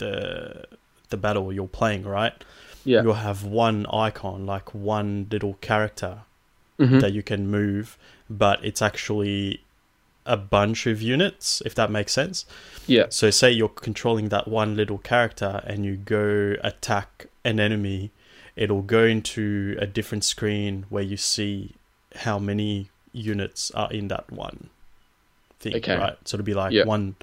the 0.01 0.65
the 1.11 1.17
battle 1.17 1.51
you're 1.53 1.67
playing, 1.81 2.03
right? 2.03 2.33
Yeah. 2.83 3.03
You'll 3.03 3.25
have 3.29 3.43
one 3.43 3.85
icon, 4.07 4.45
like 4.45 4.73
one 4.73 5.27
little 5.29 5.55
character 5.61 6.13
mm-hmm. 6.79 6.99
that 6.99 7.13
you 7.13 7.23
can 7.31 7.47
move, 7.47 7.97
but 8.29 8.57
it's 8.65 8.81
actually 8.81 9.61
a 10.25 10.37
bunch 10.37 10.87
of 10.87 11.01
units, 11.01 11.61
if 11.65 11.73
that 11.75 11.89
makes 11.91 12.11
sense. 12.13 12.45
Yeah. 12.87 13.07
So, 13.09 13.29
say 13.29 13.51
you're 13.51 13.69
controlling 13.87 14.29
that 14.29 14.47
one 14.47 14.75
little 14.75 14.97
character 14.99 15.61
and 15.65 15.85
you 15.85 15.95
go 15.97 16.55
attack 16.63 17.27
an 17.43 17.59
enemy, 17.59 18.11
it'll 18.55 18.83
go 18.97 19.03
into 19.03 19.75
a 19.79 19.87
different 19.87 20.23
screen 20.23 20.85
where 20.89 21.03
you 21.03 21.17
see 21.17 21.73
how 22.25 22.39
many 22.39 22.89
units 23.13 23.71
are 23.71 23.91
in 23.91 24.07
that 24.07 24.31
one 24.31 24.69
thing, 25.59 25.75
Okay. 25.75 25.97
right? 25.97 26.17
So 26.25 26.35
it'll 26.35 26.45
be 26.45 26.53
like 26.53 26.71
Yeah. 26.71 26.85
one, 26.85 27.15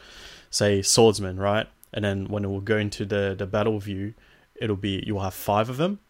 say, 0.51 0.83
swordsman, 0.83 1.37
right? 1.39 1.67
And 1.93 2.05
then 2.05 2.27
when 2.27 2.45
it 2.45 2.49
will 2.49 2.61
go 2.61 2.77
into 2.77 3.05
the, 3.07 3.35
the 3.37 3.47
battle 3.47 3.79
view, 3.81 4.15
it'll 4.57 4.77
be 4.77 5.03
you'll 5.07 5.21
have 5.21 5.35
five 5.35 5.69
of 5.71 5.77
them. 5.79 6.01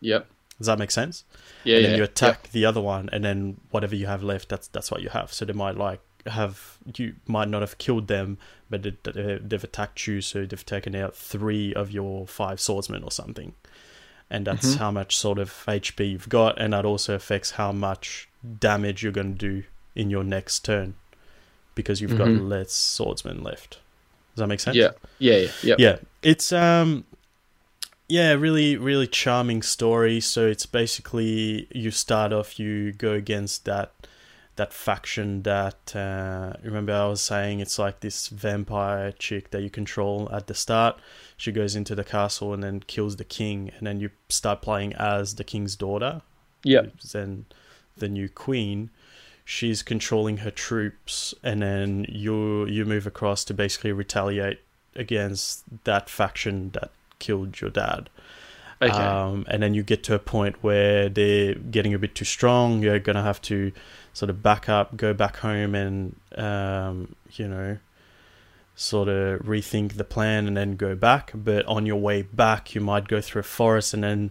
Yep. 0.00 0.26
Does 0.58 0.66
that 0.66 0.78
make 0.78 0.90
sense? 0.90 1.24
Yeah. 1.64 1.76
and 1.76 1.82
yeah. 1.82 1.88
then 1.90 1.98
you 1.98 2.04
attack 2.04 2.50
the 2.52 2.64
other 2.64 2.80
one, 2.80 3.08
and 3.12 3.24
then 3.24 3.58
whatever 3.70 3.94
you 3.96 4.06
have 4.06 4.22
left, 4.22 4.48
that's 4.48 4.68
that's 4.68 4.90
what 4.90 5.02
you 5.02 5.08
have. 5.10 5.32
So 5.32 5.44
they 5.44 5.52
might 5.52 5.76
like 5.76 6.00
have 6.26 6.78
you 6.96 7.14
might 7.26 7.48
not 7.48 7.62
have 7.62 7.78
killed 7.78 8.06
them, 8.08 8.38
but 8.70 8.82
they, 8.82 8.96
they- 9.02 9.38
they've 9.42 9.64
attacked 9.64 10.06
you, 10.06 10.20
so 10.20 10.44
they've 10.46 10.66
taken 10.66 10.94
out 10.94 11.16
three 11.16 11.74
of 11.74 11.90
your 11.90 12.26
five 12.28 12.60
swordsmen 12.60 13.02
or 13.02 13.10
something, 13.10 13.54
and 14.30 14.46
that's 14.46 14.74
Mhm. 14.74 14.78
how 14.78 14.90
much 14.92 15.16
sort 15.16 15.38
of 15.38 15.50
HP 15.66 16.10
you've 16.12 16.28
got, 16.28 16.60
and 16.60 16.72
that 16.72 16.84
also 16.84 17.14
affects 17.14 17.52
how 17.52 17.72
much 17.72 18.28
damage 18.60 19.02
you're 19.02 19.10
going 19.12 19.36
to 19.36 19.38
do 19.38 19.64
in 19.96 20.10
your 20.10 20.22
next 20.24 20.64
turn, 20.64 20.94
because 21.74 22.00
you've 22.00 22.18
got 22.18 22.28
Mhm. 22.28 22.48
less 22.48 22.72
swordsmen 22.72 23.42
left. 23.42 23.78
Does 24.34 24.40
that 24.40 24.46
make 24.46 24.60
sense? 24.60 24.76
Yeah. 24.76 24.90
Yeah. 25.18 25.36
Yeah. 25.36 25.48
Yeah. 25.62 25.74
yeah 25.78 25.96
it's 26.22 26.52
um 26.52 27.04
yeah 28.08 28.32
really 28.32 28.76
really 28.76 29.06
charming 29.06 29.62
story 29.62 30.20
so 30.20 30.46
it's 30.46 30.66
basically 30.66 31.66
you 31.72 31.90
start 31.90 32.32
off 32.32 32.58
you 32.58 32.92
go 32.92 33.12
against 33.12 33.64
that 33.64 33.92
that 34.56 34.72
faction 34.72 35.42
that 35.42 35.96
uh, 35.96 36.52
remember 36.62 36.92
i 36.92 37.06
was 37.06 37.20
saying 37.22 37.58
it's 37.60 37.78
like 37.78 38.00
this 38.00 38.28
vampire 38.28 39.10
chick 39.12 39.50
that 39.50 39.62
you 39.62 39.70
control 39.70 40.28
at 40.32 40.46
the 40.46 40.54
start 40.54 40.96
she 41.36 41.50
goes 41.50 41.74
into 41.74 41.94
the 41.94 42.04
castle 42.04 42.52
and 42.52 42.62
then 42.62 42.80
kills 42.86 43.16
the 43.16 43.24
king 43.24 43.70
and 43.78 43.86
then 43.86 43.98
you 43.98 44.10
start 44.28 44.60
playing 44.62 44.92
as 44.94 45.34
the 45.36 45.44
king's 45.44 45.74
daughter 45.74 46.22
Yeah. 46.64 46.82
then 47.12 47.46
the 47.96 48.08
new 48.08 48.28
queen 48.28 48.90
she's 49.44 49.82
controlling 49.82 50.38
her 50.38 50.50
troops 50.50 51.34
and 51.42 51.62
then 51.62 52.06
you 52.08 52.66
you 52.66 52.84
move 52.84 53.06
across 53.06 53.44
to 53.44 53.54
basically 53.54 53.92
retaliate 53.92 54.60
against 54.94 55.64
that 55.84 56.08
faction 56.08 56.70
that 56.70 56.90
killed 57.18 57.60
your 57.60 57.70
dad. 57.70 58.08
Okay. 58.80 58.92
um, 58.92 59.46
and 59.48 59.62
then 59.62 59.74
you 59.74 59.84
get 59.84 60.02
to 60.04 60.14
a 60.14 60.18
point 60.18 60.56
where 60.62 61.08
they're 61.08 61.54
getting 61.54 61.94
a 61.94 61.98
bit 61.98 62.16
too 62.16 62.24
strong. 62.24 62.82
You're 62.82 62.98
gonna 62.98 63.22
have 63.22 63.40
to 63.42 63.72
sort 64.12 64.28
of 64.28 64.42
back 64.42 64.68
up 64.68 64.96
go 64.96 65.14
back 65.14 65.36
home 65.36 65.74
and 65.74 66.16
um, 66.36 67.14
you 67.32 67.48
know 67.48 67.78
sort 68.74 69.08
of 69.08 69.40
rethink 69.42 69.94
the 69.94 70.04
plan 70.04 70.46
and 70.46 70.56
then 70.56 70.76
go 70.76 70.94
back. 70.94 71.32
But 71.34 71.64
on 71.66 71.86
your 71.86 72.00
way 72.00 72.22
back 72.22 72.74
you 72.74 72.80
might 72.80 73.06
go 73.08 73.20
through 73.20 73.40
a 73.40 73.44
forest 73.44 73.94
and 73.94 74.02
then 74.02 74.30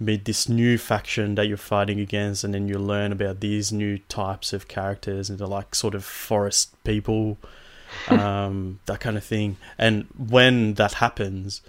meet 0.00 0.24
this 0.24 0.48
new 0.48 0.78
faction 0.78 1.34
that 1.34 1.48
you're 1.48 1.56
fighting 1.56 1.98
against 1.98 2.44
and 2.44 2.54
then 2.54 2.68
you 2.68 2.78
learn 2.78 3.10
about 3.10 3.40
these 3.40 3.72
new 3.72 3.98
types 4.08 4.52
of 4.52 4.68
characters 4.68 5.28
and 5.28 5.38
they're 5.38 5.46
like 5.46 5.74
sort 5.74 5.94
of 5.94 6.04
forest 6.04 6.72
people 6.84 7.36
um, 8.08 8.78
that 8.86 9.00
kind 9.00 9.16
of 9.16 9.24
thing. 9.24 9.56
And 9.76 10.06
when 10.16 10.74
that 10.74 10.94
happens 10.94 11.62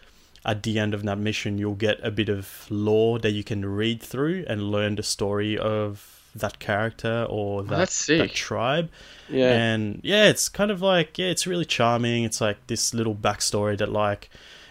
at 0.46 0.64
the 0.64 0.80
end 0.80 0.94
of 0.94 1.04
that 1.04 1.18
mission 1.18 1.58
you'll 1.58 1.76
get 1.76 2.00
a 2.02 2.12
bit 2.12 2.30
of 2.30 2.66
lore 2.70 3.20
that 3.20 3.32
you 3.32 3.44
can 3.44 3.66
read 3.66 4.02
through 4.02 4.46
and 4.48 4.72
learn 4.72 4.96
the 4.96 5.04
story 5.04 5.58
of 5.58 6.16
that 6.36 6.60
character 6.60 7.26
or 7.30 7.64
that, 7.64 7.78
that's 7.78 8.06
that 8.06 8.32
tribe. 8.32 8.90
Yeah. 9.28 9.52
and 9.52 10.00
yeah 10.04 10.28
it's 10.28 10.50
kind 10.50 10.72
of 10.72 10.82
like 10.82 11.18
yeah 11.18 11.28
it's 11.28 11.48
really 11.48 11.66
charming. 11.66 12.24
It's 12.24 12.42
like 12.42 12.68
this 12.68 12.94
little 12.94 13.16
backstory 13.16 13.78
that 13.80 13.92
like 13.92 14.30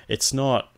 it's 0.08 0.32
not 0.32 0.70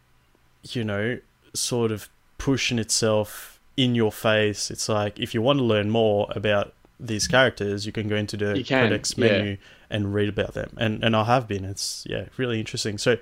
you 0.62 0.85
know 0.85 1.18
sort 1.55 1.93
of 1.93 2.09
pushing 2.41 2.78
itself 2.78 3.61
in 3.76 3.95
your 3.95 4.11
face. 4.11 4.70
It's 4.70 4.88
like 4.88 5.20
if 5.20 5.34
you 5.34 5.43
want 5.43 5.59
to 5.59 5.64
learn 5.64 5.91
more 5.91 6.26
about 6.34 6.72
these 7.03 7.26
characters 7.26 7.86
you 7.86 7.93
can 7.93 8.09
go 8.09 8.16
into 8.16 8.36
the 8.36 8.62
codex 8.62 9.14
yeah. 9.16 9.26
menu 9.26 9.57
and 9.88 10.12
read 10.14 10.28
about 10.28 10.55
them. 10.55 10.70
And 10.76 11.05
and 11.05 11.14
i 11.14 11.24
have 11.24 11.47
been. 11.47 11.64
It's 11.64 12.05
yeah 12.09 12.24
really 12.36 12.59
interesting. 12.59 12.99
So 12.99 13.18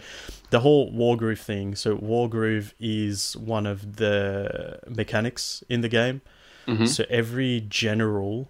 the 0.51 0.61
whole 0.61 0.93
wargroove 0.93 1.39
thing 1.41 1.75
so 1.75 1.97
wargroove 1.97 2.73
is 2.81 3.37
one 3.37 3.67
of 3.67 3.97
the 3.97 4.79
mechanics 4.89 5.63
in 5.69 5.81
the 5.81 5.89
game. 5.89 6.21
Mhm. 6.67 6.87
so 6.87 7.05
every 7.09 7.65
general, 7.69 8.49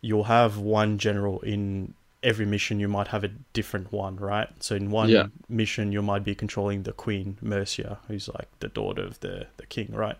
you'll 0.00 0.24
have 0.38 0.56
one 0.58 0.98
general 0.98 1.40
in 1.40 1.94
every 2.24 2.46
mission. 2.46 2.80
You 2.80 2.88
might 2.88 3.08
have 3.08 3.22
a 3.24 3.28
different 3.52 3.92
one, 3.92 4.16
right? 4.16 4.48
So 4.60 4.74
in 4.74 4.90
one 4.90 5.08
Yeah. 5.10 5.26
mission, 5.48 5.92
you 5.92 6.02
might 6.02 6.24
be 6.24 6.34
controlling 6.34 6.82
the 6.82 6.92
queen 6.92 7.36
Mercia, 7.42 7.98
who's 8.08 8.28
like 8.28 8.48
the 8.60 8.68
daughter 8.68 9.02
of 9.02 9.20
the 9.20 9.46
the 9.58 9.66
king, 9.66 9.88
right? 9.92 10.16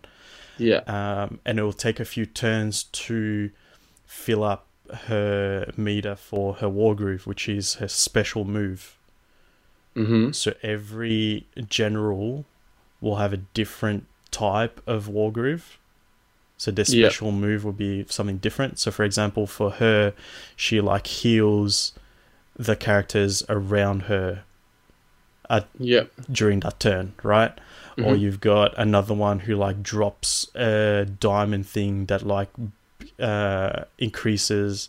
yeah. 0.58 0.82
Um, 0.86 1.40
and 1.44 1.58
it 1.58 1.62
will 1.62 1.72
take 1.72 1.98
a 1.98 2.04
few 2.04 2.26
turns 2.26 2.84
to 3.06 3.50
fill 4.06 4.44
up 4.44 4.66
her 5.08 5.72
meter 5.76 6.14
for 6.14 6.54
her 6.54 6.68
war 6.68 6.94
groove, 6.94 7.26
which 7.26 7.48
is 7.48 7.74
her 7.74 7.88
special 7.88 8.44
move. 8.44 8.96
Mm-hmm. 9.96 10.32
So 10.32 10.54
every 10.62 11.46
general 11.68 12.44
will 13.00 13.16
have 13.16 13.32
a 13.32 13.38
different 13.38 14.06
type 14.30 14.80
of 14.86 15.08
war 15.08 15.32
groove. 15.32 15.78
So 16.64 16.70
their 16.70 16.84
special 16.86 17.30
move 17.30 17.62
will 17.64 17.72
be 17.88 18.06
something 18.08 18.38
different. 18.38 18.78
So 18.78 18.90
for 18.90 19.04
example, 19.04 19.46
for 19.46 19.70
her, 19.72 20.14
she 20.56 20.80
like 20.80 21.06
heals 21.06 21.92
the 22.56 22.74
characters 22.76 23.42
around 23.50 24.02
her 24.02 24.44
Yeah. 25.78 26.04
during 26.30 26.60
that 26.60 26.80
turn, 26.80 27.12
right? 27.22 27.52
Or 27.98 28.14
Mhm. 28.14 28.20
you've 28.20 28.40
got 28.40 28.72
another 28.78 29.12
one 29.14 29.40
who 29.40 29.54
like 29.56 29.82
drops 29.82 30.48
a 30.54 31.04
diamond 31.04 31.66
thing 31.66 32.06
that 32.06 32.22
like 32.22 32.48
uh, 33.20 33.84
increases 33.98 34.88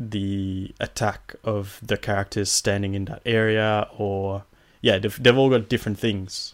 the 0.00 0.74
attack 0.80 1.36
of 1.44 1.80
the 1.82 1.96
characters 1.96 2.50
standing 2.50 2.94
in 2.94 3.04
that 3.06 3.22
area, 3.24 3.86
or 3.96 4.44
yeah, 4.82 4.98
they've, 4.98 5.22
they've 5.22 5.38
all 5.38 5.48
got 5.48 5.68
different 5.68 5.98
things. 5.98 6.53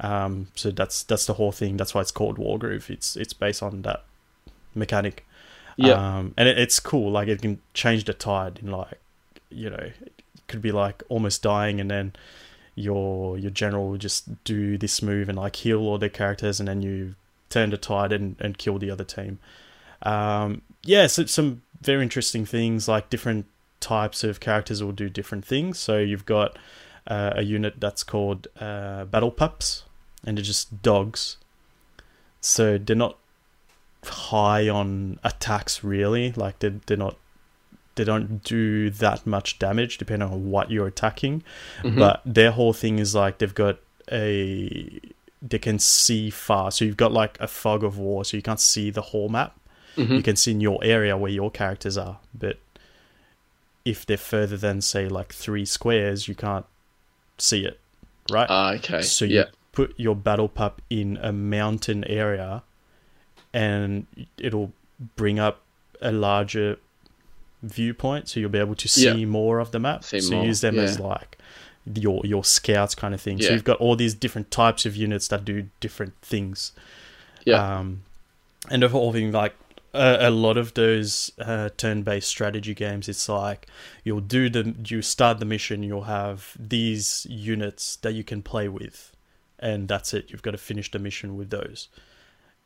Um, 0.00 0.48
so 0.54 0.70
that's 0.70 1.02
that's 1.04 1.26
the 1.26 1.34
whole 1.34 1.52
thing. 1.52 1.76
That's 1.76 1.94
why 1.94 2.00
it's 2.00 2.10
called 2.10 2.38
Wargroove. 2.38 2.90
It's 2.90 3.16
it's 3.16 3.32
based 3.32 3.62
on 3.62 3.82
that 3.82 4.04
mechanic. 4.74 5.26
Yeah. 5.76 6.18
Um, 6.18 6.34
and 6.36 6.48
it, 6.48 6.58
it's 6.58 6.80
cool. 6.80 7.10
Like 7.10 7.28
it 7.28 7.42
can 7.42 7.60
change 7.72 8.04
the 8.04 8.14
tide 8.14 8.60
in 8.62 8.70
like, 8.70 9.00
you 9.50 9.70
know, 9.70 9.76
it 9.76 10.12
could 10.46 10.62
be 10.62 10.72
like 10.72 11.02
almost 11.08 11.42
dying, 11.42 11.80
and 11.80 11.90
then 11.90 12.12
your 12.74 13.38
your 13.38 13.50
general 13.50 13.88
will 13.88 13.98
just 13.98 14.44
do 14.44 14.76
this 14.76 15.02
move 15.02 15.28
and 15.28 15.38
like 15.38 15.56
heal 15.56 15.80
all 15.80 15.98
their 15.98 16.08
characters, 16.08 16.60
and 16.60 16.68
then 16.68 16.82
you 16.82 17.14
turn 17.50 17.70
the 17.70 17.76
tide 17.76 18.12
and, 18.12 18.36
and 18.40 18.58
kill 18.58 18.78
the 18.78 18.90
other 18.90 19.04
team. 19.04 19.38
Um, 20.02 20.62
yeah, 20.82 21.06
so 21.06 21.24
some 21.26 21.62
very 21.80 22.02
interesting 22.02 22.44
things 22.44 22.88
like 22.88 23.10
different 23.10 23.46
types 23.80 24.24
of 24.24 24.40
characters 24.40 24.82
will 24.82 24.92
do 24.92 25.08
different 25.08 25.44
things. 25.44 25.78
So 25.78 25.98
you've 25.98 26.26
got 26.26 26.58
uh, 27.06 27.32
a 27.36 27.42
unit 27.42 27.74
that's 27.78 28.02
called 28.02 28.48
uh, 28.60 29.04
battle 29.04 29.30
pups, 29.30 29.84
and 30.24 30.36
they're 30.38 30.44
just 30.44 30.82
dogs. 30.82 31.36
So 32.40 32.78
they're 32.78 32.96
not 32.96 33.16
high 34.04 34.68
on 34.68 35.18
attacks 35.24 35.82
really. 35.82 36.32
Like 36.32 36.58
they 36.58 36.70
they're 36.86 36.96
not 36.96 37.16
they 37.94 38.04
don't 38.04 38.42
do 38.42 38.90
that 38.90 39.26
much 39.26 39.58
damage 39.58 39.98
depending 39.98 40.28
on 40.28 40.50
what 40.50 40.70
you're 40.70 40.86
attacking. 40.86 41.42
Mhm. 41.82 41.98
But 41.98 42.20
their 42.26 42.50
whole 42.50 42.72
thing 42.72 42.98
is 42.98 43.14
like 43.14 43.38
they've 43.38 43.54
got 43.54 43.78
a 44.12 45.00
they 45.40 45.58
can 45.58 45.78
see 45.78 46.30
far. 46.30 46.70
So 46.70 46.84
you've 46.84 46.96
got 46.96 47.12
like 47.12 47.38
a 47.40 47.46
fog 47.46 47.84
of 47.84 47.98
war, 47.98 48.24
so 48.24 48.36
you 48.36 48.42
can't 48.42 48.60
see 48.60 48.90
the 48.90 49.02
whole 49.02 49.28
map. 49.28 49.58
Mhm. 49.96 50.16
You 50.16 50.22
can 50.22 50.36
see 50.36 50.50
in 50.50 50.60
your 50.60 50.78
area 50.82 51.16
where 51.16 51.30
your 51.30 51.50
characters 51.50 51.96
are, 51.96 52.18
but 52.34 52.58
if 53.84 54.04
they're 54.06 54.16
further 54.16 54.56
than 54.56 54.80
say 54.80 55.08
like 55.08 55.32
three 55.32 55.64
squares, 55.66 56.26
you 56.28 56.34
can't 56.34 56.66
see 57.38 57.64
it, 57.64 57.80
right? 58.30 58.46
Ah, 58.48 58.72
okay. 58.74 59.02
So 59.02 59.24
you 59.24 59.44
put 59.72 59.94
your 59.98 60.14
battle 60.16 60.48
pup 60.48 60.80
in 60.90 61.18
a 61.20 61.32
mountain 61.32 62.04
area, 62.04 62.62
and 63.52 64.06
it'll 64.38 64.72
bring 65.16 65.38
up 65.38 65.62
a 66.00 66.12
larger 66.12 66.78
viewpoint, 67.62 68.28
so 68.28 68.40
you'll 68.40 68.50
be 68.50 68.58
able 68.58 68.74
to 68.74 68.88
see 68.88 69.20
Yeah. 69.20 69.26
more 69.26 69.58
of 69.58 69.70
the 69.70 69.78
map. 69.78 70.04
See 70.04 70.20
so 70.20 70.36
more, 70.36 70.44
use 70.44 70.60
them 70.60 70.78
as 70.78 70.98
like 71.00 71.38
your 71.94 72.20
your 72.24 72.44
scouts 72.44 72.94
kind 72.94 73.14
of 73.14 73.20
thing. 73.20 73.40
So 73.40 73.52
you've 73.52 73.64
got 73.64 73.78
all 73.78 73.96
these 73.96 74.14
different 74.14 74.50
types 74.50 74.86
of 74.86 74.96
units 74.96 75.28
that 75.28 75.44
do 75.44 75.68
different 75.80 76.14
things. 76.22 76.72
Yeah. 77.44 77.78
Um, 77.78 78.02
and 78.70 78.82
the 78.82 78.88
whole 78.88 79.12
thing, 79.12 79.32
like 79.32 79.54
a, 79.94 80.28
a 80.28 80.30
lot 80.30 80.56
of 80.56 80.74
those 80.74 81.30
uh, 81.38 81.70
turn-based 81.76 82.28
strategy 82.28 82.74
games, 82.74 83.08
it's 83.08 83.28
like 83.28 83.66
you'll 84.02 84.20
do 84.20 84.50
the 84.50 84.74
you 84.84 85.00
start 85.00 85.38
the 85.38 85.44
mission, 85.46 85.82
you'll 85.82 86.02
have 86.02 86.56
these 86.58 87.26
units 87.30 87.96
that 87.96 88.12
you 88.12 88.24
can 88.24 88.42
play 88.42 88.68
with, 88.68 89.12
and 89.58 89.88
that's 89.88 90.12
it. 90.12 90.30
You've 90.30 90.42
got 90.42 90.50
to 90.50 90.58
finish 90.58 90.90
the 90.90 90.98
mission 90.98 91.36
with 91.36 91.50
those. 91.50 91.88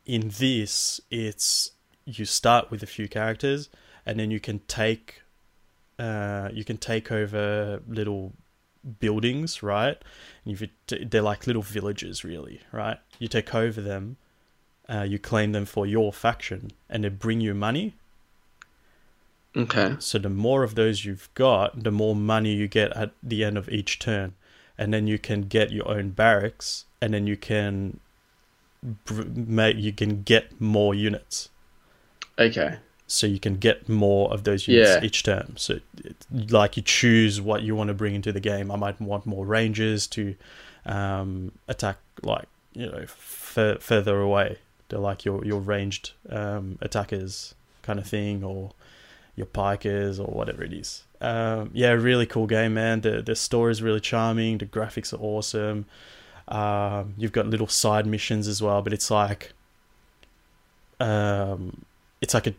In 0.06 0.32
this, 0.38 1.00
it's 1.10 1.72
you 2.06 2.24
start 2.24 2.70
with 2.70 2.82
a 2.82 2.86
few 2.86 3.08
characters, 3.08 3.68
and 4.06 4.18
then 4.18 4.30
you 4.30 4.40
can 4.40 4.60
take, 4.60 5.22
uh, 5.98 6.48
you 6.52 6.64
can 6.64 6.78
take 6.78 7.12
over 7.12 7.82
little 7.86 8.32
buildings, 9.00 9.62
right? 9.62 9.98
And 10.44 10.54
if 10.54 10.62
you 10.62 10.68
t- 10.86 11.04
they're 11.04 11.20
like 11.20 11.46
little 11.46 11.62
villages, 11.62 12.24
really, 12.24 12.62
right? 12.72 12.98
You 13.18 13.28
take 13.28 13.54
over 13.54 13.82
them, 13.82 14.16
uh, 14.88 15.02
you 15.02 15.18
claim 15.18 15.52
them 15.52 15.64
for 15.66 15.86
your 15.86 16.12
faction, 16.12 16.70
and 16.88 17.04
they 17.04 17.08
bring 17.08 17.40
you 17.40 17.54
money. 17.54 17.94
Okay. 19.56 19.96
So 19.98 20.18
the 20.18 20.28
more 20.28 20.62
of 20.62 20.74
those 20.74 21.04
you've 21.04 21.28
got, 21.34 21.82
the 21.82 21.90
more 21.90 22.14
money 22.14 22.52
you 22.54 22.68
get 22.68 22.92
at 22.96 23.12
the 23.22 23.44
end 23.44 23.58
of 23.58 23.68
each 23.68 23.98
turn, 23.98 24.34
and 24.76 24.92
then 24.92 25.06
you 25.06 25.18
can 25.18 25.42
get 25.42 25.70
your 25.72 25.88
own 25.88 26.10
barracks, 26.10 26.84
and 27.00 27.12
then 27.14 27.26
you 27.26 27.36
can 27.36 27.98
br- 29.04 29.24
make 29.34 29.76
you 29.76 29.92
can 29.92 30.22
get 30.22 30.60
more 30.60 30.94
units. 30.94 31.48
Okay. 32.38 32.76
So 33.10 33.26
you 33.26 33.40
can 33.40 33.56
get 33.56 33.88
more 33.88 34.30
of 34.32 34.44
those 34.44 34.68
units 34.68 34.90
Yeah. 34.90 35.02
each 35.02 35.22
turn. 35.22 35.54
So 35.56 35.80
it, 36.04 36.14
like 36.52 36.76
you 36.76 36.82
choose 36.82 37.40
what 37.40 37.62
you 37.62 37.74
want 37.74 37.88
to 37.88 37.94
bring 37.94 38.14
into 38.14 38.32
the 38.32 38.40
game. 38.40 38.70
I 38.70 38.76
might 38.76 39.00
want 39.00 39.24
more 39.24 39.46
rangers 39.46 40.06
to 40.08 40.36
um, 40.84 41.52
attack 41.68 41.96
like 42.22 42.46
you 42.74 42.86
know 42.86 42.98
f- 42.98 43.78
further 43.80 44.20
away. 44.20 44.58
They're 44.88 44.98
like 44.98 45.24
your 45.24 45.44
your 45.44 45.60
ranged 45.60 46.12
um, 46.30 46.78
attackers 46.80 47.54
kind 47.82 47.98
of 47.98 48.06
thing, 48.06 48.42
or 48.44 48.72
your 49.36 49.46
pikers 49.46 50.18
or 50.18 50.26
whatever 50.26 50.62
it 50.64 50.72
is. 50.72 51.04
Um, 51.20 51.70
yeah, 51.74 51.90
really 51.90 52.26
cool 52.26 52.46
game, 52.46 52.74
man. 52.74 53.00
The 53.02 53.22
the 53.22 53.34
story 53.36 53.72
is 53.72 53.82
really 53.82 54.00
charming. 54.00 54.58
The 54.58 54.66
graphics 54.66 55.12
are 55.12 55.20
awesome. 55.20 55.86
Um, 56.48 57.14
you've 57.18 57.32
got 57.32 57.46
little 57.46 57.66
side 57.66 58.06
missions 58.06 58.48
as 58.48 58.62
well, 58.62 58.80
but 58.80 58.92
it's 58.94 59.10
like, 59.10 59.52
um, 61.00 61.84
it's 62.20 62.34
like 62.34 62.46
a 62.46 62.54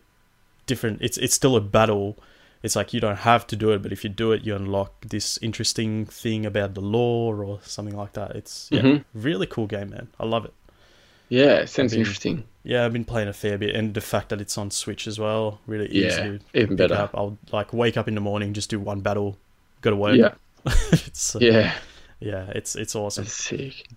different. 0.65 1.01
It's 1.01 1.17
it's 1.17 1.33
still 1.35 1.55
a 1.55 1.61
battle. 1.61 2.17
It's 2.61 2.75
like 2.75 2.93
you 2.93 2.99
don't 2.99 3.19
have 3.19 3.47
to 3.47 3.55
do 3.55 3.71
it, 3.71 3.81
but 3.81 3.91
if 3.93 4.03
you 4.03 4.09
do 4.09 4.31
it, 4.33 4.43
you 4.43 4.53
unlock 4.55 5.05
this 5.07 5.39
interesting 5.41 6.05
thing 6.05 6.45
about 6.45 6.73
the 6.73 6.81
lore 6.81 7.41
or 7.43 7.59
something 7.63 7.95
like 7.95 8.13
that. 8.13 8.35
It's 8.35 8.67
yeah, 8.69 8.81
Mhm. 8.81 9.05
really 9.13 9.47
cool 9.47 9.65
game, 9.65 9.91
man. 9.91 10.09
I 10.19 10.25
love 10.25 10.43
it. 10.45 10.53
Yeah, 11.29 11.65
sounds 11.65 11.91
mean, 11.93 12.01
interesting. 12.01 12.43
Yeah, 12.63 12.85
I've 12.85 12.93
been 12.93 13.05
playing 13.05 13.27
a 13.29 13.33
fair 13.33 13.57
bit, 13.57 13.75
and 13.75 13.93
the 13.93 14.01
fact 14.01 14.29
that 14.29 14.41
it's 14.41 14.57
on 14.57 14.71
Switch 14.71 15.07
as 15.07 15.19
well, 15.19 15.59
really 15.67 15.87
easy 15.87 16.21
Yeah, 16.21 16.37
even 16.53 16.75
better. 16.75 16.95
up. 16.95 17.11
I'll 17.13 17.37
like 17.51 17.71
wake 17.73 17.97
up 17.97 18.07
in 18.07 18.15
the 18.15 18.21
morning, 18.21 18.53
just 18.53 18.69
do 18.69 18.79
one 18.79 19.01
battle, 19.01 19.37
go 19.81 19.91
to 19.91 19.95
work. 19.95 20.17
Yeah. 20.17 20.33
it's, 20.91 21.35
uh, 21.35 21.39
Yeah. 21.39 21.73
yeah, 22.19 22.51
it's 22.55 22.75
it's 22.75 22.95
awesome. 22.95 23.25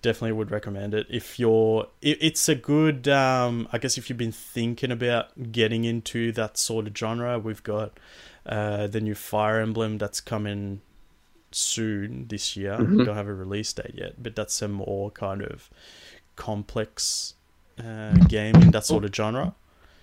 Definitely 0.01 0.31
would 0.33 0.51
recommend 0.51 0.93
it 0.93 1.07
if 1.09 1.39
you're. 1.39 1.87
It, 2.01 2.17
it's 2.21 2.47
a 2.49 2.55
good. 2.55 3.07
Um, 3.07 3.67
I 3.73 3.77
guess 3.79 3.97
if 3.97 4.09
you've 4.09 4.17
been 4.17 4.31
thinking 4.31 4.91
about 4.91 5.51
getting 5.51 5.83
into 5.83 6.31
that 6.33 6.57
sort 6.57 6.87
of 6.87 6.97
genre, 6.97 7.37
we've 7.39 7.63
got 7.63 7.99
uh, 8.45 8.87
the 8.87 9.01
new 9.01 9.15
Fire 9.15 9.59
Emblem 9.59 9.97
that's 9.97 10.21
coming 10.21 10.81
soon 11.51 12.27
this 12.29 12.55
year. 12.57 12.83
We 12.89 12.97
Mhm. 12.97 13.05
don't 13.05 13.15
have 13.15 13.27
a 13.27 13.33
release 13.33 13.71
date 13.73 13.93
yet, 13.95 14.21
but 14.23 14.35
that's 14.35 14.61
a 14.61 14.67
more 14.67 15.11
kind 15.11 15.41
of 15.41 15.69
complex 16.35 17.33
uh, 17.79 18.13
game 18.27 18.55
in 18.57 18.71
that 18.71 18.85
sort 18.85 19.03
of 19.05 19.13
genre. 19.15 19.53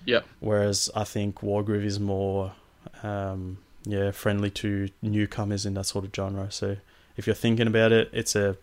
Yep. 0.06 0.24
Whereas 0.40 0.90
I 0.94 1.04
think 1.04 1.40
Wargroove 1.40 1.84
is 1.84 2.00
more, 2.00 2.52
um, 3.02 3.58
yeah, 3.84 4.10
friendly 4.10 4.50
to 4.50 4.88
newcomers 5.02 5.66
in 5.66 5.74
that 5.74 5.84
sort 5.84 6.04
of 6.04 6.14
genre. 6.14 6.50
So 6.50 6.76
if 7.16 7.26
you're 7.26 7.34
thinking 7.34 7.66
about 7.66 7.92
it, 7.92 8.08
it's 8.12 8.34
a, 8.34 8.56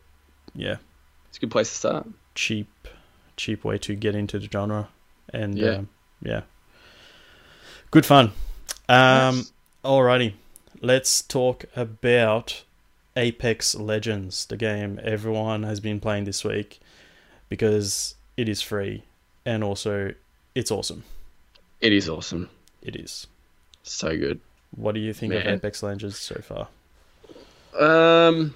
yeah, 0.55 0.78
It's 1.30 1.38
a 1.38 1.41
good 1.41 1.51
place 1.51 1.70
to 1.70 1.76
start. 1.76 2.07
cheap, 2.36 2.88
cheap 3.36 3.63
way 3.63 3.78
to 3.80 3.95
get 3.95 4.15
into 4.15 4.39
the 4.39 4.47
genre, 4.51 4.89
and 5.34 5.57
Yeah. 5.57 5.70
um, 5.76 5.89
yeah, 6.22 6.41
good 7.91 8.05
fun. 8.05 8.32
Um, 8.89 9.38
Nice. 9.38 9.51
alrighty, 9.84 10.34
let's 10.82 11.22
talk 11.22 11.65
about 11.76 12.63
Apex 13.15 13.76
Legends, 13.76 14.45
the 14.45 14.57
game 14.57 14.99
everyone 15.03 15.63
has 15.63 15.80
been 15.80 15.99
playing 15.99 16.24
this 16.26 16.43
week 16.43 16.80
because 17.50 18.16
it 18.36 18.48
is 18.50 18.62
free 18.62 19.04
and 19.45 19.64
also 19.64 20.14
it's 20.56 20.72
awesome. 20.72 21.04
It 21.82 21.93
is 21.93 22.10
awesome. 22.10 22.50
It 22.82 22.95
is. 22.95 23.28
So 23.84 24.18
good. 24.18 24.39
What 24.76 24.93
do 24.95 25.00
you 25.02 25.14
think 25.14 25.34
of 25.34 25.45
Apex 25.45 25.82
Legends 25.84 26.18
so 26.20 26.41
far? 26.41 26.68
Um, 27.80 28.56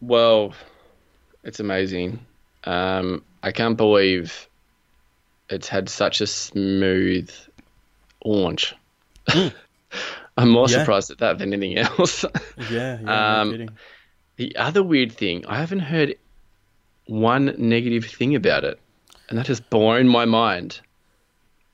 well, 0.00 0.54
it's 1.42 1.60
amazing. 1.60 2.20
Um, 2.64 3.24
I 3.42 3.52
can't 3.52 3.76
believe 3.76 4.48
it's 5.50 5.68
had 5.68 5.88
such 5.88 6.20
a 6.20 6.26
smooth 6.26 7.30
launch. 8.24 8.74
I'm 9.28 10.48
more 10.50 10.66
Yeah. 10.68 10.78
surprised 10.78 11.10
at 11.10 11.18
that 11.18 11.38
than 11.38 11.52
anything 11.52 11.78
else. 11.98 12.24
Yeah, 12.70 12.98
yeah, 13.00 13.40
Um, 13.40 13.48
no 13.48 13.52
kidding. 13.52 13.70
the 14.36 14.56
other 14.56 14.82
weird 14.82 15.12
thing, 15.12 15.44
I 15.46 15.56
haven't 15.58 15.80
heard 15.80 16.16
one 17.06 17.54
negative 17.58 18.04
thing 18.06 18.34
about 18.34 18.64
it, 18.64 18.78
and 19.28 19.38
that 19.38 19.46
has 19.48 19.60
blown 19.60 20.08
my 20.08 20.24
mind. 20.24 20.80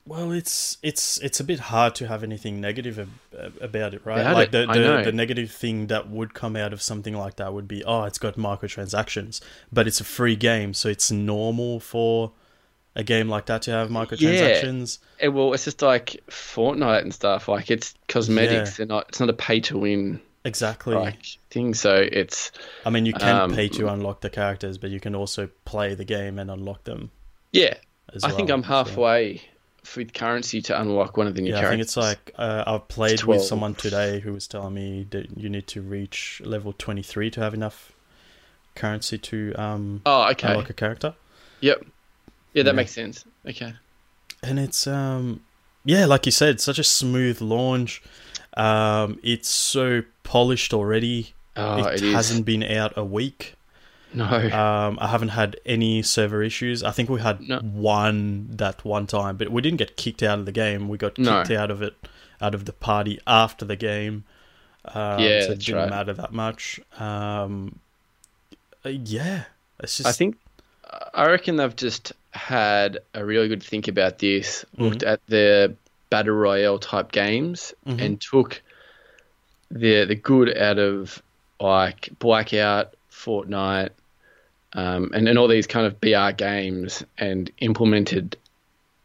Well, 0.05 0.31
it's 0.31 0.77
it's 0.81 1.19
it's 1.19 1.39
a 1.39 1.43
bit 1.43 1.59
hard 1.59 1.93
to 1.95 2.07
have 2.07 2.23
anything 2.23 2.59
negative 2.59 2.97
ab- 2.99 3.53
about 3.61 3.93
it, 3.93 4.01
right? 4.03 4.19
About 4.21 4.33
like 4.33 4.47
it, 4.47 4.51
the 4.51 4.65
the, 4.73 5.01
the 5.05 5.11
negative 5.11 5.51
thing 5.51 5.87
that 5.87 6.09
would 6.09 6.33
come 6.33 6.55
out 6.55 6.73
of 6.73 6.81
something 6.81 7.15
like 7.15 7.35
that 7.35 7.53
would 7.53 7.67
be, 7.67 7.83
oh, 7.83 8.03
it's 8.03 8.17
got 8.17 8.35
microtransactions, 8.35 9.41
but 9.71 9.87
it's 9.87 10.01
a 10.01 10.03
free 10.03 10.35
game, 10.35 10.73
so 10.73 10.89
it's 10.89 11.11
normal 11.11 11.79
for 11.79 12.31
a 12.95 13.03
game 13.03 13.29
like 13.29 13.45
that 13.45 13.61
to 13.63 13.71
have 13.71 13.89
microtransactions. 13.89 14.97
Eh, 15.19 15.27
well, 15.27 15.53
it's 15.53 15.65
just 15.65 15.81
like 15.81 16.21
Fortnite 16.29 17.03
and 17.03 17.13
stuff. 17.13 17.47
Like 17.47 17.69
it's 17.69 17.93
cosmetics. 18.07 18.77
They're 18.77 18.87
not. 18.87 19.07
It's 19.09 19.19
not 19.19 19.29
a 19.29 19.33
pay 19.33 19.59
to 19.61 19.77
win 19.77 20.19
Exactly. 20.43 20.95
like 20.95 21.23
thing. 21.49 21.73
So 21.73 21.95
it's 21.95 22.51
I 22.85 22.89
mean, 22.89 23.05
you 23.05 23.13
can 23.13 23.35
um, 23.35 23.53
pay 23.53 23.67
to 23.69 23.87
unlock 23.87 24.21
the 24.21 24.29
characters, 24.29 24.77
but 24.77 24.89
you 24.89 24.99
can 24.99 25.13
also 25.15 25.49
play 25.65 25.93
the 25.95 26.05
game 26.05 26.39
and 26.39 26.49
unlock 26.49 26.83
them. 26.85 27.11
yeah. 27.51 27.75
I 28.23 28.31
think 28.31 28.49
I'm 28.49 28.61
so- 28.63 28.67
halfway 28.67 29.41
with 29.95 30.13
currency 30.13 30.61
to 30.63 30.79
unlock 30.79 31.15
one 31.17 31.27
of 31.27 31.35
the 31.35 31.41
new 31.41 31.51
Yeah, 31.51 31.65
I 31.65 31.69
think 31.69 31.81
it's 31.81 31.95
like 31.97 32.31
uh, 32.37 32.63
I've 32.67 32.87
played 32.87 33.23
with 33.23 33.41
someone 33.41 33.73
today 33.73 34.19
who 34.19 34.33
was 34.33 34.47
telling 34.47 34.73
me 34.73 35.07
that 35.11 35.37
you 35.37 35.49
need 35.49 35.65
to 35.67 35.81
reach 35.81 36.41
level 36.45 36.73
23 36.73 37.31
to 37.31 37.39
have 37.41 37.53
enough 37.53 37.91
currency 38.75 39.17
to 39.17 39.53
um, 39.55 40.01
Oh, 40.05 40.29
okay. 40.31 40.49
unlock 40.49 40.69
a 40.69 40.73
character. 40.73 41.13
Yep. 41.61 41.85
Yeah, 42.53 42.63
that 42.63 42.69
Yeah. 42.71 42.75
makes 42.75 42.91
sense. 42.91 43.25
Okay. 43.47 43.73
And 44.43 44.59
it's 44.59 44.85
um, 44.87 45.41
yeah, 45.85 46.05
like 46.05 46.25
you 46.25 46.31
said, 46.31 46.59
such 46.61 46.77
a 46.79 46.83
smooth 46.83 47.41
launch. 47.41 48.01
Um, 48.57 49.19
it's 49.23 49.49
so 49.49 50.03
polished 50.23 50.73
already. 50.73 51.33
Oh, 51.55 51.85
it 51.87 52.01
it 52.01 52.13
hasn't 52.13 52.45
been 52.45 52.63
out 52.63 52.93
a 52.97 53.03
week. 53.03 53.55
No. 54.13 54.25
Um, 54.25 54.97
I 54.99 55.07
haven't 55.07 55.29
had 55.29 55.55
any 55.65 56.01
server 56.01 56.43
issues. 56.43 56.83
I 56.83 56.91
think 56.91 57.09
we 57.09 57.21
had 57.21 57.39
No. 57.47 57.59
one 57.59 58.47
that 58.57 58.83
one 58.83 59.07
time, 59.07 59.37
but 59.37 59.49
we 59.49 59.61
didn't 59.61 59.77
get 59.77 59.95
kicked 59.95 60.21
out 60.21 60.37
of 60.39 60.45
the 60.45 60.51
game. 60.51 60.89
We 60.89 60.97
got 60.97 61.17
No. 61.17 61.41
kicked 61.43 61.51
out 61.51 61.71
of 61.71 61.81
it, 61.81 61.95
out 62.41 62.53
of 62.53 62.65
the 62.65 62.73
party 62.73 63.19
after 63.25 63.63
the 63.63 63.77
game. 63.77 64.25
Um, 64.83 65.19
Yeah, 65.19 65.41
so 65.45 65.51
it 65.51 65.59
didn't 65.59 65.75
right. 65.75 65.89
matter 65.89 66.13
that 66.13 66.33
much. 66.33 66.79
Um, 66.99 67.79
uh, 68.85 68.89
yeah, 68.89 69.43
it's 69.79 69.97
just 69.97 70.09
I 70.09 70.11
think 70.11 70.37
I 71.13 71.27
reckon 71.27 71.55
they've 71.55 71.75
just 71.75 72.11
had 72.31 72.99
a 73.13 73.23
really 73.23 73.47
good 73.47 73.63
think 73.63 73.87
about 73.87 74.19
this, 74.19 74.65
Mm-hmm. 74.73 74.83
looked 74.83 75.03
at 75.03 75.21
the 75.27 75.75
battle 76.11 76.35
royale 76.35 76.77
type 76.77 77.11
games, 77.11 77.73
Mhm. 77.87 78.01
and 78.05 78.21
took 78.21 78.61
the 79.71 80.05
the 80.05 80.15
good 80.15 80.55
out 80.55 80.77
of 80.77 81.21
like 81.59 82.09
Blackout, 82.19 82.93
Fortnite, 83.11 83.89
um, 84.73 85.11
and 85.13 85.27
and 85.27 85.37
all 85.39 85.47
these 85.47 85.67
kind 85.67 85.85
of 85.87 85.99
BR 85.99 86.31
games, 86.31 87.03
and 87.17 87.49
implemented 87.59 88.37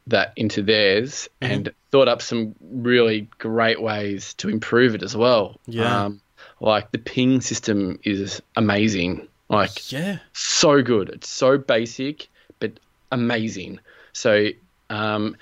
that 0.09 0.33
into 0.37 0.63
theirs, 0.63 1.29
Mm-hmm. 1.41 1.53
and 1.53 1.73
thought 1.91 2.09
up 2.09 2.21
some 2.23 2.55
really 2.61 3.29
great 3.39 3.81
ways 3.81 4.35
to 4.35 4.49
improve 4.49 4.95
it 4.95 5.03
as 5.03 5.17
well. 5.17 5.59
Yeah. 5.67 6.05
Um, 6.05 6.21
like 6.61 6.91
the 6.91 6.99
ping 6.99 7.41
system 7.41 7.99
is 8.05 8.41
amazing. 8.57 9.29
Like 9.49 9.93
yeah, 9.93 10.19
so 10.33 10.83
good. 10.83 11.09
It's 11.11 11.29
so 11.29 11.57
basic, 11.59 12.29
but 12.59 12.73
amazing. 13.13 13.79
So, 14.13 14.49
um, 14.91 15.37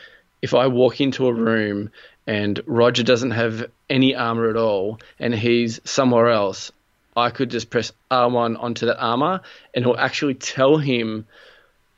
if 0.45 0.53
I 0.53 0.67
walk 0.67 1.01
into 1.01 1.27
a 1.27 1.33
room 1.33 1.91
and 2.27 2.61
Roger 2.67 3.03
doesn't 3.03 3.31
have 3.31 3.65
any 3.89 4.15
armor 4.15 4.51
at 4.51 4.59
all 4.59 5.01
and 5.19 5.35
he's 5.35 5.81
somewhere 5.85 6.29
else, 6.29 6.71
I 7.17 7.31
could 7.31 7.51
just 7.51 7.71
press 7.71 7.93
R1 8.11 8.63
onto 8.63 8.85
that 8.87 8.99
armor 8.99 9.41
and 9.75 9.83
it'll 9.83 9.97
actually 9.97 10.35
tell 10.35 10.77
him, 10.77 11.27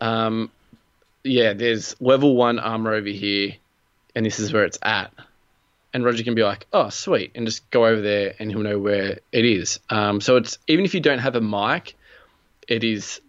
um, 0.01 0.49
yeah, 1.25 1.55
there's 1.55 2.01
level 2.01 2.37
one 2.37 2.61
armor 2.61 2.95
over 2.95 3.09
here 3.09 3.57
and 4.15 4.25
this 4.25 4.39
is 4.39 4.53
where 4.53 4.63
it's 4.63 4.79
at. 4.81 5.13
And 5.93 6.05
Roger 6.05 6.23
can 6.23 6.37
be 6.37 6.45
like, 6.45 6.69
oh, 6.73 6.89
sweet, 6.91 7.33
and 7.35 7.47
just 7.47 7.69
go 7.71 7.85
over 7.85 8.01
there 8.01 8.37
and 8.39 8.49
he'll 8.49 8.61
know 8.61 8.79
where 8.79 9.19
it 9.33 9.45
is. 9.45 9.81
Um, 9.91 10.21
so 10.21 10.37
it's 10.37 10.59
even 10.69 10.85
if 10.85 10.95
you 10.95 11.01
don't 11.01 11.19
have 11.19 11.35
a 11.35 11.41
mic, 11.41 11.97
it 12.69 12.85
is 12.85 13.21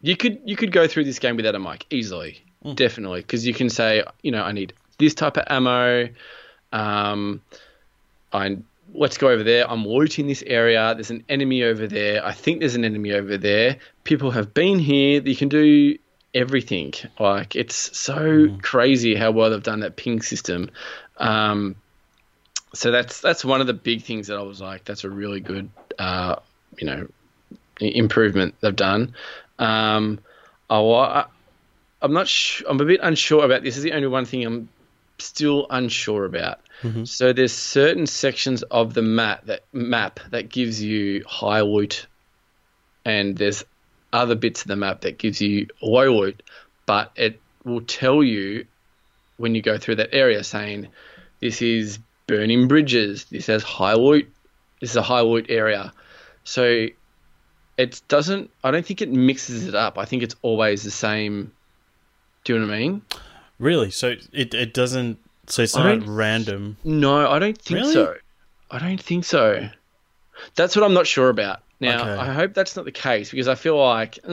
you 0.00 0.16
could 0.16 0.40
you 0.46 0.56
could 0.56 0.72
go 0.72 0.88
through 0.88 1.04
this 1.04 1.18
game 1.18 1.36
without 1.36 1.54
a 1.54 1.58
mic 1.58 1.84
easily 1.90 2.41
definitely 2.74 3.20
because 3.20 3.46
you 3.46 3.52
can 3.52 3.68
say 3.68 4.04
you 4.22 4.30
know 4.30 4.42
i 4.42 4.52
need 4.52 4.72
this 5.02 5.14
type 5.14 5.36
of 5.36 5.44
ammo. 5.48 6.08
Um, 6.72 7.42
I 8.32 8.58
let's 8.94 9.18
go 9.18 9.28
over 9.28 9.42
there. 9.42 9.70
I'm 9.70 9.86
looting 9.86 10.26
this 10.26 10.42
area. 10.46 10.94
There's 10.94 11.10
an 11.10 11.24
enemy 11.28 11.64
over 11.64 11.86
there. 11.86 12.24
I 12.24 12.32
think 12.32 12.60
there's 12.60 12.74
an 12.74 12.84
enemy 12.84 13.12
over 13.12 13.36
there. 13.36 13.78
People 14.04 14.30
have 14.30 14.54
been 14.54 14.78
here. 14.78 15.20
You 15.22 15.36
can 15.36 15.48
do 15.48 15.98
everything. 16.34 16.92
Like 17.18 17.56
it's 17.56 17.96
so 17.98 18.56
crazy 18.62 19.14
how 19.14 19.32
well 19.32 19.50
they've 19.50 19.62
done 19.62 19.80
that 19.80 19.96
ping 19.96 20.22
system. 20.22 20.70
Um, 21.18 21.76
so 22.74 22.90
that's 22.90 23.20
that's 23.20 23.44
one 23.44 23.60
of 23.60 23.66
the 23.66 23.74
big 23.74 24.02
things 24.02 24.28
that 24.28 24.38
I 24.38 24.42
was 24.42 24.60
like, 24.60 24.84
that's 24.84 25.04
a 25.04 25.10
really 25.10 25.40
good, 25.40 25.68
uh, 25.98 26.36
you 26.78 26.86
know, 26.86 27.06
improvement 27.80 28.54
they've 28.60 28.74
done. 28.74 29.14
Um, 29.58 30.20
oh, 30.70 30.94
I, 30.94 31.26
I'm 32.02 32.12
not. 32.12 32.28
Sh- 32.28 32.62
I'm 32.68 32.80
a 32.80 32.84
bit 32.84 33.00
unsure 33.02 33.44
about 33.44 33.62
this. 33.62 33.74
this. 33.74 33.78
Is 33.78 33.82
the 33.84 33.92
only 33.92 34.08
one 34.08 34.24
thing 34.24 34.44
I'm 34.44 34.68
still 35.18 35.66
unsure 35.70 36.24
about. 36.24 36.60
Mm-hmm. 36.82 37.04
So 37.04 37.32
there's 37.32 37.52
certain 37.52 38.06
sections 38.06 38.62
of 38.64 38.92
the 38.94 39.02
map 39.02 39.46
that 39.46 39.64
map 39.72 40.20
that 40.30 40.48
gives 40.48 40.82
you 40.82 41.24
high 41.26 41.60
loot, 41.60 42.06
and 43.04 43.36
there's 43.36 43.64
other 44.12 44.34
bits 44.34 44.62
of 44.62 44.68
the 44.68 44.76
map 44.76 45.02
that 45.02 45.18
gives 45.18 45.40
you 45.40 45.68
low 45.80 46.20
loot, 46.20 46.42
but 46.86 47.12
it 47.16 47.40
will 47.64 47.80
tell 47.80 48.22
you 48.22 48.66
when 49.36 49.54
you 49.54 49.62
go 49.62 49.78
through 49.78 49.96
that 49.96 50.14
area 50.14 50.44
saying 50.44 50.88
this 51.40 51.62
is 51.62 51.98
burning 52.26 52.68
bridges, 52.68 53.24
this 53.26 53.46
has 53.46 53.62
high 53.62 53.94
loot, 53.94 54.30
this 54.80 54.90
is 54.90 54.96
a 54.96 55.02
high 55.02 55.20
loot 55.20 55.46
area. 55.48 55.92
So 56.44 56.86
it 57.76 58.02
doesn't. 58.08 58.50
I 58.62 58.70
don't 58.70 58.84
think 58.84 59.02
it 59.02 59.10
mixes 59.10 59.66
it 59.66 59.74
up. 59.74 59.98
I 59.98 60.04
think 60.04 60.22
it's 60.22 60.36
always 60.42 60.82
the 60.82 60.90
same. 60.90 61.52
Do 62.44 62.52
you 62.54 62.58
know 62.58 62.66
what 62.66 62.74
I 62.74 62.78
mean? 62.78 63.02
Really? 63.58 63.90
So 63.90 64.14
it 64.32 64.54
it 64.54 64.74
doesn't. 64.74 65.18
So 65.46 65.62
it's 65.62 65.74
not 65.76 66.06
random. 66.06 66.76
No, 66.84 67.28
I 67.30 67.38
don't 67.38 67.58
think 67.58 67.80
Really? 67.80 67.92
so. 67.92 68.14
I 68.70 68.78
don't 68.78 69.00
think 69.00 69.24
so. 69.24 69.68
That's 70.54 70.74
what 70.76 70.84
I'm 70.84 70.94
not 70.94 71.06
sure 71.06 71.28
about. 71.28 71.60
Now, 71.78 72.00
Okay. 72.02 72.10
I 72.30 72.32
hope 72.32 72.54
that's 72.54 72.76
not 72.76 72.84
the 72.84 72.92
case 72.92 73.32
because 73.32 73.48
I 73.48 73.56
feel 73.56 73.76
like 73.76 74.18
uh, 74.26 74.32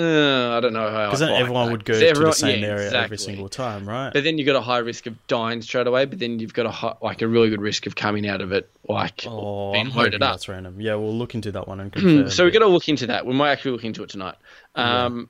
I 0.55 0.60
don't 0.60 0.72
know 0.74 0.88
how. 0.89 1.07
Because 1.07 1.20
then 1.20 1.30
everyone 1.32 1.72
would 1.72 1.84
go 1.84 1.93
'Cause 1.93 2.01
to 2.01 2.07
everyone- 2.07 2.30
the 2.30 2.36
same 2.36 2.62
yeah, 2.62 2.68
area 2.68 2.91
every 2.93 3.18
single 3.18 3.49
time, 3.49 3.89
right? 3.89 4.14
But 4.14 4.24
then 4.24 4.38
you've 4.38 4.45
got 4.45 4.55
a 4.55 4.62
high 4.62 4.78
risk 4.78 5.07
of 5.07 5.16
dying 5.28 5.62
straight 5.64 5.88
away. 5.88 6.05
But 6.05 6.20
then 6.20 6.38
you've 6.39 6.53
got 6.53 6.68
a 6.68 6.72
hi- 6.72 6.95
like 7.01 7.24
a 7.24 7.28
really 7.28 7.49
good 7.49 7.62
risk 7.62 7.88
of 7.88 7.95
coming 7.95 8.28
out 8.30 8.41
of 8.41 8.51
it 8.51 8.70
like 8.88 9.26
oh, 9.28 9.74
being 9.74 9.88
I'm 9.88 9.93
loaded 9.95 10.22
up. 10.22 10.34
that's 10.34 10.47
random. 10.47 10.80
Yeah, 10.80 10.93
we'll 10.95 11.18
look 11.18 11.34
into 11.34 11.51
that 11.53 11.68
one 11.68 11.80
and 11.80 11.91
confirm. 11.93 12.30
so 12.30 12.43
we've 12.43 12.53
it. 12.53 12.60
got 12.60 12.66
to 12.66 12.72
look 12.72 12.88
into 12.88 13.07
that. 13.07 13.26
We 13.26 13.34
might 13.34 13.49
actually 13.51 13.72
look 13.72 13.84
into 13.84 14.03
it 14.03 14.10
tonight. 14.10 14.36
Um, 14.76 15.28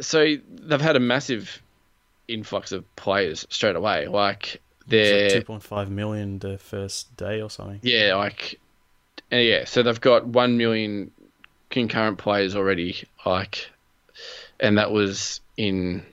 So 0.00 0.36
they've 0.48 0.80
had 0.80 0.96
a 0.96 1.00
massive 1.00 1.62
influx 2.28 2.72
of 2.72 2.96
players 2.96 3.46
straight 3.50 3.76
away. 3.76 4.06
Like 4.08 4.60
they're 4.86 5.30
two 5.30 5.44
point 5.44 5.62
five 5.62 5.90
million 5.90 6.38
the 6.38 6.58
first 6.58 7.16
day 7.16 7.40
or 7.40 7.50
something. 7.50 7.80
Yeah, 7.82 8.14
like 8.16 8.60
yeah. 9.30 9.64
So 9.64 9.82
they've 9.82 10.00
got 10.00 10.26
one 10.26 10.56
million 10.56 11.10
concurrent 11.70 12.18
players 12.18 12.54
already. 12.56 13.04
Like, 13.24 13.70
and 14.60 14.78
that 14.78 14.90
was 14.90 15.40
in 15.56 16.04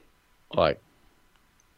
like 0.54 0.80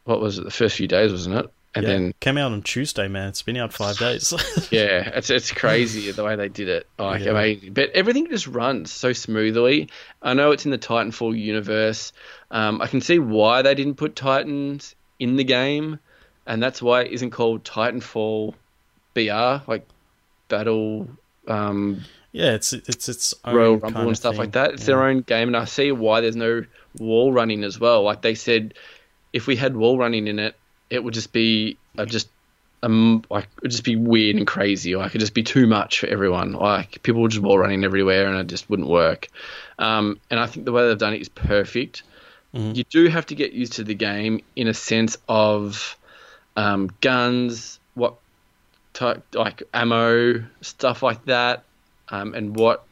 what 0.06 0.22
was 0.22 0.38
it? 0.38 0.44
The 0.44 0.52
first 0.52 0.78
few 0.78 0.88
days, 0.88 1.12
wasn't 1.12 1.36
it? 1.36 1.52
And 1.76 1.84
yeah, 1.86 1.92
then 1.92 2.14
came 2.22 2.38
out 2.38 2.54
on 2.54 2.62
Tuesday, 2.62 3.08
man. 3.10 3.28
It's 3.28 3.42
been 3.42 3.58
out 3.58 3.74
five 3.74 3.98
days. 3.98 4.32
yeah, 4.72 5.10
it's 5.14 5.30
it's 5.30 5.52
crazy 5.52 6.10
the 6.12 6.24
way 6.24 6.36
they 6.38 6.48
did 6.48 6.70
it. 6.70 6.88
Like 6.98 7.24
Yeah. 7.26 7.32
amazing, 7.32 7.74
but 7.74 7.90
everything 7.92 8.30
just 8.30 8.48
runs 8.48 8.92
so 8.92 9.12
smoothly. 9.12 9.90
I 10.22 10.34
know 10.34 10.52
it's 10.52 10.64
in 10.66 10.72
the 10.72 10.78
Titanfall 10.78 11.38
universe. 11.38 12.14
Um, 12.50 12.82
I 12.82 12.88
can 12.88 13.02
see 13.02 13.20
why 13.20 13.62
they 13.62 13.76
didn't 13.76 13.96
put 13.96 14.16
Titans 14.16 14.96
in 15.20 15.36
the 15.36 15.44
game, 15.44 16.00
and 16.48 16.64
that's 16.64 16.82
why 16.82 17.02
it 17.02 17.12
isn't 17.12 17.32
called 17.32 17.66
Titanfall 17.66 18.54
BR, 19.14 19.70
like 19.70 19.86
Battle. 20.48 21.10
Um, 21.48 22.02
yeah, 22.32 22.54
it's 22.54 22.74
it's 22.74 23.10
its 23.10 23.34
own 23.44 23.56
Royal 23.56 23.78
Rumble 23.78 24.08
and 24.08 24.18
stuff 24.18 24.34
thing. 24.34 24.40
like 24.40 24.52
that. 24.54 24.72
It's 24.74 24.82
Yeah. 24.84 24.96
their 24.96 25.04
own 25.04 25.22
game, 25.22 25.50
and 25.50 25.58
I 25.58 25.66
see 25.66 25.92
why 25.92 26.22
there's 26.22 26.36
no 26.36 26.64
wall 27.00 27.34
running 27.34 27.64
as 27.64 27.80
well. 27.80 28.04
Like 28.04 28.22
they 28.22 28.36
said, 28.36 28.74
if 29.34 29.48
we 29.48 29.56
had 29.56 29.76
wall 29.76 29.98
running 29.98 30.28
in 30.28 30.40
it, 30.40 30.56
it 30.90 31.04
would 31.04 31.14
just 31.14 31.32
be 31.32 31.78
uh, 31.98 32.06
just 32.06 32.30
um 32.84 33.24
like 33.30 33.46
it 33.46 33.64
would 33.64 33.72
just 33.72 33.84
be 33.84 33.96
weird 33.96 34.36
and 34.36 34.48
crazy. 34.48 34.96
Like 34.96 35.12
it'd 35.12 35.22
just 35.22 35.34
be 35.34 35.44
too 35.44 35.68
much 35.68 36.00
for 36.00 36.08
everyone. 36.08 36.54
Like 36.54 37.02
people 37.04 37.22
would 37.22 37.32
just 37.32 37.44
wall 37.44 37.58
running 37.58 37.84
everywhere, 37.84 38.28
and 38.28 38.38
it 38.38 38.48
just 38.48 38.70
wouldn't 38.70 38.90
work. 38.90 39.28
Um, 39.80 40.20
and 40.30 40.40
I 40.40 40.46
think 40.46 40.66
the 40.66 40.72
way 40.72 40.88
they've 40.88 40.98
done 40.98 41.14
it 41.14 41.22
is 41.22 41.30
perfect. 41.30 42.04
Mhm. 42.54 42.76
You 42.76 42.84
do 42.86 43.08
have 43.08 43.26
to 43.28 43.36
get 43.36 43.54
used 43.54 43.74
to 43.74 43.84
the 43.84 43.96
game 43.96 44.42
in 44.56 44.68
a 44.68 44.74
sense 44.74 45.18
of 45.28 45.98
um, 46.56 46.90
guns, 47.02 47.80
what 47.96 48.16
type 48.94 49.24
like 49.34 49.64
ammo, 49.74 50.46
stuff 50.62 51.04
like 51.04 51.26
that, 51.26 51.64
um, 52.10 52.34
and 52.34 52.56
what 52.56 52.86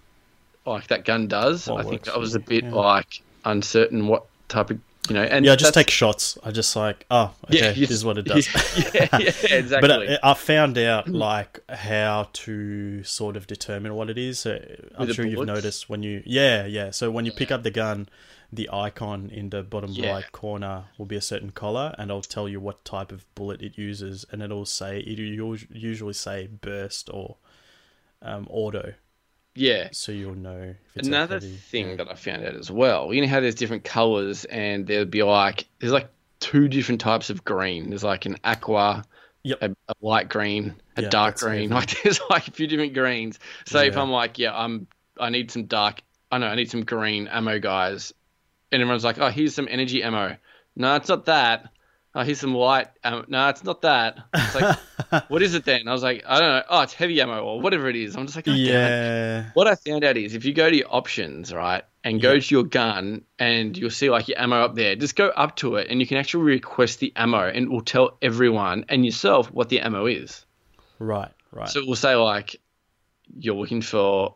like 0.65 0.87
that 0.87 1.05
gun 1.05 1.27
does. 1.27 1.67
What 1.67 1.85
I 1.85 1.89
think 1.89 2.09
I 2.09 2.17
was 2.17 2.35
a 2.35 2.39
bit 2.39 2.63
yeah. 2.63 2.73
like 2.73 3.21
uncertain 3.45 4.07
what 4.07 4.25
type 4.47 4.69
of 4.71 4.79
you 5.09 5.15
know. 5.15 5.23
And 5.23 5.45
Yeah, 5.45 5.53
I 5.53 5.55
just 5.55 5.73
take 5.73 5.89
shots. 5.89 6.37
I 6.43 6.51
just 6.51 6.75
like, 6.75 7.05
oh, 7.11 7.33
okay, 7.45 7.57
Yeah, 7.59 7.71
this 7.73 7.91
is 7.91 8.05
what 8.05 8.17
it 8.17 8.23
does. 8.33 8.47
yeah, 8.93 9.07
yeah, 9.17 9.17
exactly. 9.49 9.81
But 9.81 9.91
I, 9.91 10.31
I 10.31 10.33
found 10.33 10.77
out 10.77 11.07
like 11.07 11.59
how 11.69 12.29
to 12.33 13.03
sort 13.03 13.35
of 13.35 13.47
determine 13.47 13.95
what 13.95 14.09
it 14.09 14.17
is. 14.17 14.39
So 14.39 14.59
I'm 14.97 15.07
With 15.07 15.15
sure 15.15 15.25
you've 15.25 15.45
noticed 15.45 15.89
when 15.89 16.03
you, 16.03 16.23
yeah, 16.25 16.65
yeah. 16.65 16.91
So 16.91 17.11
when 17.11 17.25
you 17.25 17.31
pick 17.31 17.51
up 17.51 17.63
the 17.63 17.71
gun, 17.71 18.07
the 18.51 18.69
icon 18.71 19.29
in 19.31 19.49
the 19.49 19.63
bottom 19.63 19.91
Yeah. 19.93 20.11
right 20.11 20.31
corner 20.31 20.85
will 20.97 21.07
be 21.07 21.15
a 21.15 21.21
certain 21.21 21.51
color, 21.51 21.95
and 21.97 22.11
it'll 22.11 22.21
tell 22.21 22.47
you 22.47 22.59
what 22.59 22.85
type 22.85 23.11
of 23.11 23.25
bullet 23.35 23.61
it 23.63 23.77
uses, 23.77 24.25
and 24.31 24.41
it'll 24.43 24.65
say 24.65 24.99
it'll 24.99 25.57
usually 25.71 26.13
say 26.13 26.47
burst 26.47 27.09
or 27.11 27.37
um, 28.21 28.47
auto, 28.49 28.93
yeah. 29.55 29.89
so 29.91 30.11
you'll 30.11 30.35
know. 30.35 30.73
If 30.95 30.97
it's 30.97 31.07
Another 31.07 31.39
thing 31.39 31.89
yeah. 31.89 31.95
that 31.97 32.11
I 32.11 32.15
found 32.15 32.45
out 32.45 32.55
as 32.55 32.69
well, 32.71 33.13
you 33.13 33.21
know 33.21 33.27
how 33.27 33.39
there's 33.39 33.55
different 33.55 33.83
colors, 33.83 34.45
and 34.45 34.85
there'd 34.87 35.11
be 35.11 35.23
like 35.23 35.67
there's 35.79 35.93
like 35.93 36.09
two 36.39 36.67
different 36.67 37.01
types 37.01 37.29
of 37.29 37.43
green. 37.43 37.89
There's 37.89 38.03
like 38.03 38.25
an 38.25 38.37
aqua, 38.43 39.03
Yep. 39.43 39.57
a, 39.61 39.69
a 39.89 39.93
light 40.01 40.29
green, 40.29 40.75
a 40.97 41.03
Yeah, 41.03 41.09
dark 41.09 41.37
green. 41.37 41.69
Like 41.69 42.01
there's 42.03 42.19
like 42.29 42.47
a 42.47 42.51
few 42.51 42.67
different 42.67 42.93
greens. 42.93 43.39
So 43.65 43.79
if 43.79 43.97
I'm 43.97 44.09
like, 44.11 44.39
yeah, 44.39 44.57
I'm 44.57 44.87
I 45.19 45.29
need 45.29 45.51
some 45.51 45.65
dark. 45.65 46.01
I 46.31 46.37
know 46.39 46.47
I 46.47 46.55
need 46.55 46.71
some 46.71 46.83
green 46.83 47.27
ammo, 47.27 47.59
guys, 47.59 48.13
and 48.71 48.81
everyone's 48.81 49.03
like, 49.03 49.19
oh, 49.19 49.29
here's 49.29 49.53
some 49.53 49.67
energy 49.69 50.01
ammo. 50.03 50.37
No, 50.75 50.95
it's 50.95 51.09
not 51.09 51.25
that. 51.25 51.69
Oh, 52.15 52.21
here's 52.21 52.39
some 52.39 52.53
light. 52.53 52.87
Um, 53.03 53.25
no, 53.27 53.49
it's 53.49 53.63
not 53.63 53.81
that. 53.81 54.19
It's 54.35 54.53
like, 54.53 54.77
what 55.29 55.41
is 55.41 55.55
it 55.55 55.65
then? 55.65 55.87
I 55.87 55.93
was 55.93 56.03
like, 56.03 56.23
I 56.27 56.39
don't 56.39 56.49
know. 56.49 56.63
Oh, 56.69 56.81
it's 56.81 56.93
heavy 56.93 57.19
ammo 57.19 57.43
or 57.43 57.59
whatever 57.59 57.89
it 57.89 57.95
is. 57.95 58.15
I'm 58.15 58.27
just 58.27 58.35
like, 58.35 58.47
oh, 58.47 58.51
yeah, 58.53 59.49
What 59.55 59.67
I 59.67 59.73
found 59.73 60.03
out 60.03 60.15
is 60.15 60.35
if 60.35 60.45
you 60.45 60.53
go 60.53 60.69
to 60.69 60.75
your 60.75 60.93
options, 60.93 61.51
right, 61.51 61.83
and 62.03 62.21
go 62.21 62.37
to 62.37 62.55
your 62.55 62.65
gun 62.65 63.23
and 63.39 63.75
you'll 63.75 63.89
see 63.89 64.11
like 64.11 64.27
your 64.27 64.39
ammo 64.39 64.57
up 64.63 64.75
there, 64.75 64.95
just 64.95 65.15
go 65.15 65.29
up 65.29 65.55
to 65.57 65.77
it 65.77 65.87
and 65.89 65.99
you 65.99 66.05
can 66.05 66.17
actually 66.17 66.43
request 66.43 66.99
the 66.99 67.11
ammo 67.15 67.47
and 67.47 67.65
it 67.65 67.69
will 67.71 67.81
tell 67.81 68.17
everyone 68.21 68.85
and 68.89 69.03
yourself 69.03 69.51
what 69.51 69.69
the 69.69 69.79
ammo 69.79 70.05
is. 70.05 70.45
right, 70.99 71.31
right. 71.51 71.69
So 71.69 71.79
it 71.79 71.87
will 71.87 71.95
say 71.95 72.13
like 72.15 72.57
you're 73.35 73.55
looking 73.55 73.81
for 73.81 74.35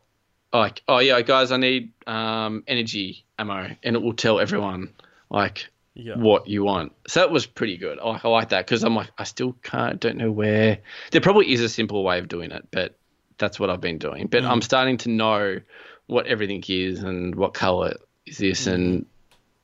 like, 0.51 0.81
oh 0.87 0.97
yeah, 0.99 1.21
guys, 1.21 1.51
I 1.51 1.57
need 1.57 1.91
um, 2.07 2.63
energy 2.67 3.25
ammo 3.37 3.69
and 3.83 3.95
it 3.95 4.01
will 4.01 4.13
tell 4.13 4.39
everyone 4.39 4.93
like 5.29 5.67
yeah. 5.97 6.15
what 6.15 6.47
you 6.47 6.63
want. 6.63 6.93
So 7.07 7.21
that 7.21 7.31
was 7.31 7.45
pretty 7.45 7.77
good. 7.77 7.99
I, 7.99 8.19
I 8.23 8.27
like 8.27 8.49
that 8.49 8.65
because 8.65 8.83
I'm 8.83 8.95
like, 8.95 9.09
I 9.17 9.23
still 9.23 9.53
can't, 9.63 9.99
don't 9.99 10.17
know 10.17 10.31
where. 10.31 10.79
There 11.11 11.21
probably 11.21 11.51
is 11.51 11.61
a 11.61 11.69
simple 11.69 12.03
way 12.03 12.19
of 12.19 12.27
doing 12.27 12.51
it, 12.51 12.67
but 12.71 12.95
that's 13.37 13.59
what 13.59 13.69
I've 13.69 13.81
been 13.81 13.97
doing. 13.97 14.27
But 14.27 14.45
I'm 14.45 14.61
starting 14.61 14.97
to 14.99 15.09
know 15.09 15.59
what 16.07 16.27
everything 16.27 16.63
is 16.67 17.03
and 17.03 17.35
what 17.35 17.53
color 17.53 17.95
is 18.25 18.37
this 18.37 18.67
and 18.67 19.05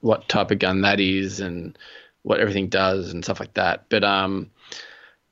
what 0.01 0.27
type 0.27 0.51
of 0.51 0.59
gun 0.59 0.81
that 0.81 0.99
is 0.99 1.39
and 1.39 1.77
what 2.23 2.39
everything 2.39 2.67
does 2.67 3.13
and 3.13 3.23
stuff 3.23 3.39
like 3.39 3.53
that. 3.53 3.85
But 3.89 4.03
um, 4.03 4.51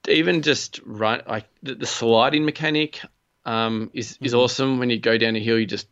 even 0.08 0.41
just 0.41 0.80
run 0.86 1.22
like 1.28 1.47
the, 1.64 1.76
the 1.76 1.86
sliding 1.86 2.45
mechanic 2.45 3.02
um 3.45 3.89
is 3.93 4.18
is 4.22 4.34
awesome. 4.34 4.80
When 4.80 4.89
you 4.89 4.99
go 4.99 5.18
down 5.18 5.36
a 5.36 5.39
hill, 5.39 5.60
you 5.60 5.66
just 5.66 5.88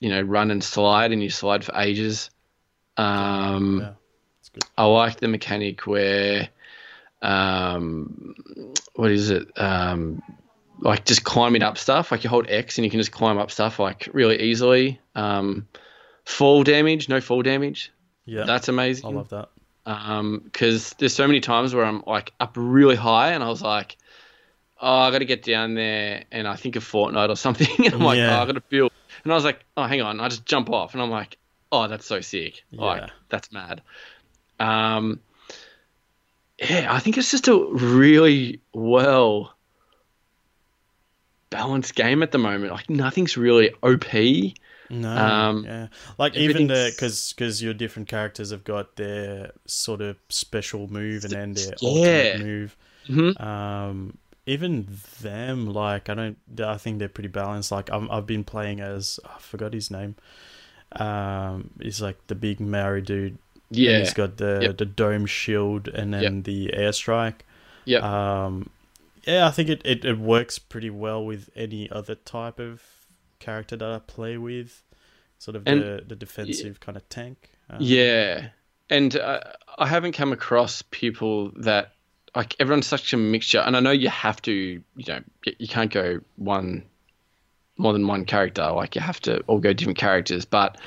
you 0.00 0.10
know 0.10 0.22
run 0.22 0.50
and 0.50 0.62
slide 0.62 1.12
and 1.12 1.22
you 1.22 1.30
slide 1.30 1.64
for 1.64 1.76
ages. 1.76 2.30
Um, 2.96 3.80
yeah. 3.80 3.92
Good. 4.54 4.64
I 4.78 4.84
like 4.86 5.20
the 5.20 5.28
mechanic 5.28 5.86
where, 5.86 6.48
um, 7.22 8.34
what 8.94 9.10
is 9.10 9.30
it? 9.30 9.48
Um, 9.58 10.22
like 10.80 11.04
just 11.04 11.24
climbing 11.24 11.62
up 11.62 11.78
stuff. 11.78 12.10
Like 12.10 12.24
you 12.24 12.30
hold 12.30 12.46
X 12.48 12.78
and 12.78 12.84
you 12.84 12.90
can 12.90 13.00
just 13.00 13.12
climb 13.12 13.38
up 13.38 13.50
stuff 13.50 13.78
like 13.78 14.08
really 14.12 14.40
easily. 14.40 15.00
Um, 15.14 15.66
fall 16.24 16.64
damage, 16.64 17.08
no 17.08 17.20
fall 17.20 17.42
damage. 17.42 17.92
Yeah, 18.26 18.44
That's 18.44 18.68
amazing 18.68 19.06
I 19.06 19.10
love 19.10 19.28
that. 19.30 19.50
because 20.44 20.94
there's 20.98 21.14
so 21.14 21.26
many 21.26 21.40
times 21.40 21.74
where 21.74 21.84
I'm 21.84 22.02
like 22.06 22.32
up 22.40 22.54
really 22.56 22.96
high 22.96 23.32
and 23.32 23.44
I 23.44 23.48
was 23.48 23.60
like, 23.60 23.96
oh, 24.80 24.98
I 25.00 25.10
got 25.10 25.18
to 25.18 25.24
get 25.26 25.42
down 25.42 25.74
there 25.74 26.24
and 26.32 26.48
I 26.48 26.56
think 26.56 26.76
of 26.76 26.84
Fortnite 26.84 27.28
or 27.28 27.36
something. 27.36 27.68
and 27.84 27.94
I'm 27.94 28.00
like, 28.00 28.16
Yeah. 28.18 28.38
oh, 28.38 28.42
I 28.42 28.46
got 28.46 28.52
to 28.52 28.62
build. 28.62 28.92
And 29.22 29.32
I 29.32 29.36
was 29.36 29.44
like, 29.44 29.64
oh, 29.76 29.84
hang 29.84 30.00
on. 30.02 30.20
I 30.20 30.28
just 30.28 30.46
jump 30.46 30.70
off 30.70 30.94
and 30.94 31.02
I'm 31.02 31.10
like, 31.10 31.36
oh, 31.70 31.86
that's 31.86 32.06
so 32.06 32.20
sick. 32.20 32.62
Yeah. 32.70 32.80
Like, 32.80 33.10
that's 33.28 33.52
mad. 33.52 33.82
Um, 34.60 35.20
yeah, 36.58 36.88
I 36.92 37.00
think 37.00 37.18
it's 37.18 37.30
just 37.30 37.48
a 37.48 37.56
really 37.72 38.60
well 38.72 39.54
balanced 41.50 41.94
game 41.94 42.22
at 42.22 42.32
the 42.32 42.38
moment. 42.38 42.72
Like 42.72 42.90
nothing's 42.90 43.36
really 43.36 43.70
OP. 43.82 44.54
No, 44.90 45.48
Um, 45.54 45.64
yeah, 45.64 45.88
like 46.18 46.36
even 46.36 46.66
the 46.66 46.90
because 46.94 47.32
because 47.32 47.62
your 47.62 47.72
different 47.74 48.08
characters 48.08 48.50
have 48.50 48.64
got 48.64 48.96
their 48.96 49.52
sort 49.66 50.00
of 50.02 50.16
special 50.28 50.88
move 50.88 51.24
and 51.24 51.34
then 51.34 51.54
their 51.54 51.78
Yeah. 51.80 51.82
ultimate 51.82 52.34
move. 52.34 52.76
Mhm. 53.08 53.34
Um, 53.36 54.18
even 54.46 54.88
them, 55.22 55.66
like 55.72 56.08
I 56.10 56.14
don't, 56.14 56.38
I 56.60 56.78
think 56.78 56.98
they're 56.98 57.08
pretty 57.08 57.28
balanced. 57.28 57.72
Like 57.72 57.90
I'm, 57.92 58.10
I've 58.10 58.26
been 58.26 58.44
playing 58.44 58.80
as 58.80 59.20
I 59.24 59.38
forgot 59.40 59.72
his 59.74 59.90
name. 59.90 60.16
Um, 60.92 61.70
he's 61.80 62.02
like 62.02 62.26
the 62.28 62.34
big 62.36 62.60
Maori 62.60 63.02
dude. 63.02 63.38
And 63.76 63.84
Yeah, 63.84 63.98
he's 63.98 64.14
got 64.14 64.36
the 64.36 64.60
Yep. 64.62 64.78
the 64.78 64.84
dome 64.86 65.26
shield 65.26 65.88
and 65.88 66.12
then 66.14 66.42
the 66.42 66.70
airstrike. 66.74 67.40
yeah, 67.84 67.98
Um, 68.44 68.70
yeah, 69.26 69.46
I 69.46 69.50
think 69.50 69.68
it, 69.68 69.82
it, 69.84 70.04
it 70.04 70.18
works 70.18 70.58
pretty 70.58 70.90
well 70.90 71.24
with 71.24 71.50
any 71.56 71.90
other 71.90 72.14
type 72.14 72.58
of 72.58 72.82
character 73.38 73.76
that 73.76 73.90
I 73.90 73.98
play 73.98 74.36
with. 74.38 74.82
Sort 75.38 75.56
of 75.56 75.62
And- 75.66 75.82
the, 75.82 76.04
the 76.06 76.16
defensive 76.16 76.80
kind 76.80 76.96
of 76.96 77.08
tank. 77.08 77.50
Um, 77.70 77.78
yeah. 77.80 78.48
And 78.90 79.16
uh, 79.16 79.40
I 79.78 79.86
haven't 79.86 80.12
come 80.12 80.32
across 80.32 80.82
people 80.90 81.50
that 81.56 81.92
like 82.36 82.54
everyone's 82.60 82.86
such 82.86 83.12
a 83.12 83.16
mixture. 83.16 83.60
And 83.60 83.76
I 83.76 83.80
know 83.80 83.90
you 83.90 84.08
have 84.10 84.40
to, 84.42 84.52
you 84.52 84.82
know, 85.08 85.20
you 85.58 85.68
can't 85.68 85.90
go 85.92 86.20
one 86.36 86.84
more 87.78 87.92
than 87.92 88.06
one 88.06 88.24
character. 88.24 88.70
Like 88.72 88.94
you 88.94 89.00
have 89.00 89.20
to 89.22 89.40
all 89.46 89.58
go 89.58 89.72
different 89.72 89.98
characters, 89.98 90.44
but. 90.44 90.78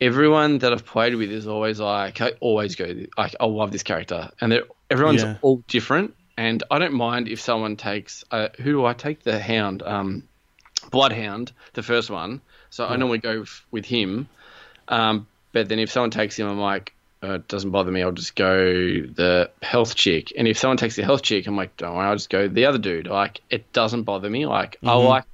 Everyone 0.00 0.58
that 0.58 0.72
I've 0.72 0.86
played 0.86 1.14
with 1.14 1.30
is 1.30 1.46
always 1.46 1.78
like, 1.78 2.20
I 2.20 2.32
always 2.40 2.74
go, 2.74 2.86
like, 3.18 3.34
I 3.38 3.44
love 3.44 3.70
this 3.70 3.82
character, 3.82 4.30
and 4.40 4.50
they're 4.50 4.64
everyone's 4.88 5.22
Yeah. 5.22 5.36
all 5.42 5.62
different. 5.68 6.14
And 6.36 6.62
I 6.70 6.78
don't 6.78 6.94
mind 6.94 7.28
if 7.28 7.38
someone 7.40 7.76
takes, 7.76 8.24
uh, 8.30 8.48
who 8.58 8.72
do 8.72 8.84
I 8.86 8.94
take? 8.94 9.22
The 9.22 9.38
Hound, 9.38 9.82
um, 9.82 10.22
Bloodhound, 10.90 11.52
the 11.74 11.82
first 11.82 12.08
one. 12.08 12.40
So 12.70 12.86
I 12.86 12.96
normally 12.96 13.18
go 13.18 13.42
f- 13.42 13.66
with 13.70 13.84
him. 13.84 14.26
Um, 14.88 15.26
but 15.52 15.68
then 15.68 15.78
if 15.78 15.90
someone 15.90 16.10
takes 16.10 16.38
him, 16.38 16.48
I'm 16.48 16.58
like, 16.58 16.94
uh, 17.22 17.34
it 17.34 17.48
doesn't 17.48 17.70
bother 17.70 17.90
me. 17.92 18.02
I'll 18.02 18.12
just 18.12 18.34
go 18.36 18.54
the 18.72 19.50
health 19.60 19.94
chick. 19.94 20.32
And 20.36 20.48
if 20.48 20.56
someone 20.56 20.78
takes 20.78 20.96
the 20.96 21.04
health 21.04 21.20
chick, 21.22 21.46
I'm 21.46 21.56
like, 21.56 21.76
don't 21.76 21.94
worry, 21.94 22.06
I'll 22.06 22.16
just 22.16 22.30
go 22.30 22.48
the 22.48 22.64
other 22.64 22.78
dude. 22.78 23.06
Like, 23.06 23.42
it 23.50 23.70
doesn't 23.74 24.04
bother 24.04 24.30
me. 24.30 24.46
Like, 24.46 24.78
I 24.82 24.94
Mhm. 24.94 25.06
like, 25.08 25.24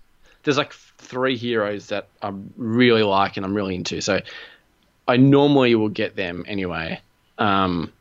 there's 0.43 0.59
like 0.59 0.73
three 0.73 1.37
heroes 1.37 1.87
that 1.89 2.09
I 2.21 2.33
really 2.57 3.05
like 3.05 3.37
and 3.37 3.47
I'm 3.47 3.55
really 3.55 3.77
into. 3.77 4.01
So 4.01 4.21
I 5.09 5.17
normally 5.17 5.75
will 5.75 5.89
get 5.89 6.17
them 6.17 6.45
anyway. 6.49 7.01
Um, 7.39 7.93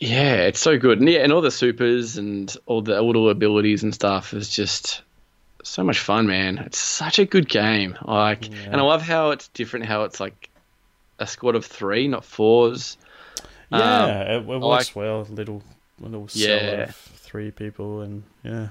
yeah, 0.00 0.34
it's 0.42 0.60
so 0.60 0.78
good. 0.78 0.98
And 1.00 1.08
yeah, 1.08 1.20
and 1.20 1.32
all 1.32 1.40
the 1.40 1.50
supers 1.50 2.16
and 2.16 2.54
all 2.66 2.82
the 2.82 3.00
little 3.00 3.30
abilities 3.30 3.82
and 3.82 3.94
stuff 3.94 4.34
is 4.34 4.48
just 4.50 5.02
so 5.62 5.82
much 5.84 5.98
fun, 6.00 6.26
man. 6.26 6.58
It's 6.58 6.78
such 6.78 7.18
a 7.18 7.24
good 7.24 7.48
game. 7.48 7.96
Like, 8.04 8.48
Yeah. 8.50 8.56
and 8.66 8.76
I 8.76 8.82
love 8.82 9.02
how 9.02 9.30
it's 9.30 9.48
different. 9.48 9.86
How 9.86 10.04
it's 10.04 10.20
like 10.20 10.50
a 11.18 11.26
squad 11.26 11.54
of 11.54 11.64
three, 11.64 12.08
not 12.08 12.24
fours. 12.24 12.96
Um, 13.70 13.80
yeah, 13.80 14.20
it, 14.22 14.36
it 14.40 14.46
works 14.46 14.64
like- 14.88 14.96
well. 14.96 15.26
Little 15.30 15.62
little 16.00 16.28
cell 16.28 16.42
Yeah. 16.50 16.82
of 16.88 16.94
three 16.96 17.50
people, 17.52 18.00
and 18.00 18.24
yeah, 18.42 18.68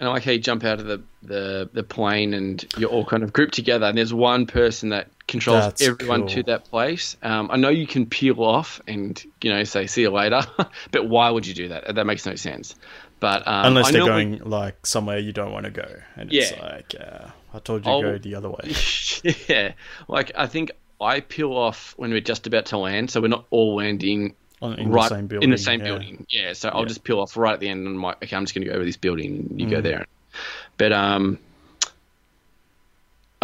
And 0.00 0.08
I 0.08 0.12
like 0.12 0.24
how 0.24 0.32
you 0.32 0.38
jump 0.40 0.64
out 0.64 0.80
of 0.80 0.86
the, 0.86 1.00
the, 1.22 1.70
the 1.72 1.82
plane 1.84 2.34
and 2.34 2.62
you're 2.76 2.90
all 2.90 3.04
kind 3.04 3.22
of 3.22 3.32
grouped 3.32 3.54
together, 3.54 3.86
and 3.86 3.96
there's 3.96 4.12
one 4.12 4.44
person 4.46 4.88
that 4.90 5.08
controls 5.26 5.64
That's 5.64 5.82
everyone 5.82 6.20
cool. 6.20 6.28
to 6.30 6.42
that 6.44 6.64
place. 6.64 7.16
Um, 7.22 7.50
I 7.50 7.56
know 7.56 7.68
you 7.70 7.86
can 7.86 8.06
peel 8.06 8.42
off 8.42 8.80
and 8.86 9.22
you 9.42 9.50
know 9.50 9.64
say 9.64 9.86
see 9.86 10.02
you 10.02 10.10
later, 10.10 10.42
but 10.90 11.08
why 11.08 11.30
would 11.30 11.46
you 11.46 11.54
do 11.54 11.68
that? 11.68 11.94
That 11.94 12.04
makes 12.06 12.26
no 12.26 12.34
sense. 12.34 12.74
But 13.20 13.46
um, 13.48 13.66
unless 13.68 13.86
I 13.86 13.92
they're 13.92 14.04
going 14.04 14.38
like 14.44 14.86
somewhere 14.86 15.18
you 15.18 15.32
don't 15.32 15.52
want 15.52 15.64
to 15.64 15.70
go, 15.70 15.88
and 16.16 16.30
it's 16.32 16.52
like, 16.58 16.94
uh, 17.00 17.28
I 17.54 17.58
told 17.60 17.86
you 17.86 17.92
I'll- 17.92 18.02
go 18.02 18.18
the 18.18 18.34
other 18.34 18.50
way. 18.50 18.74
yeah, 19.48 19.72
like 20.08 20.32
I 20.36 20.46
think 20.46 20.72
I 21.00 21.20
peel 21.20 21.52
off 21.52 21.94
when 21.96 22.10
we're 22.10 22.20
just 22.20 22.46
about 22.46 22.66
to 22.66 22.78
land, 22.78 23.10
so 23.10 23.20
we're 23.20 23.28
not 23.28 23.46
all 23.50 23.76
landing 23.76 24.34
in 24.62 24.90
right 24.90 25.08
the 25.08 25.14
same 25.16 25.26
building. 25.26 25.44
in 25.44 25.50
the 25.50 25.58
same 25.58 25.80
yeah. 25.80 25.86
building. 25.86 26.26
Yeah, 26.28 26.52
so 26.52 26.68
I'll 26.68 26.82
Yeah. 26.82 26.88
just 26.88 27.04
peel 27.04 27.18
off 27.20 27.36
right 27.36 27.54
at 27.54 27.60
the 27.60 27.68
end, 27.68 27.86
and 27.86 27.96
I'm 27.96 28.02
like, 28.02 28.22
okay, 28.22 28.36
I'm 28.36 28.44
just 28.44 28.54
going 28.54 28.64
to 28.66 28.70
go 28.70 28.76
over 28.76 28.84
this 28.84 28.96
building. 28.96 29.46
And 29.50 29.60
you 29.60 29.68
go 29.70 29.78
Mm. 29.80 29.82
there, 29.84 30.06
but 30.76 30.92
um, 30.92 31.38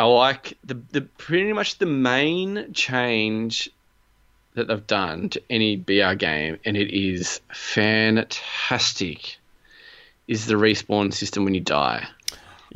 I 0.00 0.04
like 0.04 0.56
the 0.64 0.80
the 0.92 1.02
pretty 1.02 1.52
much 1.52 1.76
the 1.78 1.86
main 1.86 2.72
change 2.72 3.68
that 4.54 4.66
they've 4.66 4.86
done 4.86 5.28
to 5.30 5.42
any 5.50 5.76
BR 5.76 6.14
game, 6.14 6.58
and 6.64 6.76
it 6.76 6.90
is 6.96 7.40
fantastic. 7.52 9.36
Is 10.26 10.46
the 10.46 10.54
respawn 10.54 11.12
system 11.12 11.44
when 11.44 11.54
you 11.54 11.60
die? 11.60 12.08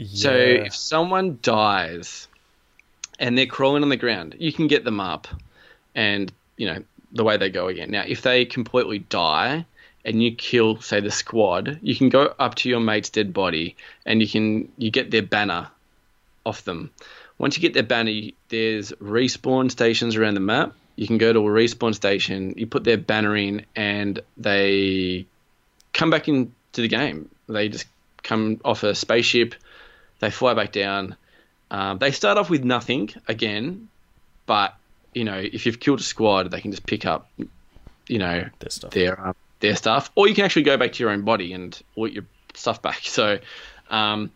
So 0.06 0.32
if 0.32 0.74
someone 0.74 1.38
dies 1.40 2.28
and 3.18 3.38
they're 3.38 3.46
crawling 3.46 3.84
on 3.84 3.88
the 3.88 3.96
ground, 3.96 4.36
you 4.38 4.52
can 4.52 4.66
get 4.66 4.84
them 4.84 4.98
up 4.98 5.28
and, 5.94 6.32
you 6.56 6.66
know, 6.66 6.82
the 7.12 7.22
way 7.22 7.36
they 7.36 7.48
go 7.48 7.68
again. 7.68 7.92
Now, 7.92 8.02
if 8.06 8.22
they 8.22 8.44
completely 8.44 8.98
die 8.98 9.64
and 10.04 10.20
you 10.20 10.34
kill, 10.34 10.80
say, 10.80 10.98
the 10.98 11.12
squad, 11.12 11.78
you 11.80 11.94
can 11.94 12.08
go 12.08 12.34
up 12.40 12.56
to 12.56 12.68
your 12.68 12.80
mate's 12.80 13.08
dead 13.08 13.32
body 13.32 13.76
and 14.04 14.20
you 14.20 14.28
can 14.28 14.68
you 14.78 14.90
get 14.90 15.12
their 15.12 15.22
banner 15.22 15.70
off 16.44 16.64
them. 16.64 16.90
Once 17.38 17.56
you 17.56 17.62
get 17.62 17.74
their 17.74 17.82
banner, 17.82 18.12
there's 18.48 18.92
respawn 18.92 19.70
stations 19.70 20.16
around 20.16 20.34
the 20.34 20.40
map. 20.40 20.72
You 20.96 21.06
can 21.06 21.18
go 21.18 21.32
to 21.32 21.40
a 21.40 21.42
respawn 21.50 21.94
station, 21.94 22.54
you 22.56 22.66
put 22.66 22.84
their 22.84 22.96
banner 22.96 23.34
in, 23.36 23.66
and 23.74 24.20
they 24.36 25.26
come 25.92 26.10
back 26.10 26.28
into 26.28 26.50
the 26.74 26.86
game. 26.88 27.28
They 27.48 27.68
just 27.68 27.86
come 28.22 28.60
off 28.64 28.84
a 28.84 28.94
spaceship, 28.94 29.54
they 30.20 30.30
fly 30.30 30.54
back 30.54 30.72
down. 30.72 31.16
Um, 31.70 31.98
they 31.98 32.12
start 32.12 32.38
off 32.38 32.48
with 32.50 32.62
nothing 32.64 33.10
again, 33.26 33.88
but 34.46 34.76
you 35.12 35.24
know 35.24 35.38
if 35.38 35.66
you've 35.66 35.80
killed 35.80 36.00
a 36.00 36.04
squad, 36.04 36.50
they 36.50 36.60
can 36.60 36.70
just 36.70 36.86
pick 36.86 37.04
up, 37.04 37.28
you 38.06 38.18
know, 38.18 38.44
Their 38.60 38.70
stuff. 38.70 38.90
their 38.92 39.26
um, 39.28 39.34
their 39.60 39.74
stuff, 39.74 40.10
or 40.14 40.28
you 40.28 40.34
can 40.34 40.44
actually 40.44 40.62
go 40.62 40.76
back 40.76 40.92
to 40.92 41.02
your 41.02 41.10
own 41.10 41.22
body 41.22 41.52
and 41.52 41.78
loot 41.96 42.12
your 42.12 42.24
stuff 42.54 42.80
back. 42.80 43.00
So 43.02 43.38
um, 43.90 44.30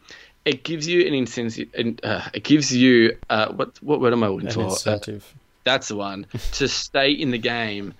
it 0.49 0.65
gives 0.65 0.87
you 0.89 1.07
an 1.07 1.15
incentive. 1.15 1.69
and, 1.75 2.01
Uh, 2.05 2.23
it 2.33 2.43
gives 2.45 2.75
you 2.75 3.17
uh, 3.31 3.53
what 3.53 3.81
what 3.83 4.01
word 4.01 4.13
am 4.13 4.23
I 4.25 4.29
looking 4.29 4.49
An 4.49 4.55
for? 4.55 4.61
Uh, 4.63 4.71
incentive. 4.71 5.35
that's 5.65 5.89
the 5.89 5.97
one 5.97 6.27
to 6.53 6.67
stay 6.69 7.11
in 7.13 7.31
the 7.31 7.39
game 7.39 7.95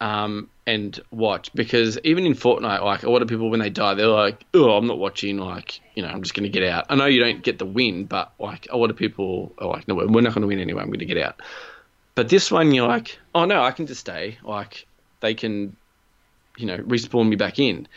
um, 0.00 0.48
and 0.66 1.00
watch 1.10 1.50
because 1.54 1.98
even 2.04 2.26
in 2.26 2.34
Fortnite, 2.34 2.82
like 2.84 3.02
a 3.02 3.10
lot 3.10 3.22
of 3.22 3.28
people 3.28 3.48
when 3.50 3.60
they 3.60 3.70
die, 3.70 3.94
they're 3.94 4.06
like, 4.08 4.44
"Oh, 4.52 4.70
I'm 4.76 4.86
not 4.86 4.98
watching." 4.98 5.38
Like, 5.38 5.80
you 5.94 6.02
know, 6.02 6.08
I'm 6.08 6.22
just 6.22 6.34
going 6.34 6.42
to 6.50 6.50
get 6.50 6.68
out. 6.68 6.84
I 6.90 6.94
know 6.96 7.06
you 7.06 7.20
don't 7.20 7.42
get 7.42 7.58
the 7.58 7.64
win, 7.66 8.04
but 8.04 8.32
like 8.38 8.66
a 8.70 8.76
lot 8.76 8.90
of 8.90 8.96
people 8.96 9.52
are 9.58 9.68
like, 9.68 9.88
"No, 9.88 9.94
we're 9.94 10.20
not 10.20 10.34
going 10.34 10.42
to 10.42 10.46
win 10.48 10.58
anyway. 10.60 10.82
I'm 10.82 10.88
going 10.88 10.98
to 11.00 11.06
get 11.06 11.18
out." 11.18 11.40
But 12.14 12.28
this 12.28 12.50
one, 12.50 12.72
you're 12.72 12.86
like, 12.88 13.18
"Oh 13.34 13.44
no, 13.46 13.62
I 13.62 13.70
can 13.70 13.86
just 13.86 14.00
stay." 14.00 14.36
Like 14.42 14.86
they 15.20 15.32
can, 15.34 15.74
you 16.58 16.66
know, 16.66 16.76
respawn 16.78 17.28
me 17.28 17.36
back 17.36 17.58
in, 17.58 17.88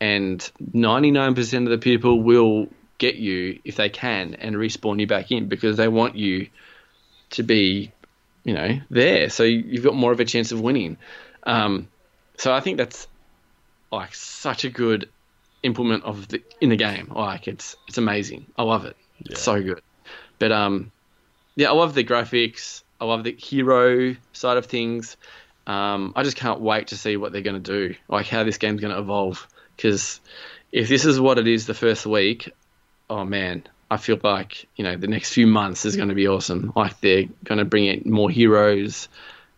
and 0.00 0.38
99% 0.74 1.62
of 1.64 1.70
the 1.70 1.78
people 1.78 2.20
will 2.22 2.68
get 2.98 3.16
you 3.16 3.60
if 3.64 3.76
they 3.76 3.88
can 3.88 4.34
and 4.34 4.56
respawn 4.56 5.00
you 5.00 5.06
back 5.06 5.30
in 5.30 5.48
because 5.48 5.76
they 5.76 5.88
want 5.88 6.16
you 6.16 6.48
to 7.30 7.42
be 7.42 7.92
you 8.46 8.54
know, 8.54 8.80
there. 8.90 9.28
So 9.28 9.42
you've 9.42 9.82
got 9.82 9.96
more 9.96 10.12
of 10.12 10.20
a 10.20 10.24
chance 10.24 10.52
of 10.52 10.60
winning. 10.60 10.98
Um, 11.42 11.88
so 12.38 12.54
I 12.54 12.60
think 12.60 12.78
that's 12.78 13.08
like 13.90 14.14
such 14.14 14.64
a 14.64 14.70
good 14.70 15.08
implement 15.64 16.04
of 16.04 16.28
the 16.28 16.40
in 16.60 16.68
the 16.68 16.76
game. 16.76 17.10
Like 17.12 17.48
it's 17.48 17.74
it's 17.88 17.98
amazing. 17.98 18.46
I 18.56 18.62
love 18.62 18.84
it. 18.84 18.96
It's 19.24 19.42
so 19.42 19.60
good. 19.60 19.82
But 20.38 20.52
um, 20.52 20.92
yeah, 21.56 21.70
I 21.70 21.72
love 21.72 21.94
the 21.94 22.04
graphics. 22.04 22.84
I 23.00 23.04
love 23.04 23.24
the 23.24 23.32
hero 23.32 24.14
side 24.32 24.58
of 24.58 24.66
things. 24.66 25.16
Um, 25.66 26.12
I 26.14 26.22
just 26.22 26.36
can't 26.36 26.60
wait 26.60 26.88
to 26.88 26.96
see 26.96 27.16
what 27.16 27.32
they're 27.32 27.42
going 27.42 27.60
to 27.60 27.88
do, 27.88 27.96
like 28.08 28.28
how 28.28 28.44
this 28.44 28.58
game's 28.58 28.80
going 28.80 28.94
to 28.94 29.00
evolve. 29.00 29.48
Because 29.74 30.20
if 30.70 30.88
this 30.88 31.04
is 31.04 31.18
what 31.18 31.38
it 31.38 31.48
is 31.48 31.66
the 31.66 31.74
first 31.74 32.06
week, 32.06 32.52
oh 33.10 33.24
man, 33.24 33.64
I 33.90 33.96
feel 33.96 34.18
like 34.22 34.66
you 34.76 34.84
know 34.84 34.96
the 34.96 35.06
next 35.06 35.32
few 35.32 35.46
months 35.46 35.84
is 35.84 35.96
going 35.96 36.08
to 36.08 36.14
be 36.14 36.28
awesome. 36.28 36.72
Like 36.76 37.00
they're 37.00 37.24
going 37.44 37.58
to 37.58 37.64
bring 37.64 37.86
in 37.86 38.10
more 38.10 38.30
heroes. 38.30 39.08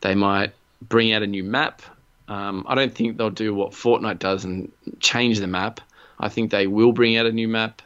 They 0.00 0.14
might 0.14 0.52
bring 0.82 1.12
out 1.12 1.22
a 1.22 1.26
new 1.26 1.44
map. 1.44 1.82
Um, 2.28 2.66
I 2.68 2.74
don't 2.74 2.94
think 2.94 3.16
they'll 3.16 3.30
do 3.30 3.54
what 3.54 3.72
Fortnite 3.72 4.18
does 4.18 4.44
and 4.44 4.70
change 5.00 5.38
the 5.40 5.46
map. 5.46 5.80
I 6.20 6.28
think 6.28 6.50
they 6.50 6.66
will 6.66 6.92
bring 6.92 7.16
out 7.16 7.26
a 7.26 7.32
new 7.32 7.48
map. 7.48 7.80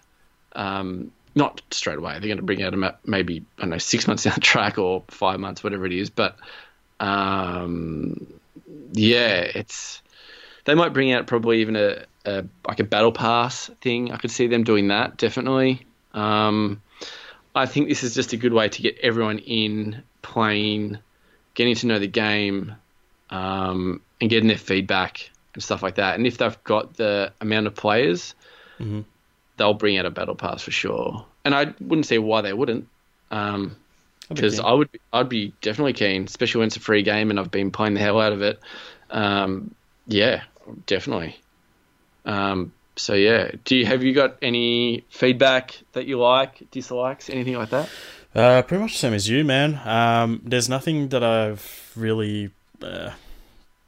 Um, 0.55 1.13
not 1.35 1.63
straight 1.71 1.99
away. 1.99 2.13
They're 2.15 2.29
going 2.29 2.37
to 2.37 2.43
bring 2.43 2.63
out 2.63 2.75
a 2.75 2.77
map 2.77 3.01
maybe 3.07 3.45
I 3.59 3.63
don't 3.63 3.71
know 3.71 3.79
six 3.79 4.07
months 4.07 4.25
down 4.25 4.35
the 4.35 4.41
track 4.41 4.79
or 4.79 5.05
five 5.09 5.41
months, 5.41 5.63
whatever 5.63 5.87
it 5.87 5.93
is. 5.93 6.11
But 6.11 6.37
um, 7.01 8.27
yeah, 8.93 9.41
it's 9.41 10.03
they 10.65 10.75
might 10.75 10.93
bring 10.93 11.13
out 11.13 11.27
probably 11.27 11.61
even 11.61 11.77
a, 11.77 12.05
a 12.25 12.45
like 12.67 12.81
a 12.81 12.85
battle 12.85 13.13
pass 13.13 13.71
thing. 13.81 14.13
I 14.13 14.17
could 14.17 14.31
see 14.31 14.47
them 14.47 14.65
doing 14.65 14.89
that 14.89 15.17
definitely. 15.17 15.87
Um, 16.15 16.83
I 17.55 17.67
think 17.67 17.89
this 17.89 18.03
is 18.03 18.15
just 18.15 18.33
a 18.33 18.37
good 18.37 18.53
way 18.53 18.69
to 18.69 18.83
get 18.83 18.99
everyone 19.03 19.39
in 19.39 20.03
playing, 20.23 20.99
getting 21.55 21.75
to 21.77 21.87
know 21.87 21.99
the 21.99 22.07
game, 22.07 22.75
um, 23.31 24.01
and 24.21 24.31
getting 24.31 24.49
their 24.49 24.59
feedback. 24.59 25.29
and 25.55 25.63
stuff 25.63 25.83
like 25.83 25.97
that. 25.97 26.15
And 26.15 26.27
if 26.27 26.39
they've 26.39 26.65
got 26.65 26.95
the 26.95 27.31
amount 27.43 27.67
of 27.67 27.75
players, 27.75 28.35
Mhm. 28.81 29.05
they'll 29.59 29.75
bring 29.75 29.99
out 29.99 30.07
a 30.07 30.11
battle 30.11 30.35
pass 30.35 30.63
for 30.63 30.71
sure. 30.71 31.27
And 31.45 31.55
I 31.55 31.75
wouldn't 31.79 32.07
see 32.07 32.17
why 32.17 32.41
they 32.41 32.55
wouldn't, 32.55 32.89
um, 33.31 33.77
be 34.31 34.35
because. 34.37 34.61
I 34.61 34.73
would 34.73 34.89
I'd 35.13 35.29
be 35.29 35.53
definitely 35.61 35.93
keen, 35.93 36.25
especially 36.25 36.61
when 36.61 36.69
it's 36.69 36.77
a 36.77 36.81
free 36.81 37.03
game 37.03 37.29
and 37.29 37.39
I've 37.39 37.51
been 37.51 37.71
playing 37.71 37.93
the 37.93 38.01
hell 38.01 38.19
out 38.19 38.33
of 38.33 38.41
it. 38.41 38.61
Um, 39.11 39.75
yeah, 40.07 40.45
definitely. 40.87 41.37
Um, 42.25 42.73
so 42.97 43.15
yeah, 43.15 43.51
do 43.65 43.77
you 43.77 43.87
have 43.87 44.03
you 44.03 44.13
got 44.15 44.37
any 44.43 45.05
feedback 45.09 45.83
that 45.93 46.07
you 46.07 46.19
like, 46.19 46.71
dislikes, 46.71 47.31
anything 47.31 47.55
like 47.55 47.71
that? 47.71 47.89
Uh, 48.35 48.63
pretty 48.63 48.83
much 48.83 48.93
the 48.93 48.99
same 48.99 49.15
as 49.15 49.29
you, 49.29 49.45
man. 49.45 49.81
Um, 49.87 50.41
there's 50.45 50.69
nothing 50.69 51.09
that 51.09 51.23
I've 51.23 51.93
really 51.97 52.51
uh, 52.83 53.11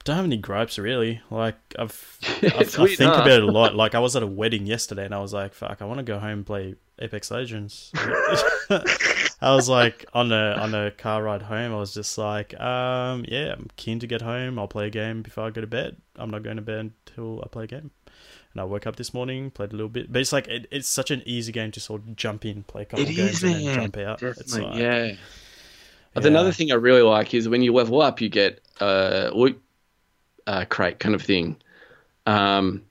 don't 0.05 0.17
have 0.17 0.25
any 0.25 0.37
gripes 0.37 0.79
really. 0.79 1.21
Like 1.31 1.57
I've, 1.79 2.19
I've 2.43 2.79
I 2.79 2.87
think 2.87 3.13
huh? 3.13 3.23
about 3.23 3.29
it 3.29 3.43
a 3.43 3.51
lot. 3.51 3.75
Like 3.85 3.95
I 3.95 3.99
was 3.99 4.15
at 4.17 4.23
a 4.23 4.27
wedding 4.27 4.67
yesterday, 4.67 5.05
and 5.05 5.15
I 5.15 5.19
was 5.19 5.33
like, 5.33 5.55
"Fuck, 5.55 5.81
I 5.81 5.85
want 5.87 5.99
to 5.99 6.05
go 6.05 6.19
home 6.19 6.31
and 6.31 6.47
play 6.47 6.75
Apex 6.99 7.31
Legends." 7.31 7.91
I 9.41 9.55
was 9.55 9.69
like 9.69 10.05
on 10.15 10.31
a 10.31 10.53
on 10.61 10.75
a 10.75 10.91
car 10.91 11.23
ride 11.23 11.43
home. 11.43 11.73
I 11.73 11.77
was 11.77 11.93
just 11.93 12.17
like, 12.19 12.59
um, 12.61 13.25
"Yeah, 13.27 13.55
I'm 13.55 13.69
keen 13.77 13.99
to 14.01 14.07
get 14.07 14.23
home. 14.23 14.59
I'll 14.59 14.69
play 14.69 14.87
a 14.87 14.91
game 14.91 15.23
before 15.23 15.45
I 15.45 15.51
go 15.51 15.61
to 15.61 15.67
bed. 15.67 15.97
I'm 16.17 16.31
not 16.31 16.43
going 16.43 16.57
to 16.57 16.63
bed 16.63 16.93
until 17.07 17.43
I 17.43 17.49
play 17.49 17.65
a 17.65 17.67
game." 17.67 17.91
And 18.55 18.61
I 18.61 18.65
woke 18.65 18.87
up 18.87 18.97
this 18.97 19.13
morning, 19.13 19.51
played 19.51 19.73
a 19.73 19.77
little 19.77 19.89
bit, 19.89 20.13
but 20.13 20.21
it's 20.23 20.33
like 20.33 20.47
it, 20.49 20.67
it's 20.71 20.89
such 20.89 21.11
an 21.11 21.23
easy 21.27 21.53
game 21.53 21.73
to 21.73 21.81
sort 21.81 22.03
of 22.03 22.17
jump 22.17 22.45
in, 22.45 22.63
play 22.65 22.83
a 22.83 22.87
couple 22.87 23.07
It 23.07 23.11
of 23.11 23.17
games, 23.17 23.43
is, 23.43 23.43
and 23.43 23.55
then 23.55 23.69
jump 23.69 23.97
out. 23.97 24.23
It's 24.39 24.55
Definitely, 24.55 24.63
like, 24.63 24.79
yeah. 24.81 25.13
But 26.15 26.25
yeah. 26.25 26.29
another 26.29 26.53
thing 26.53 26.71
I 26.71 26.77
really 26.77 27.03
like 27.03 27.35
is 27.35 27.49
when 27.49 27.63
you 27.63 27.73
level 27.73 28.01
up, 28.01 28.21
you 28.21 28.29
get 28.29 28.61
a 28.81 29.31
loot 29.35 29.61
uh, 30.47 30.65
crate 30.67 31.01
kind 31.01 31.15
of 31.15 31.23
thing, 31.23 31.57
um, 32.27 32.85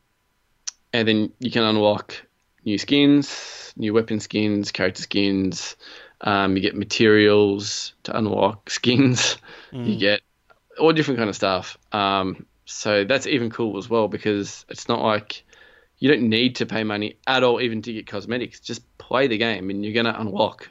and 0.91 1.07
then 1.07 1.31
you 1.39 1.51
can 1.51 1.63
unlock 1.63 2.25
new 2.65 2.77
skins, 2.77 3.73
new 3.77 3.93
weapon 3.93 4.19
skins, 4.19 4.71
character 4.71 5.01
skins. 5.03 5.75
Um, 6.21 6.55
you 6.55 6.61
get 6.61 6.75
materials 6.75 7.93
to 8.03 8.17
unlock 8.17 8.69
skins. 8.69 9.37
Mm. 9.71 9.87
You 9.87 9.97
get 9.99 10.21
all 10.79 10.93
different 10.93 11.17
kind 11.17 11.29
of 11.29 11.35
stuff. 11.35 11.77
Um, 11.91 12.45
so 12.65 13.03
that's 13.03 13.27
even 13.27 13.49
cool 13.49 13.77
as 13.77 13.89
well 13.89 14.07
because 14.07 14.65
it's 14.69 14.87
not 14.87 15.01
like 15.01 15.43
you 16.03 16.09
don't 16.09 16.27
need 16.27 16.57
to 16.57 16.65
pay 16.65 16.83
money 16.83 17.15
at 17.25 17.43
all, 17.43 17.61
even 17.61 17.81
to 17.81 17.93
get 17.93 18.07
cosmetics. 18.07 18.59
Just 18.59 18.97
play 18.97 19.27
the 19.27 19.37
game, 19.37 19.69
and 19.69 19.85
you're 19.85 19.93
gonna 19.93 20.13
unlock 20.19 20.69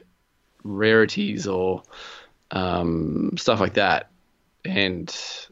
rarities 0.63 1.47
or 1.47 1.81
um, 2.51 3.31
stuff 3.35 3.59
like 3.59 3.73
that, 3.73 4.11
and 4.63 5.07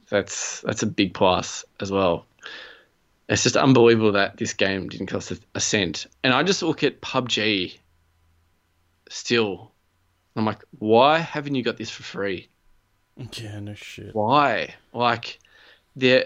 that's 0.08 0.62
that's 0.62 0.84
a 0.84 0.86
big 0.86 1.16
plus 1.16 1.66
as 1.80 1.92
well. 1.92 2.28
It's 3.28 3.42
just 3.42 3.58
unbelievable 3.58 4.12
that 4.12 4.38
this 4.38 4.54
game 4.54 4.88
didn't 4.88 5.08
cost 5.08 5.32
a, 5.32 5.40
a 5.56 5.60
cent, 5.60 6.06
and 6.24 6.32
I 6.32 6.44
just 6.44 6.62
look 6.62 6.84
at 6.84 7.02
PUBG. 7.02 7.80
Still, 9.10 9.72
I'm 10.36 10.46
like, 10.46 10.64
why 10.78 11.18
haven't 11.18 11.56
you 11.56 11.64
got 11.64 11.78
this 11.78 11.90
for 11.90 12.04
free? 12.04 12.50
Yeah, 13.34 13.60
no 13.60 13.74
shit. 13.74 14.14
Why? 14.14 14.76
Like, 14.94 15.40
there 15.96 16.26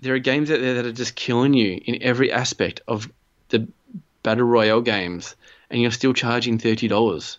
there 0.00 0.14
are 0.14 0.18
games 0.18 0.50
out 0.50 0.60
there 0.60 0.74
that 0.74 0.86
are 0.86 0.92
just 0.92 1.14
killing 1.14 1.54
you 1.54 1.80
in 1.84 2.02
every 2.02 2.32
aspect 2.32 2.80
of 2.88 3.10
the 3.50 3.66
battle 4.22 4.44
royale 4.46 4.80
games, 4.80 5.36
and 5.70 5.80
you're 5.80 5.90
still 5.90 6.12
charging 6.12 6.58
thirty 6.58 6.88
dollars 6.88 7.38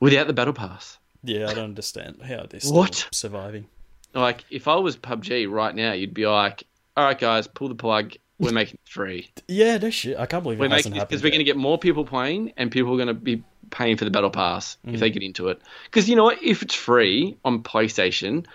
without 0.00 0.26
the 0.26 0.32
battle 0.32 0.52
pass. 0.54 0.98
Yeah, 1.22 1.48
I 1.48 1.54
don't 1.54 1.64
understand 1.64 2.20
how 2.22 2.46
they're 2.48 2.60
What? 2.64 3.08
surviving. 3.12 3.66
Like, 4.12 4.44
if 4.50 4.68
I 4.68 4.76
was 4.76 4.96
PUBG 4.96 5.50
right 5.50 5.74
now, 5.74 5.92
you'd 5.92 6.14
be 6.14 6.26
like, 6.26 6.64
"All 6.96 7.04
right, 7.04 7.18
guys, 7.18 7.46
pull 7.46 7.68
the 7.68 7.74
plug. 7.74 8.14
We're 8.38 8.52
making 8.62 8.74
it 8.74 8.88
free. 8.88 9.30
Yeah, 9.48 9.78
no 9.78 9.90
shit. 9.90 10.18
I 10.18 10.26
can't 10.26 10.42
believe 10.42 10.58
We're 10.58 10.66
it 10.66 10.70
making 10.70 10.92
this 10.92 11.04
because 11.04 11.22
we're 11.22 11.30
going 11.30 11.38
to 11.40 11.44
get 11.44 11.56
more 11.56 11.78
people 11.78 12.04
playing, 12.04 12.52
and 12.56 12.70
people 12.70 12.92
are 12.92 12.96
going 12.96 13.08
to 13.08 13.14
be 13.14 13.42
paying 13.70 13.96
for 13.96 14.04
the 14.04 14.10
battle 14.10 14.30
pass 14.30 14.76
if 14.84 14.94
Mm. 14.96 14.98
they 15.00 15.10
get 15.10 15.22
into 15.22 15.48
it. 15.48 15.60
Because 15.86 16.08
you 16.08 16.14
know 16.16 16.24
what? 16.24 16.42
If 16.42 16.62
it's 16.62 16.74
free 16.74 17.36
on 17.44 17.62
PlayStation, 17.62 18.46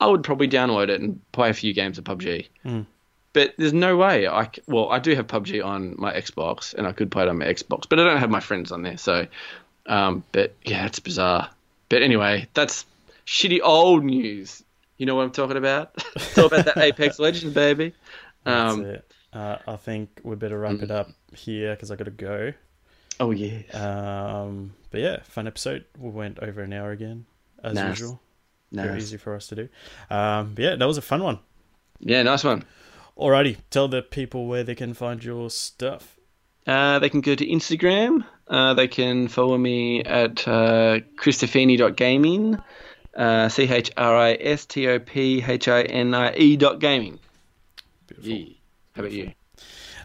I 0.00 0.06
would 0.06 0.22
probably 0.24 0.48
download 0.48 0.88
it 0.88 1.00
and 1.00 1.20
play 1.32 1.50
a 1.50 1.54
few 1.54 1.72
games 1.72 1.98
of 1.98 2.04
PUBG. 2.04 2.48
Mm. 2.64 2.86
But 3.32 3.54
there's 3.58 3.72
no 3.72 3.96
way 3.96 4.26
I 4.28 4.48
well, 4.66 4.90
I 4.90 4.98
do 4.98 5.14
have 5.14 5.26
PUBG 5.26 5.64
on 5.64 5.94
my 5.98 6.12
Xbox, 6.12 6.72
and 6.74 6.86
I 6.86 6.92
could 6.92 7.10
play 7.10 7.24
it 7.24 7.28
on 7.28 7.38
my 7.38 7.46
Xbox, 7.46 7.88
but 7.88 7.98
I 7.98 8.04
don't 8.04 8.18
have 8.18 8.30
my 8.30 8.40
friends 8.40 8.70
on 8.72 8.82
there. 8.82 8.96
So, 8.96 9.26
um, 9.86 10.22
but 10.32 10.54
yeah, 10.64 10.86
it's 10.86 11.00
bizarre. 11.00 11.50
But 11.88 12.02
anyway, 12.02 12.48
that's 12.54 12.86
shitty 13.26 13.60
old 13.62 14.04
news. 14.04 14.62
You 14.98 15.06
know 15.06 15.14
what 15.16 15.22
I'm 15.24 15.32
talking 15.32 15.56
about? 15.56 15.96
Talk 16.34 16.52
about 16.52 16.64
that 16.66 16.76
Apex 16.82 17.18
Legends, 17.18 17.52
baby. 17.54 17.92
That's 18.44 18.72
Um, 18.74 18.84
it. 18.86 19.10
Uh, 19.32 19.58
I 19.66 19.76
think 19.76 20.20
we 20.22 20.36
better 20.36 20.58
wrap 20.58 20.80
it 20.80 20.92
up 20.92 21.08
here 21.34 21.74
because 21.74 21.90
I 21.90 21.96
got 21.96 22.04
to 22.04 22.10
go. 22.12 22.52
oh 23.18 23.32
yeah. 23.32 23.62
Um, 23.72 24.74
but 24.92 25.00
yeah, 25.00 25.22
fun 25.24 25.48
episode. 25.48 25.84
We 25.98 26.10
went 26.10 26.38
over 26.38 26.62
an 26.62 26.72
hour 26.72 26.92
again, 26.92 27.26
as 27.64 27.74
Nice. 27.74 27.98
usual. 27.98 28.20
Very 28.82 28.98
easy 28.98 29.16
for 29.16 29.34
us 29.34 29.46
to 29.48 29.54
do. 29.54 29.68
Um, 30.10 30.54
yeah, 30.58 30.76
that 30.76 30.86
was 30.86 30.98
a 30.98 31.02
fun 31.02 31.22
one. 31.22 31.38
Yeah, 32.00 32.22
nice 32.22 32.44
one. 32.44 32.64
Alrighty, 33.16 33.58
tell 33.70 33.88
the 33.88 34.02
people 34.02 34.46
where 34.46 34.64
they 34.64 34.74
can 34.74 34.92
find 34.94 35.22
your 35.22 35.48
stuff. 35.50 36.16
Uh, 36.66 36.98
they 36.98 37.08
can 37.08 37.20
go 37.20 37.34
to 37.34 37.46
Instagram. 37.46 38.24
Uh, 38.48 38.74
they 38.74 38.88
can 38.88 39.28
follow 39.28 39.56
me 39.56 40.02
at 40.02 40.46
uh, 40.48 41.00
christophinie.gaming. 41.16 42.58
Uh, 43.16 43.48
C 43.48 43.62
H 43.62 43.92
R 43.96 44.16
I 44.16 44.32
S 44.32 44.66
T 44.66 44.88
O 44.88 44.98
P 44.98 45.42
H 45.46 45.68
I 45.68 45.82
N 45.82 46.14
I 46.14 46.34
E 46.34 46.56
dot 46.56 46.80
gaming. 46.80 47.20
Beautiful. 48.08 48.32
Yeah. 48.32 48.54
How 48.96 49.02
about 49.02 49.12
you? 49.12 49.32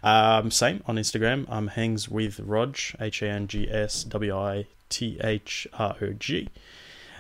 Um, 0.04 0.52
same 0.52 0.84
on 0.86 0.96
Instagram. 0.98 1.46
I'm 1.50 1.68
hangs 1.68 2.08
with 2.08 2.40
Rog, 2.40 2.78
H 3.00 3.22
A 3.24 3.30
N 3.30 3.48
G 3.48 3.68
S 3.70 4.04
W 4.04 4.38
I 4.38 4.68
T 4.90 5.20
H 5.24 5.68
R 5.74 5.96
O 6.02 6.14
G. 6.14 6.50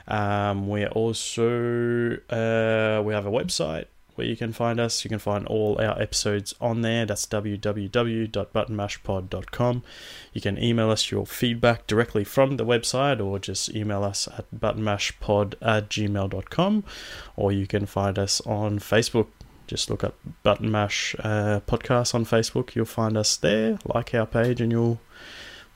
Um, 0.10 0.68
we're 0.68 0.90
also 0.90 2.18
uh, 2.30 3.02
we 3.06 3.14
have 3.14 3.26
a 3.26 3.32
website 3.32 3.86
where 4.16 4.28
you 4.28 4.36
can 4.36 4.52
find 4.52 4.82
us. 4.82 5.06
You 5.06 5.10
can 5.10 5.20
find 5.20 5.48
all 5.48 5.80
our 5.80 5.98
episodes 6.02 6.54
on 6.60 6.82
there. 6.82 7.06
That's 7.06 7.26
www.buttonmashpod.com. 7.26 9.84
You 10.34 10.42
can 10.42 10.62
email 10.62 10.92
us 10.92 11.10
your 11.10 11.26
feedback 11.26 11.88
directly 11.88 12.26
from 12.26 12.58
the 12.58 12.66
website 12.66 13.26
or 13.26 13.40
just 13.40 13.74
email 13.74 14.04
us 14.04 14.28
at 14.28 14.44
buttonmashpod 14.54 15.54
at 15.62 15.90
gmail.com 15.90 16.84
or 17.38 17.54
you 17.54 17.66
can 17.66 17.86
find 17.86 18.20
us 18.20 18.42
on 18.42 18.80
Facebook 18.80 19.28
just 19.70 19.90
look 19.90 20.04
up 20.04 20.16
Button 20.42 20.72
Mash 20.72 21.16
uh, 21.20 21.60
Podcast 21.68 22.16
on 22.16 22.26
Facebook. 22.26 22.74
You'll 22.74 22.86
find 22.86 23.16
us 23.16 23.38
there. 23.38 23.78
Like 23.86 24.16
our 24.16 24.26
page, 24.26 24.62
and 24.62 24.72
you'll 24.72 25.00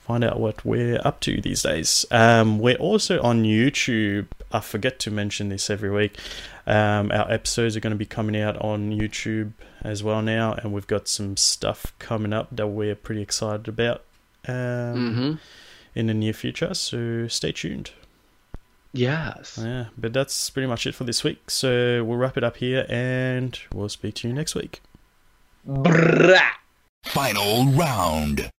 find 0.04 0.22
out 0.22 0.38
what 0.38 0.64
we're 0.64 1.00
up 1.04 1.20
to 1.20 1.40
these 1.40 1.62
days. 1.62 2.04
Um, 2.10 2.58
we're 2.58 2.76
also 2.76 3.20
on 3.22 3.42
YouTube. 3.44 4.26
I 4.52 4.60
forget 4.60 4.98
to 5.00 5.10
mention 5.10 5.48
this 5.48 5.70
every 5.70 5.90
week. 5.90 6.18
Um, 6.66 7.10
our 7.10 7.30
episodes 7.30 7.76
are 7.76 7.80
going 7.80 7.92
to 7.92 7.96
be 7.98 8.06
coming 8.06 8.40
out 8.40 8.56
on 8.60 8.90
YouTube 8.92 9.52
as 9.82 10.02
well 10.02 10.20
now, 10.22 10.52
and 10.54 10.72
we've 10.72 10.86
got 10.86 11.08
some 11.08 11.36
stuff 11.36 11.92
coming 11.98 12.32
up 12.32 12.48
that 12.52 12.66
we're 12.68 12.94
pretty 12.94 13.22
excited 13.22 13.66
about 13.68 14.02
um, 14.46 14.54
Mm-hmm. 14.54 15.32
in 15.94 16.06
the 16.06 16.14
near 16.14 16.32
future. 16.34 16.74
So 16.74 17.26
stay 17.28 17.52
tuned. 17.52 17.90
Yes. 18.92 19.58
Yeah, 19.60 19.86
but 19.98 20.12
that's 20.12 20.50
pretty 20.50 20.68
much 20.68 20.86
it 20.86 20.94
for 20.94 21.04
this 21.04 21.24
week. 21.24 21.50
So 21.50 22.04
we'll 22.04 22.18
wrap 22.18 22.36
it 22.36 22.44
up 22.44 22.58
here, 22.58 22.86
and 22.88 23.58
we'll 23.72 23.88
speak 23.88 24.14
to 24.16 24.28
you 24.28 24.34
next 24.34 24.54
week. 24.54 24.80
Brrrah. 25.66 26.40
Final 27.04 27.66
round. 27.72 28.50